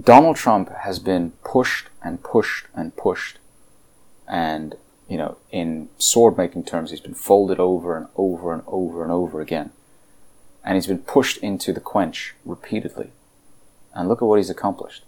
Donald 0.00 0.36
Trump 0.36 0.70
has 0.82 1.00
been 1.00 1.32
pushed 1.44 1.88
and 2.02 2.22
pushed 2.22 2.66
and 2.72 2.96
pushed 2.96 3.38
and 4.28 4.76
you 5.08 5.16
know, 5.16 5.38
in 5.50 5.88
sword 5.96 6.36
making 6.36 6.64
terms, 6.64 6.90
he's 6.90 7.00
been 7.00 7.14
folded 7.14 7.58
over 7.58 7.96
and 7.96 8.08
over 8.14 8.52
and 8.52 8.62
over 8.66 9.02
and 9.02 9.10
over 9.10 9.40
again. 9.40 9.70
And 10.62 10.74
he's 10.74 10.86
been 10.86 10.98
pushed 10.98 11.38
into 11.38 11.72
the 11.72 11.80
quench 11.80 12.34
repeatedly. 12.44 13.12
And 13.94 14.08
look 14.08 14.22
at 14.22 14.26
what 14.26 14.38
he's 14.38 14.50
accomplished. 14.50 15.04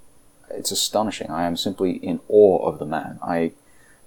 It's 0.51 0.71
astonishing. 0.71 1.31
I 1.31 1.45
am 1.47 1.57
simply 1.57 1.93
in 1.93 2.21
awe 2.29 2.67
of 2.67 2.79
the 2.79 2.87
man. 2.87 3.19
I 3.23 3.53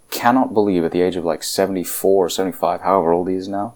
cannot 0.10 0.54
believe 0.54 0.84
at 0.84 0.92
the 0.92 1.02
age 1.02 1.16
of 1.16 1.26
like 1.26 1.44
74 1.44 2.26
or 2.26 2.30
75, 2.30 2.82
however 2.82 3.12
old 3.12 3.30
he 3.30 3.36
is 3.36 3.48
now, 3.48 3.76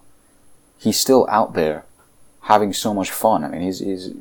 he's 0.78 0.98
still 0.98 1.26
out 1.30 1.54
there 1.54 1.84
having 2.42 2.72
so 2.72 2.92
much 2.92 3.10
fun. 3.10 3.44
I 3.44 3.48
mean, 3.48 3.62
he's, 3.62 3.80
he's, 3.80 4.12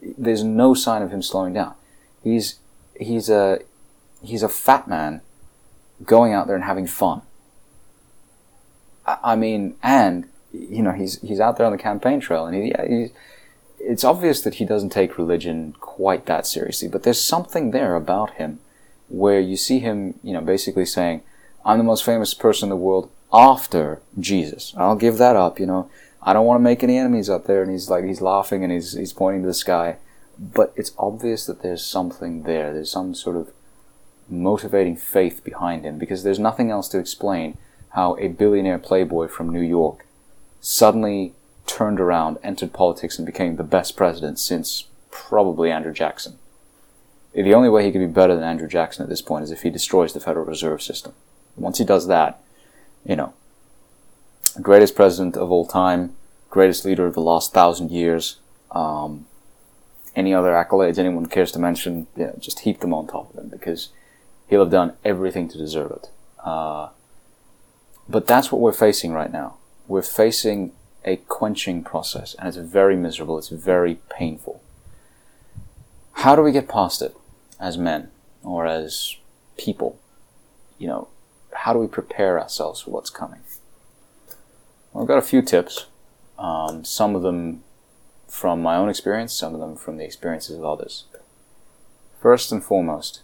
there's 0.00 0.44
no 0.44 0.74
sign 0.74 1.02
of 1.02 1.10
him 1.10 1.22
slowing 1.22 1.52
down. 1.52 1.74
He's, 2.22 2.58
he's 2.98 3.28
a, 3.28 3.60
he's 4.22 4.42
a 4.42 4.48
fat 4.48 4.88
man 4.88 5.20
going 6.04 6.32
out 6.32 6.46
there 6.46 6.56
and 6.56 6.64
having 6.64 6.86
fun. 6.86 7.22
I 9.06 9.36
mean, 9.36 9.76
and 9.82 10.28
you 10.52 10.82
know, 10.82 10.92
he's 10.92 11.20
he's 11.20 11.40
out 11.40 11.56
there 11.56 11.66
on 11.66 11.72
the 11.72 11.78
campaign 11.78 12.20
trail, 12.20 12.46
and 12.46 12.54
he, 12.54 12.72
he's, 12.88 13.10
it's 13.86 14.04
obvious 14.04 14.40
that 14.42 14.54
he 14.54 14.64
doesn't 14.64 14.90
take 14.90 15.18
religion 15.18 15.74
quite 15.80 16.26
that 16.26 16.46
seriously. 16.46 16.88
But 16.88 17.02
there's 17.02 17.22
something 17.22 17.70
there 17.70 17.94
about 17.94 18.34
him 18.34 18.60
where 19.08 19.40
you 19.40 19.56
see 19.56 19.80
him, 19.80 20.18
you 20.22 20.32
know, 20.32 20.40
basically 20.40 20.86
saying, 20.86 21.22
"I'm 21.64 21.78
the 21.78 21.84
most 21.84 22.04
famous 22.04 22.34
person 22.34 22.66
in 22.66 22.70
the 22.70 22.76
world 22.76 23.10
after 23.32 24.00
Jesus." 24.18 24.74
I'll 24.76 24.96
give 24.96 25.18
that 25.18 25.36
up. 25.36 25.60
You 25.60 25.66
know, 25.66 25.90
I 26.22 26.32
don't 26.32 26.46
want 26.46 26.58
to 26.58 26.64
make 26.64 26.82
any 26.82 26.98
enemies 26.98 27.28
up 27.28 27.46
there. 27.46 27.62
And 27.62 27.70
he's 27.70 27.90
like, 27.90 28.04
he's 28.04 28.20
laughing 28.20 28.64
and 28.64 28.72
he's 28.72 28.94
he's 28.94 29.12
pointing 29.12 29.42
to 29.42 29.48
the 29.48 29.54
sky, 29.54 29.96
but 30.38 30.72
it's 30.76 30.92
obvious 30.98 31.46
that 31.46 31.62
there's 31.62 31.84
something 31.84 32.42
there. 32.44 32.72
There's 32.72 32.90
some 32.90 33.14
sort 33.14 33.36
of 33.36 33.52
motivating 34.28 34.96
faith 34.96 35.44
behind 35.44 35.84
him 35.84 35.98
because 35.98 36.22
there's 36.22 36.38
nothing 36.38 36.70
else 36.70 36.88
to 36.88 36.98
explain 36.98 37.58
how 37.90 38.16
a 38.16 38.28
billionaire 38.28 38.78
playboy 38.78 39.28
from 39.28 39.52
New 39.52 39.60
York 39.60 40.06
suddenly 40.60 41.34
turned 41.66 42.00
around, 42.00 42.38
entered 42.42 42.72
politics, 42.72 43.18
and 43.18 43.26
became 43.26 43.56
the 43.56 43.64
best 43.64 43.96
president 43.96 44.38
since 44.38 44.88
probably 45.10 45.70
Andrew 45.70 45.92
Jackson. 45.92 46.38
The 47.32 47.54
only 47.54 47.68
way 47.68 47.84
he 47.84 47.90
could 47.90 47.98
be 47.98 48.06
better 48.06 48.34
than 48.34 48.44
Andrew 48.44 48.68
Jackson 48.68 49.02
at 49.02 49.08
this 49.08 49.22
point 49.22 49.44
is 49.44 49.50
if 49.50 49.62
he 49.62 49.70
destroys 49.70 50.12
the 50.12 50.20
Federal 50.20 50.46
Reserve 50.46 50.82
System. 50.82 51.14
Once 51.56 51.78
he 51.78 51.84
does 51.84 52.06
that, 52.06 52.42
you 53.04 53.16
know, 53.16 53.34
greatest 54.62 54.94
president 54.94 55.36
of 55.36 55.50
all 55.50 55.66
time, 55.66 56.14
greatest 56.50 56.84
leader 56.84 57.06
of 57.06 57.14
the 57.14 57.20
last 57.20 57.52
thousand 57.52 57.90
years, 57.90 58.38
um, 58.70 59.26
any 60.14 60.32
other 60.32 60.52
accolades 60.52 60.98
anyone 60.98 61.26
cares 61.26 61.50
to 61.52 61.58
mention, 61.58 62.06
yeah, 62.16 62.32
just 62.38 62.60
heap 62.60 62.80
them 62.80 62.94
on 62.94 63.06
top 63.06 63.32
of 63.32 63.42
him 63.42 63.48
because 63.48 63.88
he'll 64.48 64.60
have 64.60 64.70
done 64.70 64.92
everything 65.04 65.48
to 65.48 65.58
deserve 65.58 65.90
it. 65.90 66.10
Uh, 66.44 66.90
but 68.08 68.26
that's 68.26 68.52
what 68.52 68.60
we're 68.60 68.72
facing 68.72 69.12
right 69.12 69.32
now. 69.32 69.56
We're 69.88 70.02
facing 70.02 70.72
a 71.04 71.16
quenching 71.16 71.82
process, 71.82 72.34
and 72.38 72.48
it's 72.48 72.56
very 72.56 72.96
miserable. 72.96 73.38
It's 73.38 73.48
very 73.48 73.96
painful. 74.10 74.62
How 76.12 76.36
do 76.36 76.42
we 76.42 76.52
get 76.52 76.68
past 76.68 77.02
it 77.02 77.16
as 77.60 77.76
men 77.76 78.10
or 78.42 78.66
as 78.66 79.16
people? 79.56 79.98
You 80.78 80.88
know, 80.88 81.08
how 81.52 81.72
do 81.72 81.78
we 81.78 81.86
prepare 81.86 82.40
ourselves 82.40 82.82
for 82.82 82.90
what's 82.90 83.10
coming? 83.10 83.40
Well, 84.92 85.02
I've 85.02 85.08
got 85.08 85.18
a 85.18 85.22
few 85.22 85.42
tips. 85.42 85.86
Um, 86.38 86.84
some 86.84 87.14
of 87.14 87.22
them 87.22 87.62
from 88.28 88.62
my 88.62 88.76
own 88.76 88.88
experience, 88.88 89.32
some 89.32 89.54
of 89.54 89.60
them 89.60 89.76
from 89.76 89.96
the 89.96 90.04
experiences 90.04 90.56
of 90.56 90.64
others. 90.64 91.04
First 92.20 92.50
and 92.50 92.64
foremost, 92.64 93.22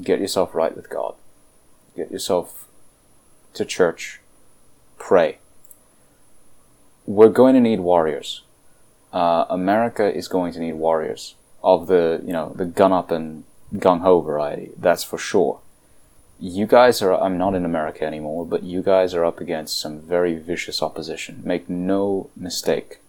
Get 0.00 0.20
yourself 0.20 0.54
right 0.54 0.74
with 0.74 0.88
God. 0.88 1.14
Get 1.96 2.10
yourself 2.10 2.66
to 3.54 3.64
church. 3.64 4.20
Pray. 4.98 5.38
We're 7.10 7.28
going 7.28 7.54
to 7.54 7.60
need 7.60 7.80
warriors. 7.80 8.42
Uh, 9.12 9.44
America 9.50 10.14
is 10.14 10.28
going 10.28 10.52
to 10.52 10.60
need 10.60 10.74
warriors 10.74 11.34
of 11.60 11.88
the, 11.88 12.22
you 12.24 12.32
know, 12.32 12.52
the 12.54 12.64
gun 12.64 12.92
up 12.92 13.10
and 13.10 13.42
gung 13.74 14.02
ho 14.02 14.20
variety, 14.20 14.70
that's 14.76 15.02
for 15.02 15.18
sure. 15.18 15.60
You 16.38 16.68
guys 16.68 17.02
are, 17.02 17.12
I'm 17.12 17.36
not 17.36 17.56
in 17.56 17.64
America 17.64 18.04
anymore, 18.04 18.46
but 18.46 18.62
you 18.62 18.80
guys 18.80 19.12
are 19.12 19.24
up 19.24 19.40
against 19.40 19.80
some 19.80 20.00
very 20.00 20.38
vicious 20.38 20.82
opposition. 20.82 21.42
Make 21.44 21.68
no 21.68 22.30
mistake. 22.36 23.00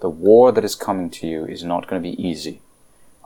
The 0.00 0.10
war 0.10 0.52
that 0.52 0.62
is 0.62 0.74
coming 0.74 1.08
to 1.10 1.26
you 1.26 1.46
is 1.46 1.64
not 1.64 1.88
going 1.88 2.02
to 2.02 2.10
be 2.10 2.22
easy. 2.22 2.60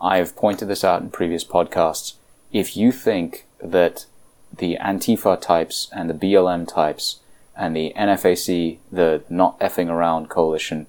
I 0.01 0.19
have 0.19 0.37
pointed 0.37 0.69
this 0.69 0.85
out 0.85 1.03
in 1.03 1.11
previous 1.11 1.45
podcasts. 1.45 2.15
If 2.53 2.77
you 2.77 2.93
think 2.93 3.47
that 3.61 4.07
the 4.57 4.79
Antifa 4.81 5.41
types 5.41 5.91
and 5.93 6.09
the 6.09 6.15
BLM 6.15 6.73
types 6.73 7.20
and 7.61 7.77
the 7.77 7.93
NFAC, 7.95 8.79
the 8.91 9.23
Not 9.29 9.61
Effing 9.61 9.91
Around 9.91 10.31
Coalition, 10.31 10.87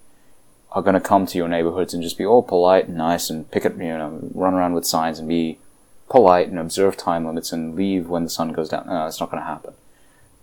are 0.71 0.81
going 0.81 0.93
to 0.93 1.01
come 1.01 1.25
to 1.25 1.37
your 1.37 1.49
neighborhoods 1.49 1.93
and 1.93 2.01
just 2.01 2.17
be 2.17 2.25
all 2.25 2.41
polite 2.41 2.87
and 2.87 2.97
nice 2.97 3.29
and 3.29 3.51
pick 3.51 3.65
it, 3.65 3.73
you 3.73 3.89
know, 3.89 4.29
run 4.33 4.53
around 4.53 4.73
with 4.73 4.87
signs 4.87 5.19
and 5.19 5.27
be 5.27 5.59
polite 6.09 6.47
and 6.47 6.57
observe 6.57 6.95
time 6.95 7.27
limits 7.27 7.51
and 7.51 7.75
leave 7.75 8.07
when 8.07 8.23
the 8.23 8.29
sun 8.29 8.53
goes 8.53 8.69
down. 8.69 8.87
No, 8.87 9.03
that's 9.03 9.19
not 9.19 9.29
going 9.29 9.43
to 9.43 9.47
happen. 9.47 9.73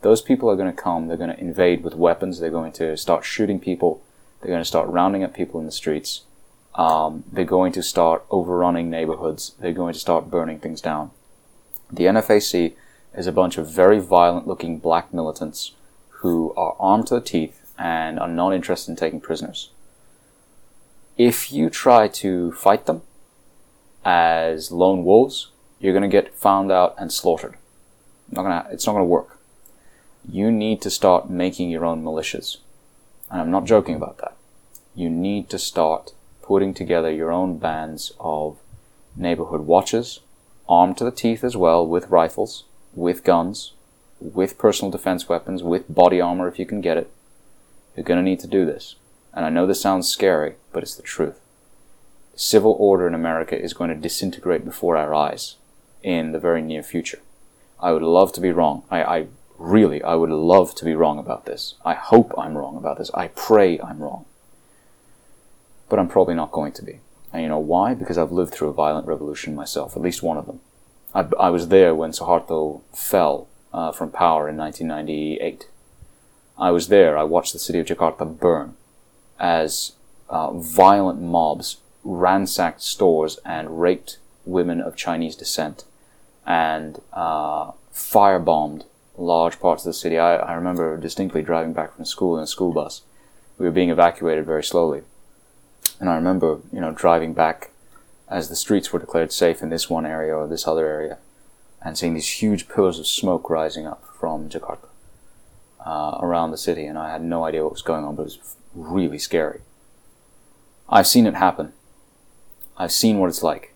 Those 0.03 0.21
people 0.21 0.51
are 0.51 0.57
going 0.57 0.71
to 0.71 0.83
come, 0.83 1.09
they're 1.09 1.17
going 1.17 1.35
to 1.35 1.41
invade 1.41 1.83
with 1.83 1.95
weapons, 1.95 2.39
they're 2.39 2.51
going 2.51 2.73
to 2.73 2.95
start 2.99 3.25
shooting 3.25 3.59
people, 3.59 4.03
they're 4.41 4.51
going 4.51 4.61
to 4.61 4.69
start 4.69 4.87
rounding 4.91 5.25
up 5.25 5.33
people 5.33 5.59
in 5.59 5.67
the 5.67 5.73
streets, 5.73 6.25
um, 6.75 7.25
they're 7.33 7.47
going 7.47 7.73
to 7.73 7.83
start 7.83 8.27
overrunning 8.31 8.91
neighborhoods, 8.91 9.55
they're 9.59 9.73
going 9.73 9.95
to 9.95 9.99
start 9.99 10.31
burning 10.31 10.61
things 10.61 10.83
down. 10.83 11.11
The 11.91 12.05
NFAC 12.05 12.75
is 13.17 13.27
a 13.27 13.33
bunch 13.33 13.57
of 13.57 13.69
very 13.69 13.99
violent 13.99 14.47
looking 14.47 14.79
black 14.79 15.13
militants 15.13 15.73
who 16.21 16.53
are 16.57 16.75
armed 16.81 17.07
to 17.07 17.15
the 17.15 17.21
teeth 17.21 17.73
and 17.79 18.19
are 18.19 18.29
not 18.29 18.55
interested 18.55 18.91
in 18.91 18.97
taking 18.97 19.21
prisoners. 19.21 19.71
If 21.17 21.53
you 21.53 21.71
try 21.71 22.09
to 22.09 22.53
fight 22.53 22.87
them 22.87 23.03
as 24.05 24.73
lone 24.73 25.05
wolves, 25.05 25.49
you're 25.79 25.93
going 25.93 26.09
to 26.09 26.09
get 26.09 26.35
found 26.35 26.73
out 26.73 26.95
and 26.99 27.13
slaughtered. 27.13 27.57
Not 28.31 28.43
gonna, 28.43 28.67
it's 28.71 28.87
not 28.87 28.93
going 28.93 29.03
to 29.03 29.09
work. 29.09 29.39
You 30.29 30.51
need 30.51 30.83
to 30.83 30.91
start 30.91 31.31
making 31.31 31.71
your 31.71 31.85
own 31.85 32.03
militias. 32.03 32.59
And 33.31 33.41
I'm 33.41 33.51
not 33.51 33.65
joking 33.65 33.95
about 33.95 34.19
that. 34.19 34.37
You 34.95 35.11
need 35.11 35.49
to 35.51 35.59
start 35.59 36.13
putting 36.43 36.75
together 36.75 37.11
your 37.11 37.31
own 37.31 37.59
bands 37.59 38.13
of 38.19 38.59
neighborhood 39.15 39.63
watches, 39.63 40.21
armed 40.69 40.97
to 40.99 41.05
the 41.05 41.13
teeth 41.13 41.45
as 41.45 41.57
well, 41.57 41.87
with 41.87 42.09
rifles, 42.09 42.65
with 42.95 43.25
guns, 43.25 43.73
with 44.21 44.59
personal 44.59 44.91
defense 44.91 45.29
weapons, 45.29 45.63
with 45.63 45.93
body 45.93 46.21
armor 46.21 46.49
if 46.49 46.59
you 46.59 46.67
can 46.67 46.81
get 46.81 46.97
it. 46.97 47.11
You're 47.97 48.05
going 48.05 48.19
to 48.19 48.29
need 48.29 48.41
to 48.41 48.47
do 48.47 48.65
this. 48.65 48.97
And 49.33 49.45
I 49.45 49.51
know 49.51 49.67
this 49.67 49.81
sounds 49.81 50.09
scary, 50.09 50.55
but 50.73 50.83
it's 50.83 50.95
the 50.95 51.03
truth. 51.03 51.41
Civil 52.35 52.77
order 52.79 53.07
in 53.07 53.15
America 53.15 53.61
is 53.61 53.75
going 53.75 53.91
to 53.91 53.97
disintegrate 53.97 54.65
before 54.65 54.97
our 54.97 55.15
eyes 55.15 55.57
in 56.03 56.33
the 56.33 56.39
very 56.39 56.63
near 56.63 56.83
future. 56.83 57.21
I 57.81 57.93
would 57.93 58.03
love 58.03 58.33
to 58.35 58.41
be 58.41 58.53
wrong. 58.53 58.85
I, 58.91 59.03
I 59.03 59.27
really, 59.59 60.03
I 60.03 60.15
would 60.15 60.31
love 60.31 60.75
to 60.77 60.85
be 60.85 60.95
wrong 60.95 61.19
about 61.19 61.47
this. 61.47 61.75
I 61.85 61.95
hope 61.95 62.33
I'm 62.39 62.57
wrong 62.57 62.77
about 62.77 62.99
this. 62.99 63.11
I 63.15 63.29
pray 63.29 63.79
I'm 63.81 63.99
wrong. 63.99 64.25
But 65.89 65.99
I'm 65.99 66.09
probably 66.09 66.35
not 66.35 66.53
going 66.53 66.73
to 66.73 66.85
be. 66.85 67.01
And 67.33 67.43
you 67.43 67.49
know 67.49 67.59
why? 67.59 67.95
Because 67.95 68.19
I've 68.19 68.33
lived 68.33 68.55
through 68.55 68.69
a 68.69 68.75
violent 68.75 69.07
revolution 69.07 69.55
myself, 69.55 69.97
at 69.97 70.03
least 70.03 70.23
one 70.23 70.39
of 70.39 70.47
them. 70.47 70.61
I, 71.15 71.27
I 71.39 71.51
was 71.51 71.69
there 71.69 71.95
when 71.95 72.13
Suharto 72.13 72.83
fell 72.95 73.49
uh, 73.73 73.93
from 73.93 74.11
power 74.11 74.49
in 74.49 74.57
1998. 74.57 75.69
I 76.59 76.71
was 76.71 76.89
there. 76.89 77.17
I 77.17 77.23
watched 77.23 77.53
the 77.53 77.59
city 77.59 77.79
of 77.79 77.87
Jakarta 77.87 78.39
burn 78.39 78.75
as 79.39 79.93
uh, 80.29 80.53
violent 80.53 81.21
mobs 81.21 81.79
ransacked 82.05 82.83
stores 82.83 83.39
and 83.45 83.81
raped 83.81 84.19
women 84.45 84.81
of 84.81 84.97
Chinese 84.97 85.37
descent 85.37 85.85
and 86.47 87.01
uh, 87.13 87.73
firebombed 87.93 88.85
large 89.17 89.61
parts 89.61 89.85
of 89.85 89.91
the 89.91 89.95
city. 89.95 90.19
I, 90.19 90.37
I 90.37 90.55
remember 90.55 90.97
distinctly 90.97 91.43
driving 91.43 91.73
back 91.73 91.95
from 91.95 92.05
school 92.05 92.37
in 92.37 92.45
a 92.45 92.47
school 92.47 92.73
bus. 92.73 93.03
We 93.59 93.67
were 93.67 93.73
being 93.73 93.91
evacuated 93.91 94.47
very 94.47 94.65
slowly. 94.65 95.03
And 96.01 96.09
I 96.09 96.15
remember, 96.15 96.61
you 96.73 96.81
know, 96.81 96.93
driving 96.93 97.35
back 97.35 97.71
as 98.29 98.49
the 98.49 98.57
streets 98.57 98.93
were 98.93 98.99
declared 99.01 99.33
safe 99.33 99.63
in 99.63 99.71
this 99.71 99.91
one 99.91 100.07
area 100.07 100.35
or 100.35 100.47
this 100.47 100.67
other 100.67 100.87
area 100.87 101.19
and 101.83 101.97
seeing 101.97 102.15
these 102.15 102.43
huge 102.43 102.69
pillars 102.69 102.99
of 102.99 103.07
smoke 103.07 103.49
rising 103.51 103.87
up 103.87 104.05
from 104.19 104.49
Jakarta 104.49 104.89
uh, 105.85 106.19
around 106.21 106.51
the 106.51 106.59
city, 106.59 106.87
and 106.87 106.99
I 106.99 107.11
had 107.11 107.23
no 107.23 107.45
idea 107.45 107.63
what 107.63 107.73
was 107.73 107.83
going 107.83 108.05
on, 108.05 108.17
but 108.17 108.23
it 108.23 108.25
was 108.25 108.57
really 108.75 109.19
scary. 109.19 109.61
I've 110.89 111.07
seen 111.07 111.27
it 111.27 111.35
happen. 111.35 111.73
I've 112.77 112.93
seen 112.93 113.19
what 113.19 113.29
it's 113.29 113.43
like. 113.43 113.75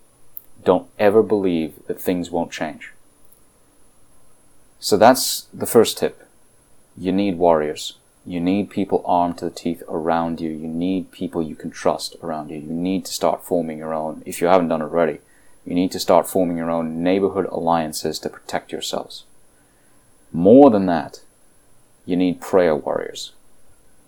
Don't 0.65 0.89
ever 0.99 1.23
believe 1.23 1.75
that 1.87 2.01
things 2.01 2.31
won't 2.31 2.53
change. 2.53 2.93
So 4.79 4.97
that's 4.97 5.47
the 5.53 5.67
first 5.67 5.99
tip. 5.99 6.27
You 6.97 7.13
need 7.13 7.39
warriors. 7.39 7.99
You 8.25 8.41
need 8.41 8.71
people 8.71 9.03
armed 9.05 9.39
to 9.39 9.47
the 9.47 9.51
teeth 9.51 9.83
around 9.89 10.41
you. 10.41 10.51
You 10.51 10.69
need 10.69 11.11
people 11.11 11.43
you 11.43 11.57
can 11.57 11.71
trust 11.71 12.17
around 12.23 12.51
you. 12.51 12.59
You 12.59 12.73
need 12.73 13.05
to 13.07 13.13
start 13.13 13.45
forming 13.45 13.79
your 13.79 13.95
own, 13.95 14.23
if 14.25 14.41
you 14.41 14.47
haven't 14.47 14.69
done 14.69 14.83
it 14.83 14.85
already, 14.85 15.19
you 15.65 15.75
need 15.75 15.93
to 15.93 16.01
start 16.01 16.29
forming 16.29 16.57
your 16.57 16.71
own 16.71 17.03
neighborhood 17.03 17.47
alliances 17.51 18.19
to 18.21 18.29
protect 18.29 18.73
yourselves. 18.73 19.25
More 20.33 20.71
than 20.71 20.87
that, 20.87 21.21
you 22.05 22.17
need 22.17 22.41
prayer 22.41 22.75
warriors. 22.75 23.33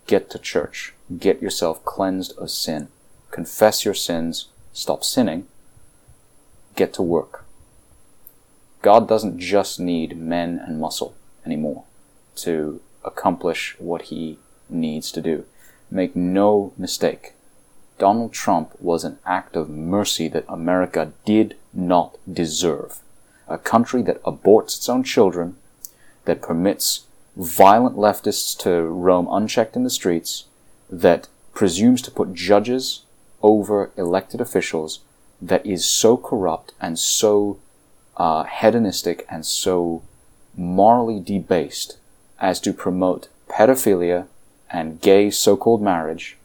Get 0.07 0.31
to 0.31 0.39
church. 0.39 0.95
Get 1.19 1.41
yourself 1.41 1.85
cleansed 1.85 2.37
of 2.39 2.51
sin. 2.51 2.89
Confess 3.31 3.85
your 3.85 3.95
sins. 3.95 4.49
Stop 4.73 5.05
sinning. 5.05 5.47
Get 6.75 6.93
to 6.95 7.03
work. 7.03 7.45
God 8.83 9.09
doesn't 9.09 9.39
just 9.39 9.79
need 9.79 10.17
men 10.17 10.61
and 10.65 10.81
muscle 10.81 11.15
anymore 11.47 11.85
to 12.37 12.81
accomplish 13.05 13.77
what 13.79 14.03
he 14.03 14.39
needs 14.69 15.13
to 15.13 15.23
do. 15.23 15.45
Make 15.91 16.17
no 16.17 16.73
mistake. 16.77 17.33
Donald 17.99 18.32
Trump 18.32 18.74
was 18.80 19.05
an 19.05 19.18
act 19.24 19.57
of 19.57 19.68
mercy 19.68 20.28
that 20.28 20.45
America 20.49 21.12
did 21.24 21.57
not 21.72 22.16
deserve. 22.30 23.01
A 23.49 23.59
country 23.59 24.03
that 24.03 24.22
aborts 24.22 24.76
its 24.76 24.88
own 24.88 25.05
children, 25.05 25.57
that 26.24 26.42
permits 26.42 27.05
violent 27.36 27.97
leftists 27.97 28.57
to 28.59 28.82
roam 28.82 29.28
unchecked 29.30 29.76
in 29.76 29.84
the 29.84 29.90
streets, 29.90 30.45
that 30.90 31.28
presumes 31.53 32.03
to 32.03 32.11
put 32.11 32.34
judges 32.34 33.03
over 33.42 33.90
elected 33.97 34.40
officials, 34.40 35.01
that 35.40 35.64
is 35.66 35.84
so 35.84 36.16
corrupt 36.16 36.72
and 36.80 36.99
so 36.99 37.59
uh, 38.16 38.45
hedonistic 38.45 39.26
and 39.28 39.45
so 39.45 40.03
morally 40.57 41.20
debased 41.20 41.99
as 42.40 42.61
to 42.61 42.72
promote 42.72 43.28
pedophilia 43.49 44.26
and 44.70 45.01
gay 45.01 45.30
so-called 45.30 45.82
marriage 45.82 46.36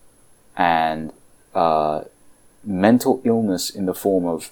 and 0.55 1.11
uh, 1.59 2.05
mental 2.63 3.21
illness 3.25 3.69
in 3.69 3.85
the 3.85 3.93
form 3.93 4.25
of 4.25 4.51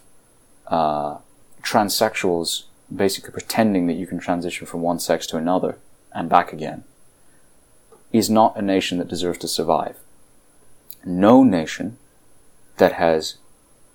uh, 0.68 1.18
transsexuals 1.62 2.64
basically 2.94 3.32
pretending 3.32 3.88
that 3.88 3.94
you 3.94 4.06
can 4.06 4.20
transition 4.20 4.68
from 4.68 4.82
one 4.82 5.00
sex 5.00 5.26
to 5.28 5.38
another 5.38 5.78
and 6.14 6.30
back 6.30 6.52
again 6.52 6.84
is 8.12 8.30
not 8.30 8.58
a 8.58 8.62
nation 8.62 8.98
that 8.98 9.08
deserves 9.08 9.38
to 9.40 9.48
survive. 9.48 9.98
No 11.06 11.44
nation 11.44 11.98
that 12.76 12.94
has 12.94 13.38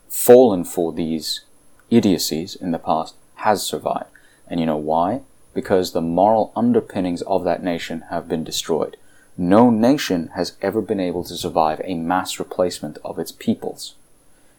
fallen 0.08 0.64
for 0.64 0.92
these 0.92 1.42
idiocies 1.90 2.54
in 2.54 2.70
the 2.70 2.78
past 2.78 3.14
has 3.46 3.62
survived. 3.62 4.10
And 4.48 4.58
you 4.58 4.64
know 4.64 4.76
why? 4.76 5.20
Because 5.52 5.92
the 5.92 6.00
moral 6.00 6.50
underpinnings 6.56 7.20
of 7.22 7.44
that 7.44 7.62
nation 7.62 8.04
have 8.08 8.26
been 8.26 8.44
destroyed. 8.44 8.96
No 9.36 9.70
nation 9.70 10.28
has 10.34 10.56
ever 10.60 10.82
been 10.82 11.00
able 11.00 11.24
to 11.24 11.36
survive 11.36 11.80
a 11.84 11.94
mass 11.94 12.38
replacement 12.38 12.98
of 13.04 13.18
its 13.18 13.32
peoples. 13.32 13.94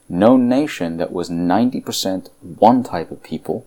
No 0.10 0.36
nation 0.36 0.98
that 0.98 1.12
was 1.12 1.30
90% 1.30 2.30
one 2.42 2.84
type 2.84 3.12
of 3.12 3.24
people 3.24 3.66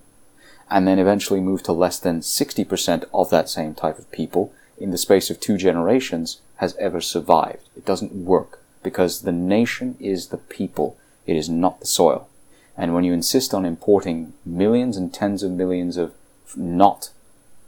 and 0.70 0.86
then 0.86 0.98
eventually 0.98 1.40
moved 1.40 1.64
to 1.66 1.72
less 1.72 1.98
than 1.98 2.20
60% 2.20 3.04
of 3.14 3.30
that 3.30 3.48
same 3.48 3.74
type 3.74 3.98
of 3.98 4.10
people 4.10 4.52
in 4.78 4.90
the 4.90 4.98
space 4.98 5.30
of 5.30 5.40
two 5.40 5.56
generations 5.56 6.40
has 6.56 6.76
ever 6.76 7.00
survived. 7.00 7.68
It 7.76 7.84
doesn't 7.84 8.12
work 8.12 8.60
because 8.82 9.22
the 9.22 9.32
nation 9.32 9.96
is 10.00 10.28
the 10.28 10.36
people. 10.36 10.96
It 11.26 11.36
is 11.36 11.48
not 11.48 11.80
the 11.80 11.86
soil. 11.86 12.28
And 12.76 12.94
when 12.94 13.04
you 13.04 13.12
insist 13.12 13.54
on 13.54 13.64
importing 13.64 14.34
millions 14.44 14.96
and 14.96 15.12
tens 15.12 15.42
of 15.42 15.52
millions 15.52 15.96
of 15.96 16.12
not, 16.56 17.10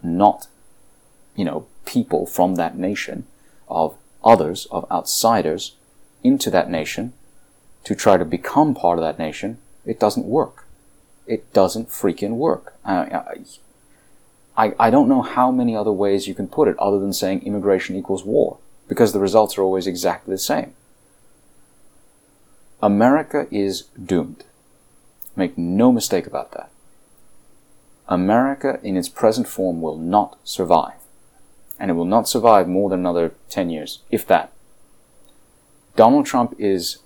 not, 0.03 0.49
you 1.35 1.45
know, 1.45 1.67
people 1.89 2.27
from 2.27 2.57
that 2.57 2.77
nation, 2.77 3.27
of 3.67 3.97
others, 4.23 4.67
of 4.71 4.85
outsiders, 4.91 5.75
into 6.23 6.51
that 6.51 6.71
nation 6.71 7.15
to 7.85 7.95
try 7.95 8.19
to 8.19 8.25
become 8.25 8.75
part 8.75 8.99
of 8.99 9.05
that 9.05 9.19
nation, 9.19 9.57
it 9.87 9.99
doesn't 9.99 10.27
work. 10.27 10.67
It 11.27 11.51
doesn't 11.55 11.89
freaking 11.89 12.37
work. 12.37 12.75
I, 12.85 13.21
I, 14.57 14.75
I 14.79 14.91
don't 14.91 15.09
know 15.09 15.23
how 15.23 15.51
many 15.51 15.75
other 15.75 15.93
ways 15.93 16.29
you 16.29 16.35
can 16.35 16.49
put 16.49 16.69
it 16.69 16.79
other 16.79 16.99
than 16.99 17.13
saying 17.13 17.43
immigration 17.43 17.97
equals 17.97 18.25
war, 18.25 18.59
because 18.87 19.13
the 19.13 19.21
results 19.21 19.57
are 19.57 19.63
always 19.63 19.87
exactly 19.87 20.35
the 20.35 20.39
same. 20.39 20.75
America 22.83 23.47
is 23.51 23.85
doomed. 24.05 24.45
Make 25.37 25.57
no 25.57 25.91
mistake 25.91 26.27
about 26.27 26.53
that. 26.53 26.71
America 28.09 28.79
in 28.83 28.97
its 28.97 29.09
present 29.09 29.49
form 29.49 29.81
will 29.81 29.99
not 29.99 30.37
survive. 30.45 31.01
And 31.79 31.91
it 31.91 31.95
will 31.95 32.05
not 32.05 32.29
survive 32.29 32.69
more 32.69 32.91
than 32.91 33.01
another 33.01 33.35
10 33.51 33.71
years, 33.71 34.01
if 34.11 34.27
that. 34.27 34.53
Donald 35.97 36.27
Trump 36.27 36.55
is 36.59 36.99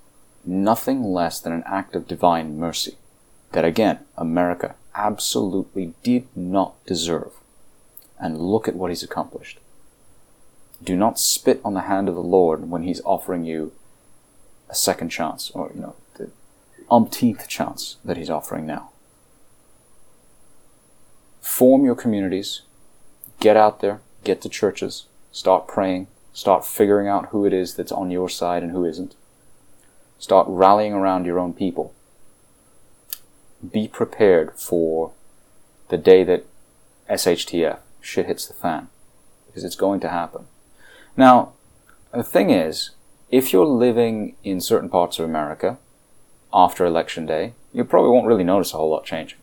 nothing 0.44 1.02
less 1.02 1.40
than 1.40 1.52
an 1.52 1.62
act 1.66 1.94
of 1.94 2.08
divine 2.08 2.58
mercy 2.58 2.96
that, 3.52 3.64
again, 3.64 4.00
America 4.16 4.74
absolutely 4.94 5.94
did 6.02 6.26
not 6.36 6.84
deserve. 6.86 7.32
And 8.18 8.38
look 8.38 8.68
at 8.68 8.76
what 8.76 8.90
he's 8.90 9.02
accomplished. 9.02 9.58
Do 10.82 10.96
not 10.96 11.18
spit 11.18 11.60
on 11.64 11.74
the 11.74 11.82
hand 11.82 12.08
of 12.08 12.14
the 12.14 12.22
Lord 12.22 12.70
when 12.70 12.82
he's 12.82 13.00
offering 13.04 13.44
you 13.44 13.72
a 14.68 14.74
second 14.74 15.10
chance, 15.10 15.50
or, 15.50 15.70
you 15.74 15.80
know, 15.80 15.96
the 16.14 16.30
umpteenth 16.90 17.46
chance 17.46 17.96
that 18.04 18.16
he's 18.16 18.30
offering 18.30 18.66
now. 18.66 18.90
Form 21.40 21.84
your 21.84 21.94
communities, 21.94 22.62
get 23.38 23.56
out 23.56 23.80
there, 23.80 24.00
get 24.24 24.40
to 24.42 24.48
churches, 24.48 25.06
start 25.30 25.66
praying, 25.66 26.06
start 26.32 26.66
figuring 26.66 27.08
out 27.08 27.30
who 27.30 27.44
it 27.44 27.52
is 27.52 27.74
that's 27.74 27.92
on 27.92 28.10
your 28.10 28.28
side 28.28 28.62
and 28.62 28.72
who 28.72 28.84
isn't. 28.84 29.14
Start 30.18 30.46
rallying 30.48 30.92
around 30.92 31.26
your 31.26 31.38
own 31.38 31.52
people. 31.52 31.94
Be 33.70 33.88
prepared 33.88 34.52
for 34.58 35.12
the 35.88 35.98
day 35.98 36.24
that 36.24 36.46
SHTF 37.10 37.78
shit 38.00 38.26
hits 38.26 38.46
the 38.46 38.54
fan, 38.54 38.88
because 39.46 39.64
it's 39.64 39.76
going 39.76 40.00
to 40.00 40.08
happen. 40.08 40.46
Now, 41.16 41.52
the 42.12 42.22
thing 42.22 42.50
is, 42.50 42.90
if 43.30 43.52
you're 43.52 43.66
living 43.66 44.36
in 44.44 44.60
certain 44.60 44.88
parts 44.88 45.18
of 45.18 45.24
America 45.24 45.78
after 46.52 46.84
election 46.84 47.26
day, 47.26 47.54
you 47.72 47.84
probably 47.84 48.10
won't 48.10 48.26
really 48.26 48.44
notice 48.44 48.74
a 48.74 48.76
whole 48.76 48.90
lot 48.90 49.04
changing. 49.04 49.38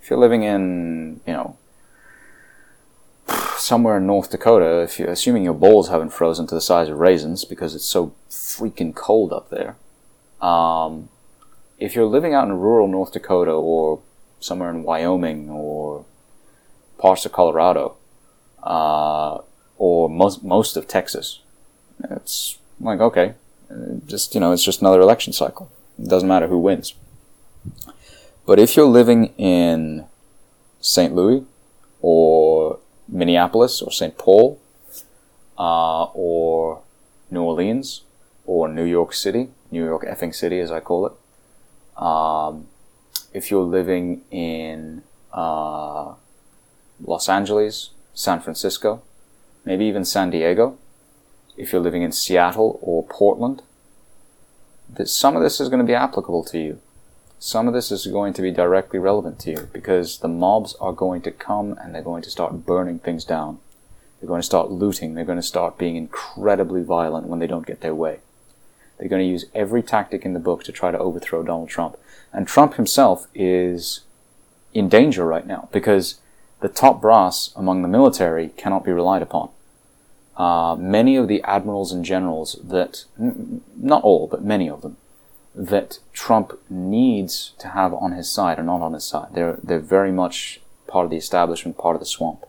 If 0.00 0.10
you're 0.10 0.18
living 0.18 0.42
in, 0.42 1.20
you 1.26 1.32
know, 1.32 1.56
somewhere 3.58 3.98
in 3.98 4.06
North 4.06 4.30
Dakota, 4.30 4.82
if 4.82 4.98
you're 4.98 5.10
assuming 5.10 5.44
your 5.44 5.54
balls 5.54 5.88
haven't 5.88 6.10
frozen 6.10 6.46
to 6.48 6.54
the 6.54 6.60
size 6.60 6.88
of 6.88 6.98
raisins 6.98 7.44
because 7.44 7.74
it's 7.74 7.84
so 7.84 8.14
freaking 8.28 8.94
cold 8.94 9.32
up 9.32 9.50
there, 9.50 9.76
um, 10.40 11.08
if 11.78 11.94
you're 11.94 12.06
living 12.06 12.34
out 12.34 12.48
in 12.48 12.58
rural 12.58 12.88
North 12.88 13.12
Dakota 13.12 13.52
or 13.52 14.00
somewhere 14.40 14.70
in 14.70 14.82
Wyoming 14.82 15.50
or 15.50 16.04
parts 16.98 17.26
of 17.26 17.32
Colorado, 17.32 17.96
uh, 18.62 19.38
or 19.78 20.08
most 20.08 20.42
most 20.42 20.76
of 20.76 20.88
Texas, 20.88 21.40
it's 22.10 22.58
like 22.80 23.00
okay, 23.00 23.34
just 24.06 24.34
you 24.34 24.40
know, 24.40 24.52
it's 24.52 24.64
just 24.64 24.80
another 24.80 25.00
election 25.00 25.32
cycle. 25.32 25.70
It 25.98 26.08
doesn't 26.08 26.28
matter 26.28 26.48
who 26.48 26.58
wins. 26.58 26.94
But 28.46 28.58
if 28.58 28.76
you're 28.76 28.86
living 28.86 29.34
in 29.36 30.06
St. 30.80 31.14
Louis 31.14 31.44
or 32.00 32.45
Minneapolis 33.08 33.82
or 33.82 33.90
St. 33.90 34.16
Paul 34.18 34.60
uh, 35.58 36.04
or 36.04 36.82
New 37.30 37.42
Orleans 37.42 38.02
or 38.44 38.68
New 38.68 38.84
York 38.84 39.12
City, 39.12 39.48
New 39.70 39.84
York 39.84 40.04
effing 40.04 40.34
city 40.34 40.60
as 40.60 40.70
I 40.70 40.80
call 40.80 41.06
it. 41.06 41.12
Um, 42.02 42.68
if 43.32 43.50
you're 43.50 43.64
living 43.64 44.22
in 44.30 45.02
uh, 45.32 46.14
Los 47.04 47.28
Angeles, 47.28 47.90
San 48.14 48.40
Francisco, 48.40 49.02
maybe 49.64 49.84
even 49.84 50.04
San 50.04 50.30
Diego, 50.30 50.78
if 51.56 51.72
you're 51.72 51.82
living 51.82 52.02
in 52.02 52.12
Seattle 52.12 52.78
or 52.82 53.04
Portland, 53.04 53.62
that 54.88 55.08
some 55.08 55.36
of 55.36 55.42
this 55.42 55.60
is 55.60 55.68
going 55.68 55.80
to 55.80 55.86
be 55.86 55.94
applicable 55.94 56.44
to 56.44 56.58
you. 56.58 56.80
Some 57.38 57.68
of 57.68 57.74
this 57.74 57.92
is 57.92 58.06
going 58.06 58.32
to 58.34 58.42
be 58.42 58.50
directly 58.50 58.98
relevant 58.98 59.38
to 59.40 59.50
you 59.50 59.68
because 59.72 60.18
the 60.18 60.28
mobs 60.28 60.74
are 60.80 60.92
going 60.92 61.20
to 61.22 61.30
come 61.30 61.78
and 61.80 61.94
they're 61.94 62.02
going 62.02 62.22
to 62.22 62.30
start 62.30 62.64
burning 62.64 62.98
things 62.98 63.24
down. 63.24 63.58
They're 64.18 64.28
going 64.28 64.40
to 64.40 64.46
start 64.46 64.70
looting. 64.70 65.14
They're 65.14 65.24
going 65.24 65.36
to 65.36 65.42
start 65.42 65.76
being 65.76 65.96
incredibly 65.96 66.82
violent 66.82 67.26
when 67.26 67.38
they 67.38 67.46
don't 67.46 67.66
get 67.66 67.82
their 67.82 67.94
way. 67.94 68.20
They're 68.98 69.08
going 69.08 69.22
to 69.22 69.30
use 69.30 69.44
every 69.54 69.82
tactic 69.82 70.24
in 70.24 70.32
the 70.32 70.40
book 70.40 70.64
to 70.64 70.72
try 70.72 70.90
to 70.90 70.98
overthrow 70.98 71.42
Donald 71.42 71.68
Trump. 71.68 71.98
And 72.32 72.48
Trump 72.48 72.74
himself 72.74 73.26
is 73.34 74.00
in 74.72 74.88
danger 74.88 75.26
right 75.26 75.46
now 75.46 75.68
because 75.72 76.20
the 76.60 76.68
top 76.68 77.02
brass 77.02 77.52
among 77.54 77.82
the 77.82 77.88
military 77.88 78.48
cannot 78.56 78.84
be 78.84 78.92
relied 78.92 79.22
upon. 79.22 79.50
Uh, 80.38 80.76
many 80.78 81.16
of 81.16 81.28
the 81.28 81.42
admirals 81.42 81.92
and 81.92 82.04
generals 82.04 82.58
that, 82.64 83.04
not 83.18 84.02
all, 84.02 84.26
but 84.26 84.42
many 84.42 84.68
of 84.68 84.80
them, 84.82 84.96
that 85.56 85.98
Trump 86.12 86.58
needs 86.68 87.52
to 87.58 87.68
have 87.68 87.94
on 87.94 88.12
his 88.12 88.30
side 88.30 88.58
are 88.58 88.62
not 88.62 88.82
on 88.82 88.92
his 88.92 89.04
side. 89.04 89.28
They're, 89.32 89.58
they're 89.62 89.78
very 89.78 90.12
much 90.12 90.60
part 90.86 91.04
of 91.04 91.10
the 91.10 91.16
establishment, 91.16 91.78
part 91.78 91.96
of 91.96 92.00
the 92.00 92.06
swamp. 92.06 92.44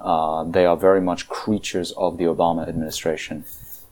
Uh, 0.00 0.44
they 0.44 0.66
are 0.66 0.76
very 0.76 1.00
much 1.00 1.28
creatures 1.28 1.92
of 1.92 2.18
the 2.18 2.24
Obama 2.24 2.68
administration 2.68 3.44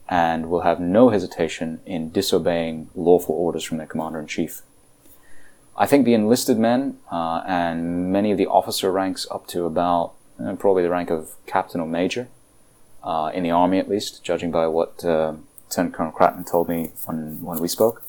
and 0.08 0.50
will 0.50 0.60
have 0.60 0.78
no 0.78 1.08
hesitation 1.08 1.80
in 1.86 2.10
disobeying 2.10 2.90
lawful 2.94 3.34
orders 3.34 3.64
from 3.64 3.78
their 3.78 3.86
commander 3.86 4.20
in 4.20 4.26
chief. 4.26 4.60
I 5.76 5.86
think 5.86 6.04
the 6.04 6.14
enlisted 6.14 6.58
men 6.58 6.98
uh, 7.10 7.42
and 7.46 8.12
many 8.12 8.30
of 8.30 8.38
the 8.38 8.46
officer 8.46 8.92
ranks 8.92 9.26
up 9.30 9.46
to 9.48 9.64
about 9.64 10.12
uh, 10.38 10.54
probably 10.54 10.82
the 10.82 10.90
rank 10.90 11.10
of 11.10 11.36
captain 11.46 11.80
or 11.80 11.86
major 11.86 12.28
uh, 13.02 13.30
in 13.34 13.42
the 13.42 13.50
army, 13.50 13.78
at 13.78 13.88
least, 13.88 14.22
judging 14.22 14.50
by 14.50 14.66
what 14.66 15.04
uh, 15.04 15.34
Lieutenant 15.68 15.94
Colonel 15.94 16.12
Cratton 16.12 16.44
told 16.44 16.68
me 16.68 16.92
when 17.06 17.42
when 17.42 17.60
we 17.60 17.68
spoke, 17.68 18.03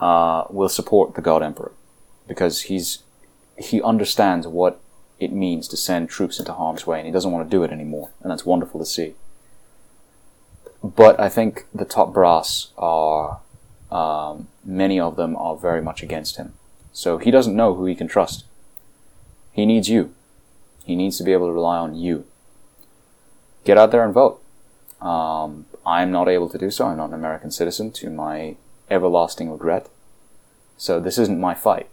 uh, 0.00 0.44
will 0.50 0.68
support 0.68 1.14
the 1.14 1.22
God 1.22 1.42
Emperor 1.42 1.72
because 2.26 2.62
he's 2.62 3.02
he 3.56 3.82
understands 3.82 4.46
what 4.46 4.80
it 5.18 5.32
means 5.32 5.68
to 5.68 5.76
send 5.76 6.08
troops 6.08 6.38
into 6.38 6.54
harm's 6.54 6.86
way, 6.86 6.98
and 6.98 7.06
he 7.06 7.12
doesn't 7.12 7.30
want 7.30 7.48
to 7.48 7.56
do 7.56 7.62
it 7.62 7.70
anymore, 7.70 8.10
and 8.22 8.30
that's 8.30 8.46
wonderful 8.46 8.80
to 8.80 8.86
see. 8.86 9.14
But 10.82 11.20
I 11.20 11.28
think 11.28 11.66
the 11.74 11.84
top 11.84 12.14
brass 12.14 12.68
are 12.78 13.40
um, 13.90 14.48
many 14.64 14.98
of 14.98 15.16
them 15.16 15.36
are 15.36 15.56
very 15.56 15.82
much 15.82 16.02
against 16.02 16.36
him. 16.36 16.54
So 16.92 17.18
he 17.18 17.30
doesn't 17.30 17.56
know 17.56 17.74
who 17.74 17.86
he 17.86 17.94
can 17.94 18.08
trust. 18.08 18.44
He 19.52 19.66
needs 19.66 19.88
you. 19.88 20.14
He 20.84 20.96
needs 20.96 21.18
to 21.18 21.24
be 21.24 21.32
able 21.32 21.48
to 21.48 21.52
rely 21.52 21.76
on 21.76 21.94
you. 21.94 22.24
Get 23.64 23.78
out 23.78 23.90
there 23.90 24.04
and 24.04 24.14
vote. 24.14 24.42
Um, 25.00 25.66
I'm 25.86 26.10
not 26.10 26.28
able 26.28 26.48
to 26.48 26.58
do 26.58 26.70
so. 26.70 26.86
I'm 26.86 26.96
not 26.96 27.08
an 27.08 27.14
American 27.14 27.50
citizen 27.50 27.90
to 27.92 28.10
my 28.10 28.56
everlasting 28.90 29.50
regret. 29.50 29.88
So 30.76 31.00
this 31.00 31.18
isn't 31.18 31.40
my 31.40 31.54
fight. 31.54 31.88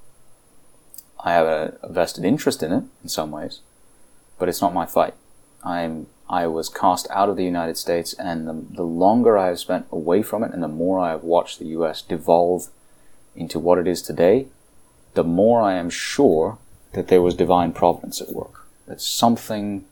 I 1.23 1.33
have 1.33 1.47
a, 1.47 1.77
vested 1.89 2.23
interest 2.23 2.63
in 2.63 2.71
it 2.71 2.83
in 3.03 3.09
some 3.09 3.31
ways, 3.31 3.59
but 4.37 4.47
it's 4.49 4.61
not 4.61 4.73
my 4.73 4.85
fight. 4.85 5.13
I'm 5.63 6.07
I 6.29 6.45
was 6.47 6.67
cast 6.67 7.07
out 7.09 7.29
of 7.29 7.37
the 7.37 7.45
United 7.45 7.77
States, 7.77 8.13
and 8.13 8.47
the, 8.47 8.65
the 8.75 8.83
longer 8.83 9.37
I 9.37 9.47
have 9.47 9.59
spent 9.59 9.87
away 9.91 10.21
from 10.21 10.43
it, 10.43 10.51
and 10.53 10.61
the 10.61 10.67
more 10.67 10.99
I 10.99 11.11
have 11.11 11.23
watched 11.23 11.59
the 11.59 11.67
U.S. 11.67 12.01
devolve 12.01 12.67
into 13.33 13.59
what 13.59 13.77
it 13.77 13.87
is 13.87 14.01
today, 14.01 14.47
the 15.13 15.23
more 15.23 15.61
I 15.61 15.75
am 15.75 15.89
sure 15.89 16.57
that 16.93 17.07
there 17.07 17.21
was 17.21 17.33
divine 17.33 17.71
providence 17.71 18.19
at 18.21 18.33
work. 18.33 18.67
That 18.87 19.01
something 19.01 19.85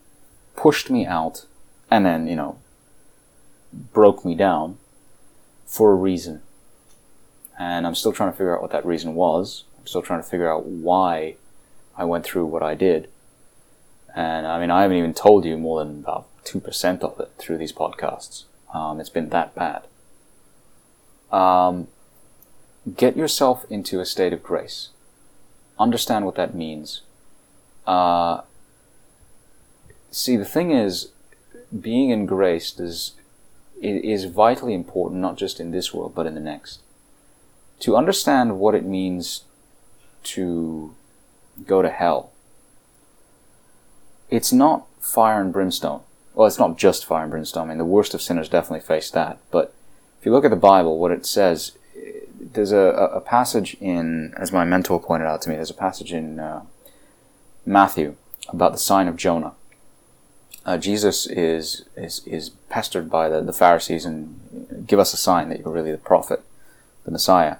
pushed 0.56 0.90
me 0.90 1.06
out 1.06 1.46
and 1.90 2.06
then, 2.06 2.28
you 2.28 2.36
know, 2.36 2.58
broke 3.72 4.26
me 4.26 4.36
down 4.36 4.78
for 5.66 5.92
a 5.92 5.96
reason. 5.96 6.42
And 7.58 7.88
I'm 7.88 7.96
still 7.96 8.12
trying 8.12 8.32
to 8.32 8.38
figure 8.38 8.56
out 8.56 8.62
what 8.62 8.72
that 8.72 8.86
reason 8.86 9.16
was. 9.16 9.64
I'm 9.80 9.88
still 9.88 10.02
trying 10.02 10.22
to 10.22 10.28
figure 10.28 10.52
out 10.52 10.66
why 10.66 11.36
I 11.98 12.04
went 12.04 12.26
through 12.26 12.46
what 12.46 12.64
I 12.64 12.76
did. 12.76 13.10
And 14.16 14.48
I 14.48 14.60
mean, 14.60 14.72
I 14.72 14.82
haven't 14.82 14.98
even 14.98 15.14
told 15.14 15.46
you 15.46 15.58
more 15.58 15.84
than 15.84 16.00
about 16.00 16.28
2% 16.46 17.02
of 17.02 17.20
it 17.20 17.32
through 17.38 17.58
these 17.58 17.74
podcasts. 17.74 18.44
Um, 18.74 19.00
it's 19.00 19.10
been 19.10 19.30
that 19.30 19.56
bad. 19.56 19.84
Um, 21.32 21.88
get 22.96 23.18
yourself 23.18 23.66
into 23.70 24.00
a 24.00 24.06
state 24.06 24.34
of 24.34 24.44
grace 24.44 24.90
understand 25.80 26.26
what 26.26 26.36
that 26.36 26.56
means. 26.56 27.02
Uh, 27.86 28.42
see, 30.12 30.38
the 30.38 30.46
thing 30.46 30.72
is, 30.72 31.12
being 31.78 32.10
in 32.10 32.26
grace 32.26 32.72
does, 32.72 33.14
is 33.82 34.26
vitally 34.26 34.74
important, 34.74 35.22
not 35.22 35.38
just 35.38 35.60
in 35.60 35.72
this 35.72 35.94
world, 35.94 36.14
but 36.16 36.26
in 36.26 36.36
the 36.36 36.40
next. 36.40 36.80
To 37.82 37.96
understand 37.96 38.60
what 38.60 38.76
it 38.76 38.86
means 38.86 39.44
to 40.24 40.96
go 41.66 41.82
to 41.82 41.90
hell, 41.90 42.32
it's 44.30 44.52
not 44.52 44.86
fire 45.00 45.42
and 45.42 45.54
brimstone. 45.54 46.02
Well, 46.34 46.48
it's 46.48 46.60
not 46.60 46.78
just 46.78 47.06
fire 47.06 47.24
and 47.24 47.32
brimstone. 47.32 47.66
I 47.66 47.70
mean, 47.70 47.78
the 47.78 47.86
worst 47.86 48.14
of 48.14 48.22
sinners 48.22 48.50
definitely 48.50 48.86
face 48.86 49.10
that. 49.12 49.38
But 49.52 49.74
if 50.20 50.26
you 50.26 50.32
look 50.32 50.46
at 50.46 50.52
the 50.52 50.58
Bible, 50.58 51.00
what 51.00 51.12
it 51.12 51.26
says 51.26 51.74
there's 52.56 52.72
a, 52.72 52.78
a 52.78 53.22
passage 53.22 53.76
in, 53.80 54.34
as 54.38 54.52
my 54.52 54.66
mentor 54.66 55.02
pointed 55.02 55.28
out 55.28 55.42
to 55.44 55.50
me, 55.50 55.56
there's 55.56 55.70
a 55.70 55.76
passage 55.76 56.14
in 56.14 56.40
uh, 56.40 56.64
Matthew 57.66 58.16
about 58.50 58.72
the 58.72 58.78
sign 58.78 59.08
of 59.08 59.16
Jonah. 59.16 59.54
Uh, 60.66 60.78
Jesus 60.78 61.28
is, 61.28 61.86
is 61.96 62.26
is 62.26 62.50
pestered 62.70 63.08
by 63.10 63.30
the, 63.30 63.42
the 63.42 63.54
Pharisees 63.54 64.04
and 64.04 64.84
give 64.88 64.98
us 65.00 65.14
a 65.14 65.18
sign 65.18 65.50
that 65.50 65.60
you're 65.60 65.72
really 65.72 65.92
the 65.92 65.98
prophet, 65.98 66.42
the 67.04 67.12
Messiah. 67.12 67.58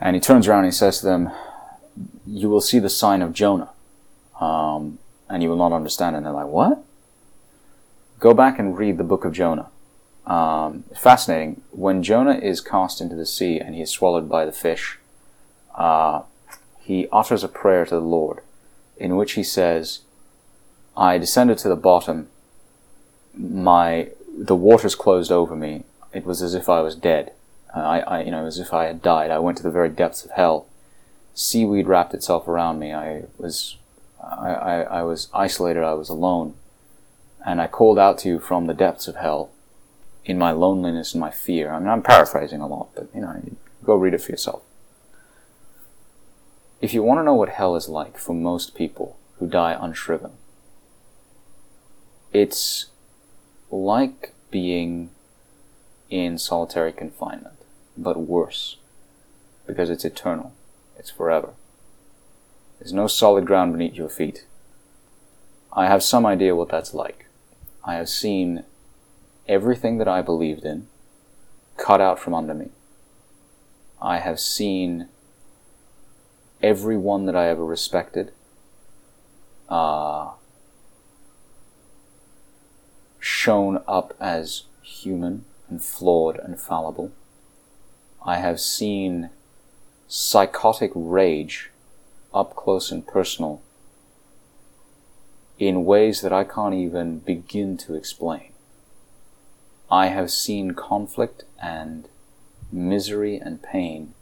And 0.00 0.14
he 0.14 0.20
turns 0.20 0.46
around 0.46 0.60
and 0.60 0.72
he 0.72 0.76
says 0.76 1.00
to 1.00 1.06
them, 1.06 1.30
"You 2.26 2.48
will 2.48 2.60
see 2.60 2.78
the 2.78 2.88
sign 2.88 3.22
of 3.22 3.32
Jonah." 3.32 3.70
um, 4.40 4.98
and 5.28 5.42
you 5.42 5.48
will 5.48 5.56
not 5.56 5.72
understand. 5.72 6.16
And 6.16 6.24
they're 6.24 6.32
like, 6.32 6.46
what? 6.46 6.82
Go 8.18 8.34
back 8.34 8.58
and 8.58 8.76
read 8.76 8.98
the 8.98 9.04
book 9.04 9.24
of 9.24 9.32
Jonah. 9.32 9.68
Um, 10.26 10.84
fascinating. 10.94 11.62
When 11.70 12.02
Jonah 12.02 12.36
is 12.36 12.60
cast 12.60 13.00
into 13.00 13.14
the 13.14 13.26
sea 13.26 13.58
and 13.58 13.74
he 13.74 13.82
is 13.82 13.90
swallowed 13.90 14.28
by 14.28 14.44
the 14.44 14.52
fish, 14.52 14.98
uh, 15.74 16.22
he 16.80 17.08
utters 17.12 17.44
a 17.44 17.48
prayer 17.48 17.84
to 17.86 17.94
the 17.94 18.00
Lord 18.00 18.40
in 18.96 19.16
which 19.16 19.32
he 19.32 19.42
says, 19.42 20.00
I 20.96 21.18
descended 21.18 21.58
to 21.58 21.68
the 21.68 21.76
bottom, 21.76 22.28
my 23.34 24.08
the 24.36 24.56
waters 24.56 24.94
closed 24.94 25.30
over 25.30 25.54
me. 25.54 25.84
It 26.12 26.24
was 26.24 26.42
as 26.42 26.54
if 26.54 26.68
I 26.68 26.80
was 26.80 26.94
dead. 26.94 27.32
I, 27.74 28.00
I, 28.00 28.22
you 28.22 28.30
know, 28.30 28.46
as 28.46 28.58
if 28.58 28.72
I 28.72 28.86
had 28.86 29.02
died. 29.02 29.30
I 29.30 29.38
went 29.38 29.56
to 29.58 29.62
the 29.62 29.70
very 29.70 29.88
depths 29.88 30.24
of 30.24 30.32
hell. 30.32 30.66
Seaweed 31.34 31.86
wrapped 31.86 32.14
itself 32.14 32.48
around 32.48 32.78
me. 32.78 32.92
I 32.92 33.24
was, 33.36 33.76
I, 34.22 34.48
I, 34.48 34.80
I 34.80 35.02
was 35.02 35.28
isolated. 35.32 35.84
I 35.84 35.94
was 35.94 36.08
alone, 36.08 36.54
and 37.46 37.60
I 37.60 37.66
called 37.66 37.98
out 37.98 38.18
to 38.18 38.28
you 38.28 38.40
from 38.40 38.66
the 38.66 38.74
depths 38.74 39.06
of 39.06 39.16
hell, 39.16 39.50
in 40.24 40.38
my 40.38 40.50
loneliness 40.50 41.14
and 41.14 41.20
my 41.20 41.30
fear. 41.30 41.72
I 41.72 41.78
mean, 41.78 41.88
I'm 41.88 42.02
paraphrasing 42.02 42.60
a 42.60 42.66
lot, 42.66 42.88
but 42.94 43.08
you 43.14 43.20
know, 43.20 43.40
go 43.84 43.94
read 43.96 44.14
it 44.14 44.22
for 44.22 44.32
yourself. 44.32 44.62
If 46.80 46.94
you 46.94 47.02
want 47.02 47.18
to 47.18 47.24
know 47.24 47.34
what 47.34 47.48
hell 47.48 47.76
is 47.76 47.88
like 47.88 48.18
for 48.18 48.34
most 48.34 48.74
people 48.74 49.16
who 49.38 49.46
die 49.46 49.76
unshriven, 49.80 50.32
it's 52.32 52.86
like 53.70 54.32
being 54.50 55.10
in 56.10 56.38
solitary 56.38 56.92
confinement, 56.92 57.57
but 57.98 58.16
worse, 58.16 58.76
because 59.66 59.90
it's 59.90 60.04
eternal, 60.04 60.52
it's 60.98 61.10
forever. 61.10 61.50
There's 62.78 62.92
no 62.92 63.08
solid 63.08 63.44
ground 63.44 63.72
beneath 63.72 63.94
your 63.94 64.08
feet. 64.08 64.46
I 65.72 65.86
have 65.86 66.02
some 66.02 66.24
idea 66.24 66.54
what 66.56 66.70
that's 66.70 66.94
like. 66.94 67.26
I 67.84 67.94
have 67.94 68.08
seen 68.08 68.64
everything 69.48 69.98
that 69.98 70.08
I 70.08 70.22
believed 70.22 70.64
in 70.64 70.86
cut 71.76 72.00
out 72.00 72.18
from 72.18 72.34
under 72.34 72.54
me. 72.54 72.70
I 74.00 74.18
have 74.18 74.38
seen 74.38 75.08
everyone 76.62 77.26
that 77.26 77.36
I 77.36 77.48
ever 77.48 77.64
respected 77.64 78.32
uh, 79.68 80.30
shown 83.18 83.82
up 83.86 84.14
as 84.20 84.64
human 84.82 85.44
and 85.68 85.82
flawed 85.82 86.38
and 86.38 86.60
fallible. 86.60 87.12
I 88.28 88.36
have 88.36 88.60
seen 88.60 89.30
psychotic 90.06 90.90
rage 90.94 91.70
up 92.34 92.54
close 92.54 92.92
and 92.92 93.06
personal 93.06 93.62
in 95.58 95.86
ways 95.86 96.20
that 96.20 96.30
I 96.30 96.44
can't 96.44 96.74
even 96.74 97.20
begin 97.20 97.78
to 97.78 97.94
explain. 97.94 98.52
I 99.90 100.08
have 100.08 100.30
seen 100.30 100.72
conflict 100.72 101.44
and 101.62 102.06
misery 102.70 103.38
and 103.38 103.62
pain 103.62 104.12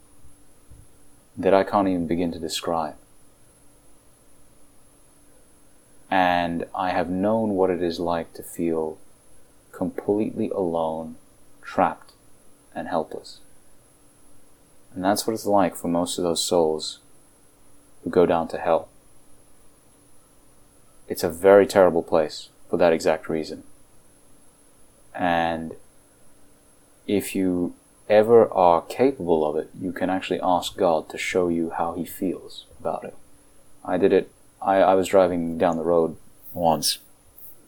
that 1.37 1.53
I 1.53 1.65
can't 1.65 1.89
even 1.89 2.07
begin 2.07 2.31
to 2.31 2.39
describe. 2.39 2.95
And 6.09 6.65
I 6.73 6.91
have 6.91 7.09
known 7.09 7.55
what 7.55 7.69
it 7.69 7.83
is 7.83 7.99
like 7.99 8.33
to 8.35 8.41
feel 8.41 8.99
completely 9.73 10.47
alone, 10.51 11.17
trapped, 11.61 12.13
and 12.73 12.87
helpless. 12.87 13.41
And 14.97 15.05
that's 15.05 15.27
what 15.27 15.35
it's 15.35 15.45
like 15.45 15.75
for 15.75 15.89
most 15.89 16.17
of 16.17 16.23
those 16.23 16.43
souls 16.43 16.97
who 18.03 18.09
go 18.09 18.25
down 18.25 18.47
to 18.47 18.57
hell. 18.57 18.89
It's 21.07 21.23
a 21.23 21.29
very 21.29 21.67
terrible 21.67 22.01
place 22.01 22.49
for 22.67 22.77
that 22.77 22.93
exact 22.93 23.29
reason. 23.29 23.61
And 25.13 25.75
if 27.05 27.35
you 27.35 27.75
ever 28.09 28.51
are 28.51 28.81
capable 28.81 29.47
of 29.47 29.55
it, 29.55 29.69
you 29.79 29.91
can 29.91 30.09
actually 30.09 30.39
ask 30.41 30.75
God 30.75 31.09
to 31.09 31.17
show 31.19 31.47
you 31.47 31.69
how 31.77 31.93
He 31.93 32.03
feels 32.03 32.65
about 32.79 33.03
it. 33.03 33.15
I 33.85 33.97
did 33.99 34.11
it, 34.11 34.31
I, 34.63 34.77
I 34.77 34.95
was 34.95 35.09
driving 35.09 35.59
down 35.59 35.77
the 35.77 35.83
road 35.83 36.17
once. 36.55 36.97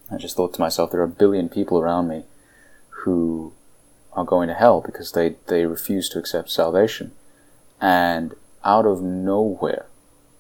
I 0.10 0.18
just 0.18 0.36
thought 0.36 0.56
to 0.56 0.62
myself, 0.62 0.90
there 0.90 1.02
are 1.02 1.04
a 1.04 1.08
billion 1.08 1.48
people 1.48 1.80
around 1.80 2.08
me 2.08 2.24
who 3.04 3.54
are 4.14 4.26
going 4.26 4.48
to 4.48 4.56
hell 4.56 4.82
because 4.82 5.12
they, 5.12 5.36
they 5.46 5.68
refuse 5.68 6.10
to 6.10 6.18
accept 6.18 6.50
salvation. 6.50 7.12
And 7.82 8.36
out 8.64 8.86
of 8.86 9.02
nowhere, 9.02 9.86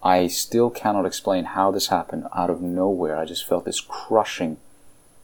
I 0.01 0.27
still 0.27 0.69
cannot 0.69 1.05
explain 1.05 1.45
how 1.45 1.71
this 1.71 1.87
happened. 1.87 2.25
Out 2.35 2.49
of 2.49 2.61
nowhere, 2.61 3.17
I 3.17 3.25
just 3.25 3.47
felt 3.47 3.65
this 3.65 3.81
crushing 3.81 4.57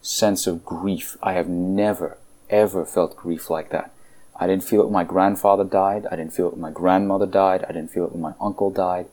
sense 0.01 0.47
of 0.47 0.65
grief. 0.65 1.17
I 1.23 1.33
have 1.33 1.47
never, 1.47 2.17
ever 2.49 2.85
felt 2.85 3.15
grief 3.15 3.49
like 3.49 3.69
that. 3.69 3.91
I 4.37 4.47
didn't 4.47 4.65
feel 4.65 4.81
it 4.81 4.85
when 4.85 4.93
my 4.93 5.03
grandfather 5.05 5.63
died. 5.63 6.05
I 6.11 6.15
didn't 6.15 6.33
feel 6.33 6.47
it 6.47 6.53
when 6.53 6.61
my 6.61 6.71
grandmother 6.71 7.25
died. 7.25 7.63
I 7.63 7.71
didn't 7.71 7.91
feel 7.91 8.05
it 8.05 8.11
when 8.11 8.21
my 8.21 8.33
uncle 8.39 8.69
died. 8.69 9.07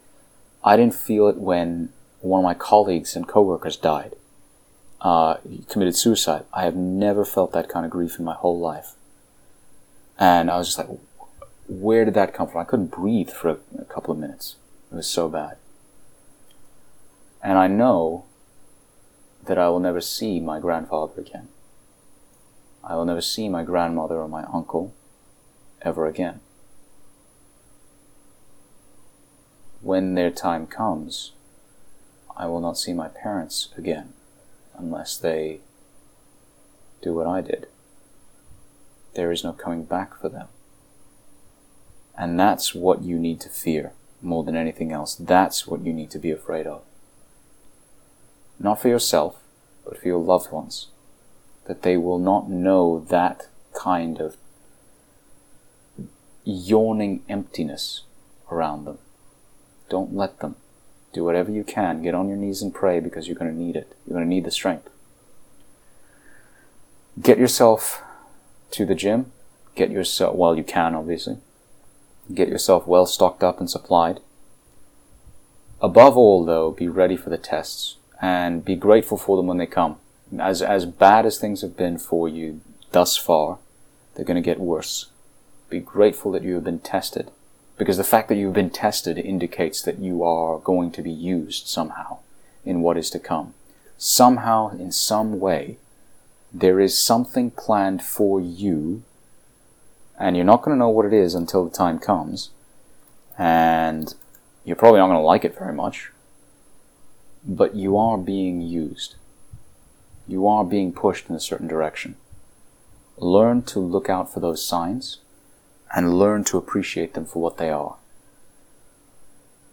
I 0.64 0.76
didn't 0.76 0.94
feel 0.94 1.28
it 1.28 1.36
when 1.36 1.90
one 2.20 2.40
of 2.40 2.44
my 2.44 2.54
colleagues 2.54 3.14
and 3.14 3.28
coworkers 3.28 3.76
died. 3.76 4.16
Uh, 5.00 5.36
committed 5.68 5.96
suicide. 5.96 6.44
I 6.52 6.64
have 6.64 6.76
never 6.76 7.24
felt 7.24 7.52
that 7.52 7.68
kind 7.68 7.84
of 7.84 7.90
grief 7.90 8.18
in 8.18 8.24
my 8.24 8.34
whole 8.34 8.58
life. 8.58 8.92
And 10.18 10.50
I 10.50 10.58
was 10.58 10.68
just 10.68 10.78
like, 10.78 10.88
where 11.80 12.04
did 12.04 12.14
that 12.14 12.34
come 12.34 12.48
from? 12.48 12.60
I 12.60 12.64
couldn't 12.64 12.90
breathe 12.90 13.30
for 13.30 13.48
a, 13.48 13.56
a 13.78 13.84
couple 13.84 14.12
of 14.12 14.18
minutes. 14.18 14.56
It 14.90 14.96
was 14.96 15.06
so 15.06 15.28
bad. 15.28 15.56
And 17.42 17.58
I 17.58 17.66
know 17.66 18.24
that 19.44 19.58
I 19.58 19.68
will 19.68 19.80
never 19.80 20.00
see 20.00 20.38
my 20.38 20.60
grandfather 20.60 21.20
again. 21.20 21.48
I 22.84 22.94
will 22.94 23.04
never 23.04 23.20
see 23.20 23.48
my 23.48 23.62
grandmother 23.62 24.16
or 24.16 24.28
my 24.28 24.44
uncle 24.52 24.92
ever 25.82 26.06
again. 26.06 26.40
When 29.80 30.14
their 30.14 30.30
time 30.30 30.66
comes, 30.66 31.32
I 32.36 32.46
will 32.46 32.60
not 32.60 32.78
see 32.78 32.92
my 32.92 33.08
parents 33.08 33.68
again 33.76 34.12
unless 34.76 35.16
they 35.16 35.60
do 37.02 37.14
what 37.14 37.26
I 37.26 37.40
did. 37.40 37.66
There 39.14 39.32
is 39.32 39.42
no 39.42 39.52
coming 39.52 39.84
back 39.84 40.20
for 40.20 40.28
them. 40.28 40.48
And 42.16 42.38
that's 42.38 42.74
what 42.74 43.02
you 43.02 43.18
need 43.18 43.40
to 43.40 43.48
fear 43.48 43.92
more 44.20 44.44
than 44.44 44.56
anything 44.56 44.92
else. 44.92 45.14
That's 45.14 45.66
what 45.66 45.84
you 45.84 45.92
need 45.92 46.10
to 46.10 46.18
be 46.18 46.30
afraid 46.30 46.66
of. 46.66 46.82
Not 48.58 48.80
for 48.80 48.88
yourself, 48.88 49.40
but 49.84 50.00
for 50.00 50.06
your 50.06 50.20
loved 50.20 50.52
ones. 50.52 50.88
That 51.66 51.82
they 51.82 51.96
will 51.96 52.18
not 52.18 52.50
know 52.50 53.04
that 53.08 53.48
kind 53.72 54.20
of 54.20 54.36
yawning 56.44 57.22
emptiness 57.28 58.02
around 58.50 58.84
them. 58.84 58.98
Don't 59.88 60.14
let 60.14 60.40
them. 60.40 60.56
Do 61.12 61.24
whatever 61.24 61.50
you 61.50 61.64
can. 61.64 62.02
Get 62.02 62.14
on 62.14 62.28
your 62.28 62.36
knees 62.36 62.62
and 62.62 62.74
pray 62.74 63.00
because 63.00 63.26
you're 63.26 63.36
going 63.36 63.50
to 63.50 63.56
need 63.56 63.76
it. 63.76 63.96
You're 64.06 64.14
going 64.14 64.26
to 64.26 64.34
need 64.34 64.44
the 64.44 64.50
strength. 64.50 64.88
Get 67.20 67.38
yourself 67.38 68.02
to 68.72 68.86
the 68.86 68.94
gym. 68.94 69.32
Get 69.74 69.90
yourself, 69.90 70.34
well, 70.36 70.56
you 70.56 70.64
can, 70.64 70.94
obviously. 70.94 71.38
Get 72.32 72.48
yourself 72.48 72.86
well 72.86 73.06
stocked 73.06 73.42
up 73.42 73.58
and 73.58 73.70
supplied. 73.70 74.20
Above 75.80 76.16
all, 76.16 76.44
though, 76.44 76.70
be 76.70 76.88
ready 76.88 77.16
for 77.16 77.30
the 77.30 77.38
tests 77.38 77.96
and 78.20 78.64
be 78.64 78.76
grateful 78.76 79.18
for 79.18 79.36
them 79.36 79.46
when 79.46 79.58
they 79.58 79.66
come. 79.66 79.96
As, 80.38 80.62
as 80.62 80.86
bad 80.86 81.26
as 81.26 81.38
things 81.38 81.60
have 81.62 81.76
been 81.76 81.98
for 81.98 82.28
you 82.28 82.60
thus 82.92 83.16
far, 83.16 83.58
they're 84.14 84.24
going 84.24 84.40
to 84.40 84.40
get 84.40 84.60
worse. 84.60 85.06
Be 85.68 85.80
grateful 85.80 86.30
that 86.32 86.42
you 86.42 86.54
have 86.54 86.64
been 86.64 86.78
tested 86.78 87.30
because 87.76 87.96
the 87.96 88.04
fact 88.04 88.28
that 88.28 88.36
you've 88.36 88.52
been 88.52 88.70
tested 88.70 89.18
indicates 89.18 89.82
that 89.82 89.98
you 89.98 90.22
are 90.22 90.58
going 90.58 90.92
to 90.92 91.02
be 91.02 91.10
used 91.10 91.66
somehow 91.66 92.18
in 92.64 92.80
what 92.80 92.96
is 92.96 93.10
to 93.10 93.18
come. 93.18 93.54
Somehow, 93.98 94.70
in 94.70 94.92
some 94.92 95.40
way, 95.40 95.78
there 96.52 96.78
is 96.78 97.02
something 97.02 97.50
planned 97.50 98.02
for 98.02 98.40
you, 98.40 99.02
and 100.22 100.36
you're 100.36 100.44
not 100.46 100.62
going 100.62 100.72
to 100.72 100.78
know 100.78 100.88
what 100.88 101.04
it 101.04 101.12
is 101.12 101.34
until 101.34 101.64
the 101.64 101.76
time 101.76 101.98
comes, 101.98 102.50
and 103.36 104.14
you're 104.64 104.76
probably 104.76 105.00
not 105.00 105.08
going 105.08 105.18
to 105.18 105.24
like 105.24 105.44
it 105.44 105.58
very 105.58 105.74
much, 105.74 106.12
but 107.44 107.74
you 107.74 107.98
are 107.98 108.16
being 108.16 108.60
used. 108.60 109.16
You 110.28 110.46
are 110.46 110.64
being 110.64 110.92
pushed 110.92 111.28
in 111.28 111.34
a 111.34 111.40
certain 111.40 111.66
direction. 111.66 112.14
Learn 113.16 113.62
to 113.62 113.80
look 113.80 114.08
out 114.08 114.32
for 114.32 114.38
those 114.38 114.64
signs 114.64 115.18
and 115.92 116.16
learn 116.16 116.44
to 116.44 116.56
appreciate 116.56 117.14
them 117.14 117.26
for 117.26 117.42
what 117.42 117.58
they 117.58 117.70
are. 117.70 117.96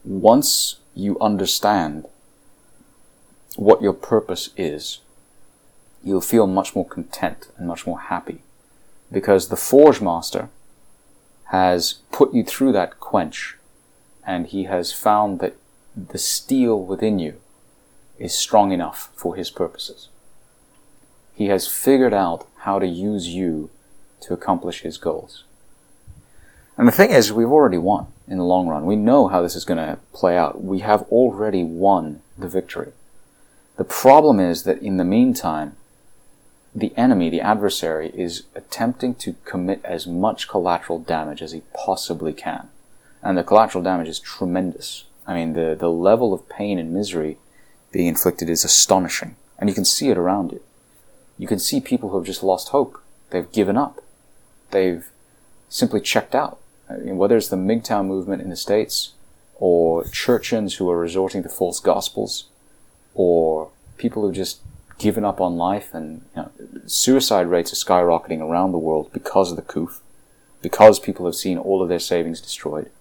Once 0.04 0.78
you 0.96 1.16
understand 1.22 2.08
what 3.56 3.84
your 3.84 3.94
purpose 3.94 4.50
is, 4.58 4.98
you'll 6.04 6.22
feel 6.22 6.48
much 6.48 6.74
more 6.76 6.88
content 6.88 7.50
and 7.58 7.68
much 7.68 7.86
more 7.86 8.00
happy 8.00 8.42
because 9.12 9.50
the 9.50 9.56
Forge 9.56 10.02
Master 10.02 10.50
has 11.46 11.94
put 12.12 12.34
you 12.34 12.44
through 12.44 12.72
that 12.74 13.00
quench 13.00 13.58
and 14.26 14.48
he 14.48 14.66
has 14.66 14.92
found 14.94 15.40
that 15.40 15.56
the 15.96 16.18
steel 16.18 16.82
within 16.82 17.20
you 17.20 17.36
is 18.20 18.38
strong 18.38 18.72
enough 18.72 19.10
for 19.16 19.36
his 19.36 19.50
purposes. 19.50 20.10
He 21.34 21.48
has 21.48 21.68
figured 21.68 22.14
out 22.14 22.48
how 22.60 22.80
to 22.80 22.86
use 22.86 23.28
you 23.30 23.70
to 24.22 24.34
accomplish 24.34 24.82
his 24.82 24.98
goals. 24.98 25.46
And 26.78 26.88
the 26.88 26.92
thing 26.92 27.12
is, 27.12 27.34
we've 27.34 27.52
already 27.52 27.78
won 27.78 28.08
in 28.28 28.38
the 28.38 28.44
long 28.44 28.68
run. 28.68 28.86
We 28.86 28.96
know 28.96 29.28
how 29.28 29.42
this 29.42 29.56
is 29.56 29.66
going 29.66 29.78
to 29.78 30.00
play 30.14 30.38
out. 30.38 30.64
We 30.64 30.80
have 30.80 31.02
already 31.04 31.64
won 31.64 32.22
the 32.38 32.48
victory. 32.48 32.92
The 33.78 33.84
problem 33.84 34.40
is 34.40 34.64
that 34.64 34.82
in 34.82 34.98
the 34.98 35.04
meantime, 35.06 35.76
the 36.74 36.96
enemy, 36.96 37.30
the 37.30 37.42
adversary, 37.42 38.12
is 38.14 38.44
attempting 38.56 39.16
to 39.16 39.36
commit 39.46 39.82
as 39.84 40.06
much 40.06 40.48
collateral 40.48 41.00
damage 41.00 41.42
as 41.42 41.52
he 41.52 41.64
possibly 41.74 42.34
can. 42.34 42.70
And 43.22 43.38
the 43.38 43.44
collateral 43.44 43.84
damage 43.84 44.08
is 44.08 44.20
tremendous. 44.20 45.06
I 45.26 45.34
mean, 45.34 45.54
the, 45.54 45.76
the 45.78 45.92
level 45.92 46.34
of 46.34 46.48
pain 46.48 46.80
and 46.80 46.94
misery 46.94 47.38
being 47.92 48.08
inflicted 48.08 48.50
is 48.50 48.64
astonishing. 48.64 49.36
And 49.58 49.70
you 49.70 49.76
can 49.76 49.86
see 49.86 50.10
it 50.10 50.18
around 50.18 50.52
you. 50.52 50.62
You 51.38 51.48
can 51.48 51.60
see 51.60 51.80
people 51.82 52.10
who 52.10 52.18
have 52.18 52.26
just 52.26 52.44
lost 52.44 52.70
hope. 52.70 53.02
They've 53.30 53.52
given 53.52 53.78
up. 53.78 54.04
They've 54.72 55.10
simply 55.70 56.02
checked 56.02 56.36
out. 56.36 56.60
I 56.90 56.98
mean, 56.98 57.18
whether 57.18 57.38
it's 57.38 57.50
the 57.50 57.58
MGTOW 57.58 58.06
movement 58.06 58.42
in 58.42 58.50
the 58.50 58.56
States, 58.56 59.14
or 59.56 60.04
churchians 60.06 60.78
who 60.78 60.90
are 60.90 60.98
resorting 60.98 61.44
to 61.44 61.50
false 61.50 61.80
gospels, 61.80 62.46
or 63.14 63.70
people 63.98 64.24
who've 64.24 64.36
just 64.36 64.62
given 65.00 65.26
up 65.26 65.42
on 65.42 65.58
life 65.58 65.94
and 65.94 66.22
you 66.36 66.44
know, 66.44 66.52
suicide 66.86 67.48
rates 67.48 67.74
are 67.74 67.76
skyrocketing 67.76 68.42
around 68.42 68.72
the 68.72 68.78
world 68.78 69.12
because 69.12 69.50
of 69.50 69.56
the 69.56 69.64
coup, 69.64 69.90
because 70.62 71.00
people 71.00 71.26
have 71.26 71.36
seen 71.36 71.58
all 71.58 71.82
of 71.82 71.90
their 71.90 72.00
savings 72.00 72.40
destroyed, 72.40 72.92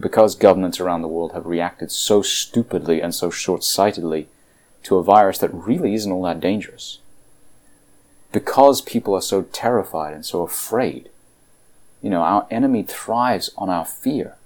because 0.00 0.34
governments 0.34 0.80
around 0.80 1.02
the 1.02 1.08
world 1.08 1.32
have 1.32 1.46
reacted 1.46 1.92
so 1.92 2.22
stupidly 2.22 3.00
and 3.00 3.14
so 3.14 3.30
short-sightedly 3.30 4.26
to 4.82 4.96
a 4.96 5.04
virus 5.04 5.38
that 5.38 5.54
really 5.54 5.94
isn't 5.94 6.10
all 6.10 6.22
that 6.22 6.40
dangerous. 6.40 6.98
Because 8.32 8.80
people 8.80 9.14
are 9.14 9.22
so 9.22 9.42
terrified 9.42 10.14
and 10.14 10.24
so 10.24 10.42
afraid. 10.42 11.10
You 12.02 12.10
know, 12.10 12.22
our 12.22 12.46
enemy 12.50 12.82
thrives 12.84 13.50
on 13.58 13.68
our 13.68 13.84
fear. 13.84 14.36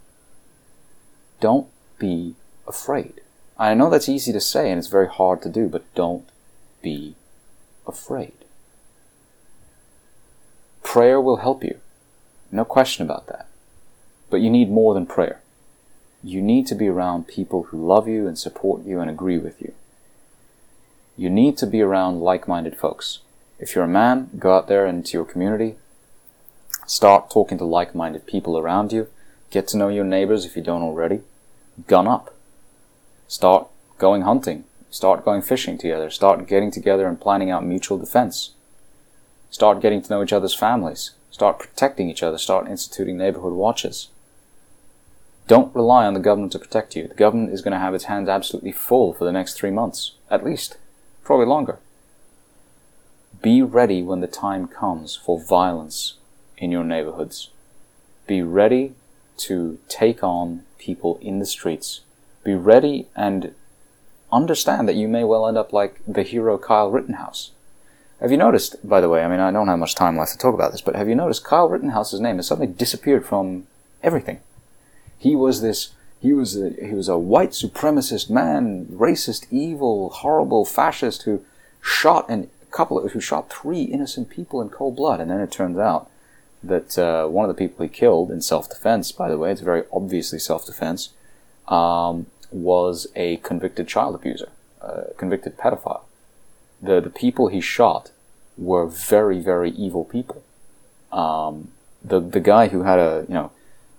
Don't 1.41 1.69
be 1.99 2.35
afraid. 2.67 3.21
I 3.59 3.75
know 3.75 3.91
that's 3.91 4.09
easy 4.09 4.33
to 4.33 4.41
say 4.41 4.71
and 4.71 4.79
it's 4.79 4.89
very 4.89 5.09
hard 5.09 5.43
to 5.43 5.49
do, 5.49 5.69
but 5.69 5.93
don't 5.95 6.25
be 6.83 7.15
afraid. 7.87 8.33
Prayer 10.83 11.21
will 11.21 11.39
help 11.39 11.65
you. 11.65 11.79
No 12.51 12.65
question 12.65 13.07
about 13.07 13.29
that. 13.29 13.49
But 14.29 14.41
you 14.41 14.51
need 14.51 14.71
more 14.71 14.93
than 14.93 15.07
prayer. 15.07 15.41
You 16.23 16.43
need 16.43 16.67
to 16.67 16.75
be 16.75 16.89
around 16.89 17.27
people 17.27 17.65
who 17.65 17.87
love 17.87 18.07
you 18.07 18.27
and 18.27 18.39
support 18.39 18.85
you 18.85 19.01
and 19.01 19.11
agree 19.11 19.39
with 19.39 19.61
you. 19.61 19.73
You 21.17 21.31
need 21.31 21.57
to 21.59 21.67
be 21.67 21.81
around 21.81 22.21
like-minded 22.21 22.77
folks. 22.77 23.21
If 23.59 23.75
you're 23.75 23.85
a 23.85 23.89
man, 23.89 24.31
go 24.39 24.55
out 24.55 24.69
there 24.69 24.87
into 24.87 25.13
your 25.13 25.25
community, 25.25 25.77
start 26.87 27.31
talking 27.31 27.59
to 27.59 27.65
like-minded 27.65 28.27
people 28.27 28.59
around 28.59 28.93
you, 28.93 29.09
get 29.51 29.69
to 29.69 29.77
know 29.77 29.89
your 29.89 30.05
neighbors 30.05 30.45
if 30.45 30.57
you 30.57 30.63
don't 30.63 30.83
already, 30.83 31.21
gun 31.87 32.07
up. 32.07 32.35
Start 33.29 33.69
going 33.99 34.23
hunting, 34.23 34.65
Start 34.93 35.25
going 35.25 35.41
fishing 35.41 35.79
together. 35.79 36.11
Start 36.11 36.47
getting 36.47 36.71
together 36.71 37.09
and 37.09 37.19
planning 37.19 37.51
out 37.51 37.65
mutual 37.65 37.97
defense. 37.97 38.51
Start 39.51 39.81
getting 39.81 40.03
to 40.03 40.11
know 40.11 40.23
each 40.23 40.35
other's 40.35 40.55
families. 40.55 41.13
Start 41.31 41.59
protecting 41.59 42.11
each 42.11 42.23
other. 42.23 42.37
Start 42.37 42.69
instituting 42.69 43.17
neighborhood 43.17 43.55
watches. 43.55 44.09
Don't 45.49 45.75
rely 45.75 46.05
on 46.05 46.13
the 46.13 46.21
government 46.21 46.53
to 46.53 46.59
protect 46.59 46.95
you. 46.95 47.09
The 47.09 47.15
government 47.15 47.55
is 47.55 47.63
going 47.63 47.73
to 47.73 47.79
have 47.79 47.95
its 47.95 48.05
hands 48.05 48.29
absolutely 48.29 48.71
full 48.71 49.15
for 49.15 49.25
the 49.25 49.33
next 49.33 49.55
three 49.55 49.71
months, 49.71 50.13
at 50.31 50.45
least, 50.45 50.77
probably 51.25 51.47
longer. 51.47 51.79
Be 53.41 53.63
ready 53.63 54.03
when 54.03 54.21
the 54.21 54.27
time 54.27 54.69
comes 54.69 55.17
for 55.17 55.43
violence 55.43 56.19
in 56.59 56.71
your 56.71 56.85
neighborhoods. 56.85 57.49
Be 58.27 58.43
ready 58.43 58.93
to 59.39 59.79
take 59.89 60.23
on 60.23 60.65
people 60.79 61.19
in 61.23 61.39
the 61.39 61.47
streets. 61.47 62.03
Be 62.45 62.55
ready 62.55 63.09
and 63.17 63.55
understand 64.33 64.89
that 64.89 64.97
you 64.97 65.09
may 65.09 65.25
well 65.25 65.47
end 65.47 65.59
up 65.59 65.73
like 65.73 66.01
the 66.07 66.23
hero 66.23 66.59
Kyle 66.59 66.91
Rittenhouse. 66.91 67.51
Have 68.21 68.31
you 68.31 68.37
noticed, 68.37 68.77
by 68.89 69.01
the 69.01 69.09
way, 69.09 69.25
I 69.25 69.29
mean, 69.29 69.41
I 69.41 69.51
don't 69.51 69.69
have 69.69 69.79
much 69.79 69.95
time 69.95 70.17
left 70.17 70.33
to 70.33 70.39
talk 70.39 70.55
about 70.55 70.71
this, 70.71 70.81
but 70.81 70.95
have 70.95 71.09
you 71.09 71.15
noticed 71.15 71.45
Kyle 71.45 71.69
Rittenhouse's 71.69 72.21
name 72.21 72.37
has 72.37 72.47
suddenly 72.47 72.73
disappeared 72.73 73.27
from 73.27 73.67
everything? 74.03 74.41
He 75.19 75.35
was 75.35 75.61
this, 75.61 75.91
he 76.21 76.33
was 76.33 76.57
a, 76.57 76.71
he 76.71 76.95
was 76.95 77.09
a 77.09 77.19
white 77.19 77.51
supremacist 77.51 78.31
man, 78.31 78.87
racist, 78.87 79.47
evil, 79.51 80.11
horrible 80.11 80.65
fascist 80.65 81.23
who 81.23 81.45
shot 81.81 82.27
and 82.29 82.49
a 82.63 82.67
couple 82.73 83.05
of, 83.05 83.11
who 83.11 83.21
shot 83.21 83.53
three 83.53 83.83
innocent 83.83 84.31
people 84.31 84.63
in 84.63 84.69
cold 84.69 84.97
blood. 84.97 85.21
And 85.21 85.31
then 85.31 85.41
it 85.41 85.51
turns 85.51 85.79
out 85.79 86.09
that 86.63 86.97
uh, 86.97 87.27
one 87.27 87.49
of 87.49 87.55
the 87.55 87.59
people 87.59 87.83
he 87.83 87.89
killed 87.89 88.31
in 88.31 88.41
self-defense, 88.41 89.11
by 89.11 89.31
the 89.31 89.37
way, 89.37 89.51
it's 89.51 89.61
very 89.63 89.83
obviously 89.93 90.39
self-defense, 90.39 91.11
um, 91.67 92.27
was 92.53 93.07
a 93.17 93.37
convicted 93.39 93.89
child 93.89 94.15
abuser, 94.15 94.51
a 94.81 95.15
convicted 95.17 95.57
pedophile. 95.57 96.03
The, 96.81 97.01
the 97.01 97.11
people 97.11 97.49
he 97.49 97.61
shot 97.61 98.11
were 98.57 98.87
very, 98.87 99.41
very 99.41 99.71
evil 99.71 100.05
people. 100.05 100.43
Um, 101.13 101.73
the, 102.03 102.21
the 102.21 102.41
guy 102.41 102.69
who 102.69 102.83
had 102.83 102.99
a, 102.99 103.25
you 103.29 103.35
know, 103.35 103.53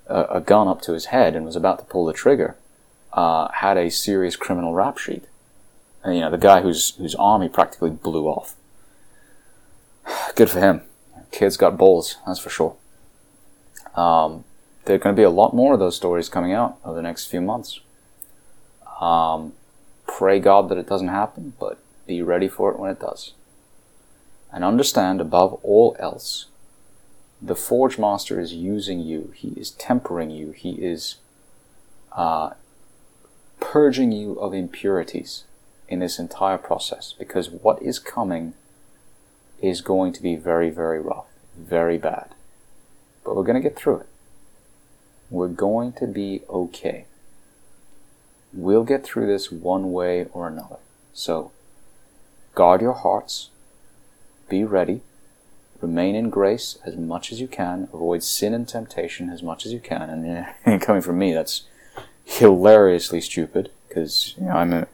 a, 0.07 0.23
a, 0.23 0.41
gun 0.41 0.67
up 0.67 0.81
to 0.81 0.93
his 0.93 1.05
head 1.05 1.35
and 1.35 1.45
was 1.45 1.55
about 1.55 1.79
to 1.79 1.85
pull 1.85 2.05
the 2.05 2.13
trigger, 2.13 2.57
uh, 3.13 3.49
had 3.51 3.77
a 3.77 3.89
serious 3.89 4.35
criminal 4.35 4.73
rap 4.73 4.97
sheet. 4.97 5.25
And, 6.03 6.15
you 6.15 6.21
know, 6.21 6.31
the 6.31 6.37
guy 6.37 6.61
whose, 6.61 6.95
whose 6.95 7.15
arm 7.15 7.41
he 7.43 7.49
practically 7.49 7.91
blew 7.91 8.27
off. 8.27 8.55
Good 10.35 10.49
for 10.49 10.59
him. 10.59 10.81
Kid's 11.31 11.57
got 11.57 11.77
balls, 11.77 12.17
that's 12.25 12.39
for 12.39 12.49
sure. 12.49 12.75
Um, 13.95 14.43
there 14.85 14.95
are 14.95 14.99
going 14.99 15.15
to 15.15 15.19
be 15.19 15.23
a 15.23 15.29
lot 15.29 15.53
more 15.53 15.73
of 15.73 15.79
those 15.79 15.95
stories 15.95 16.29
coming 16.29 16.51
out 16.51 16.77
over 16.83 16.95
the 16.95 17.01
next 17.01 17.27
few 17.27 17.41
months. 17.41 17.79
Um, 19.03 19.53
pray 20.07 20.39
God 20.39 20.69
that 20.69 20.77
it 20.77 20.87
doesn't 20.87 21.09
happen, 21.09 21.53
but 21.59 21.77
be 22.07 22.21
ready 22.21 22.47
for 22.47 22.71
it 22.71 22.79
when 22.79 22.89
it 22.89 23.01
does. 23.01 23.33
And 24.51 24.63
understand 24.63 25.19
above 25.19 25.59
all 25.61 25.95
else, 25.99 26.45
the 27.41 27.55
Forge 27.55 27.99
Master 27.99 28.39
is 28.39 28.53
using 28.53 29.01
you, 29.01 29.33
he 29.35 29.49
is 29.49 29.71
tempering 29.71 30.29
you, 30.29 30.51
he 30.51 30.71
is 30.71 31.15
uh, 32.13 32.51
purging 33.59 34.13
you 34.13 34.39
of 34.39 34.53
impurities 34.53 35.43
in 35.89 35.99
this 35.99 36.17
entire 36.17 36.57
process 36.57 37.13
because 37.17 37.49
what 37.49 37.81
is 37.81 37.99
coming 37.99 38.53
is 39.61 39.81
going 39.81 40.13
to 40.13 40.21
be 40.21 40.37
very, 40.37 40.69
very 40.69 41.01
rough, 41.01 41.25
very 41.57 41.97
bad. 41.97 42.29
But 43.25 43.35
we're 43.35 43.43
going 43.43 43.61
to 43.61 43.69
get 43.69 43.77
through 43.77 43.97
it. 43.97 44.07
We're 45.29 45.47
going 45.49 45.91
to 45.93 46.07
be 46.07 46.41
okay. 46.49 47.05
We'll 48.53 48.83
get 48.83 49.03
through 49.03 49.27
this 49.27 49.51
one 49.51 49.91
way 49.91 50.25
or 50.31 50.47
another. 50.47 50.77
So, 51.13 51.51
guard 52.53 52.81
your 52.81 52.93
hearts, 52.93 53.49
be 54.47 54.63
ready, 54.63 55.01
remain 55.81 56.15
in 56.15 56.29
grace 56.29 56.77
as 56.85 56.95
much 56.95 57.31
as 57.31 57.41
you 57.41 57.47
can, 57.47 57.89
avoid 57.93 58.23
sin 58.23 58.53
and 58.53 58.67
temptation 58.67 59.29
as 59.29 59.41
much 59.41 59.65
as 59.65 59.73
you 59.73 59.79
can. 59.79 60.47
And, 60.65 60.81
coming 60.81 61.01
from 61.01 61.17
me, 61.17 61.33
that's 61.33 61.63
hilariously 62.25 63.21
stupid 63.21 63.71
because 63.87 64.33
you 64.37 64.45
know, 64.45 64.53
I'm, 64.53 64.73
a, 64.73 64.87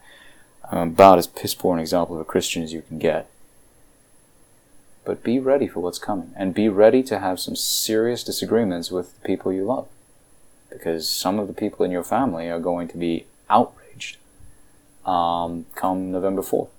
I'm 0.71 0.89
about 0.89 1.19
as 1.19 1.27
piss 1.27 1.53
poor 1.53 1.75
an 1.75 1.81
example 1.81 2.15
of 2.15 2.21
a 2.21 2.25
Christian 2.25 2.63
as 2.63 2.73
you 2.73 2.81
can 2.81 2.97
get. 2.97 3.29
But 5.05 5.23
be 5.23 5.39
ready 5.39 5.67
for 5.67 5.79
what's 5.79 5.99
coming 5.99 6.31
and 6.35 6.53
be 6.53 6.69
ready 6.69 7.01
to 7.03 7.19
have 7.19 7.39
some 7.39 7.55
serious 7.55 8.23
disagreements 8.23 8.91
with 8.91 9.15
the 9.15 9.27
people 9.27 9.51
you 9.51 9.65
love. 9.65 9.87
Because 10.69 11.09
some 11.09 11.39
of 11.39 11.47
the 11.47 11.53
people 11.53 11.83
in 11.83 11.91
your 11.91 12.03
family 12.03 12.47
are 12.47 12.59
going 12.59 12.87
to 12.89 12.97
be 12.97 13.25
outraged 13.49 14.17
um, 15.05 15.65
come 15.75 16.11
November 16.11 16.41
4th. 16.41 16.69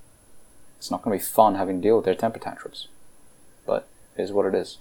It's 0.79 0.91
not 0.91 1.03
going 1.03 1.19
to 1.19 1.23
be 1.23 1.29
fun 1.29 1.57
having 1.57 1.81
to 1.81 1.89
deal 1.89 1.97
with 1.97 2.05
their 2.05 2.15
temper 2.15 2.39
tantrums. 2.39 2.89
But 3.67 3.87
it 4.17 4.23
is 4.23 4.33
what 4.33 4.47
it 4.47 4.55
is. 4.55 4.79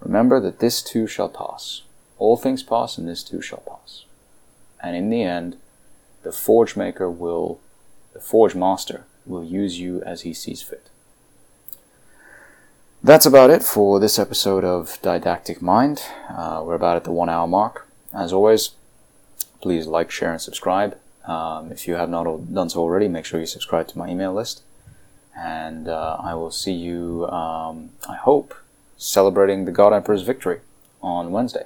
Remember 0.00 0.40
that 0.40 0.60
this 0.60 0.82
too 0.82 1.06
shall 1.06 1.28
pass. 1.28 1.82
All 2.18 2.36
things 2.36 2.62
pass, 2.62 2.96
and 2.96 3.08
this 3.08 3.22
too 3.22 3.42
shall 3.42 3.62
pass. 3.66 4.04
And 4.82 4.96
in 4.96 5.10
the 5.10 5.22
end, 5.22 5.56
the 6.22 6.32
forge 6.32 6.76
maker 6.76 7.10
will, 7.10 7.60
the 8.12 8.20
forge 8.20 8.54
master 8.54 9.04
will 9.26 9.44
use 9.44 9.80
you 9.80 10.02
as 10.02 10.22
he 10.22 10.32
sees 10.32 10.62
fit. 10.62 10.88
That's 13.02 13.26
about 13.26 13.50
it 13.50 13.62
for 13.62 13.98
this 13.98 14.18
episode 14.18 14.64
of 14.64 14.98
Didactic 15.00 15.62
Mind. 15.62 16.02
Uh, 16.28 16.62
we're 16.64 16.74
about 16.74 16.96
at 16.96 17.04
the 17.04 17.12
one 17.12 17.30
hour 17.30 17.46
mark. 17.46 17.88
As 18.14 18.32
always, 18.32 18.72
please 19.60 19.86
like, 19.86 20.10
share, 20.10 20.32
and 20.32 20.40
subscribe. 20.40 20.96
Um, 21.26 21.70
if 21.70 21.86
you 21.86 21.94
have 21.94 22.10
not 22.10 22.24
done 22.52 22.70
so 22.70 22.80
already, 22.80 23.08
make 23.08 23.24
sure 23.24 23.40
you 23.40 23.46
subscribe 23.46 23.88
to 23.88 23.98
my 23.98 24.08
email 24.08 24.32
list. 24.32 24.62
And 25.36 25.88
uh, 25.88 26.16
I 26.20 26.34
will 26.34 26.50
see 26.50 26.72
you, 26.72 27.26
um, 27.28 27.90
I 28.08 28.16
hope, 28.16 28.54
celebrating 28.96 29.64
the 29.64 29.72
God 29.72 29.92
Emperor's 29.92 30.22
victory 30.22 30.60
on 31.02 31.30
Wednesday. 31.30 31.64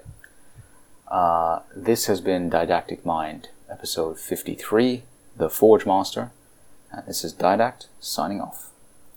Uh, 1.08 1.60
this 1.74 2.06
has 2.06 2.20
been 2.20 2.50
Didactic 2.50 3.04
Mind, 3.04 3.48
episode 3.70 4.18
53, 4.18 5.02
The 5.36 5.48
Forge 5.48 5.86
Master. 5.86 6.30
And 6.92 7.06
this 7.06 7.24
is 7.24 7.32
Didact 7.32 7.86
signing 8.00 8.40
off. 8.40 8.70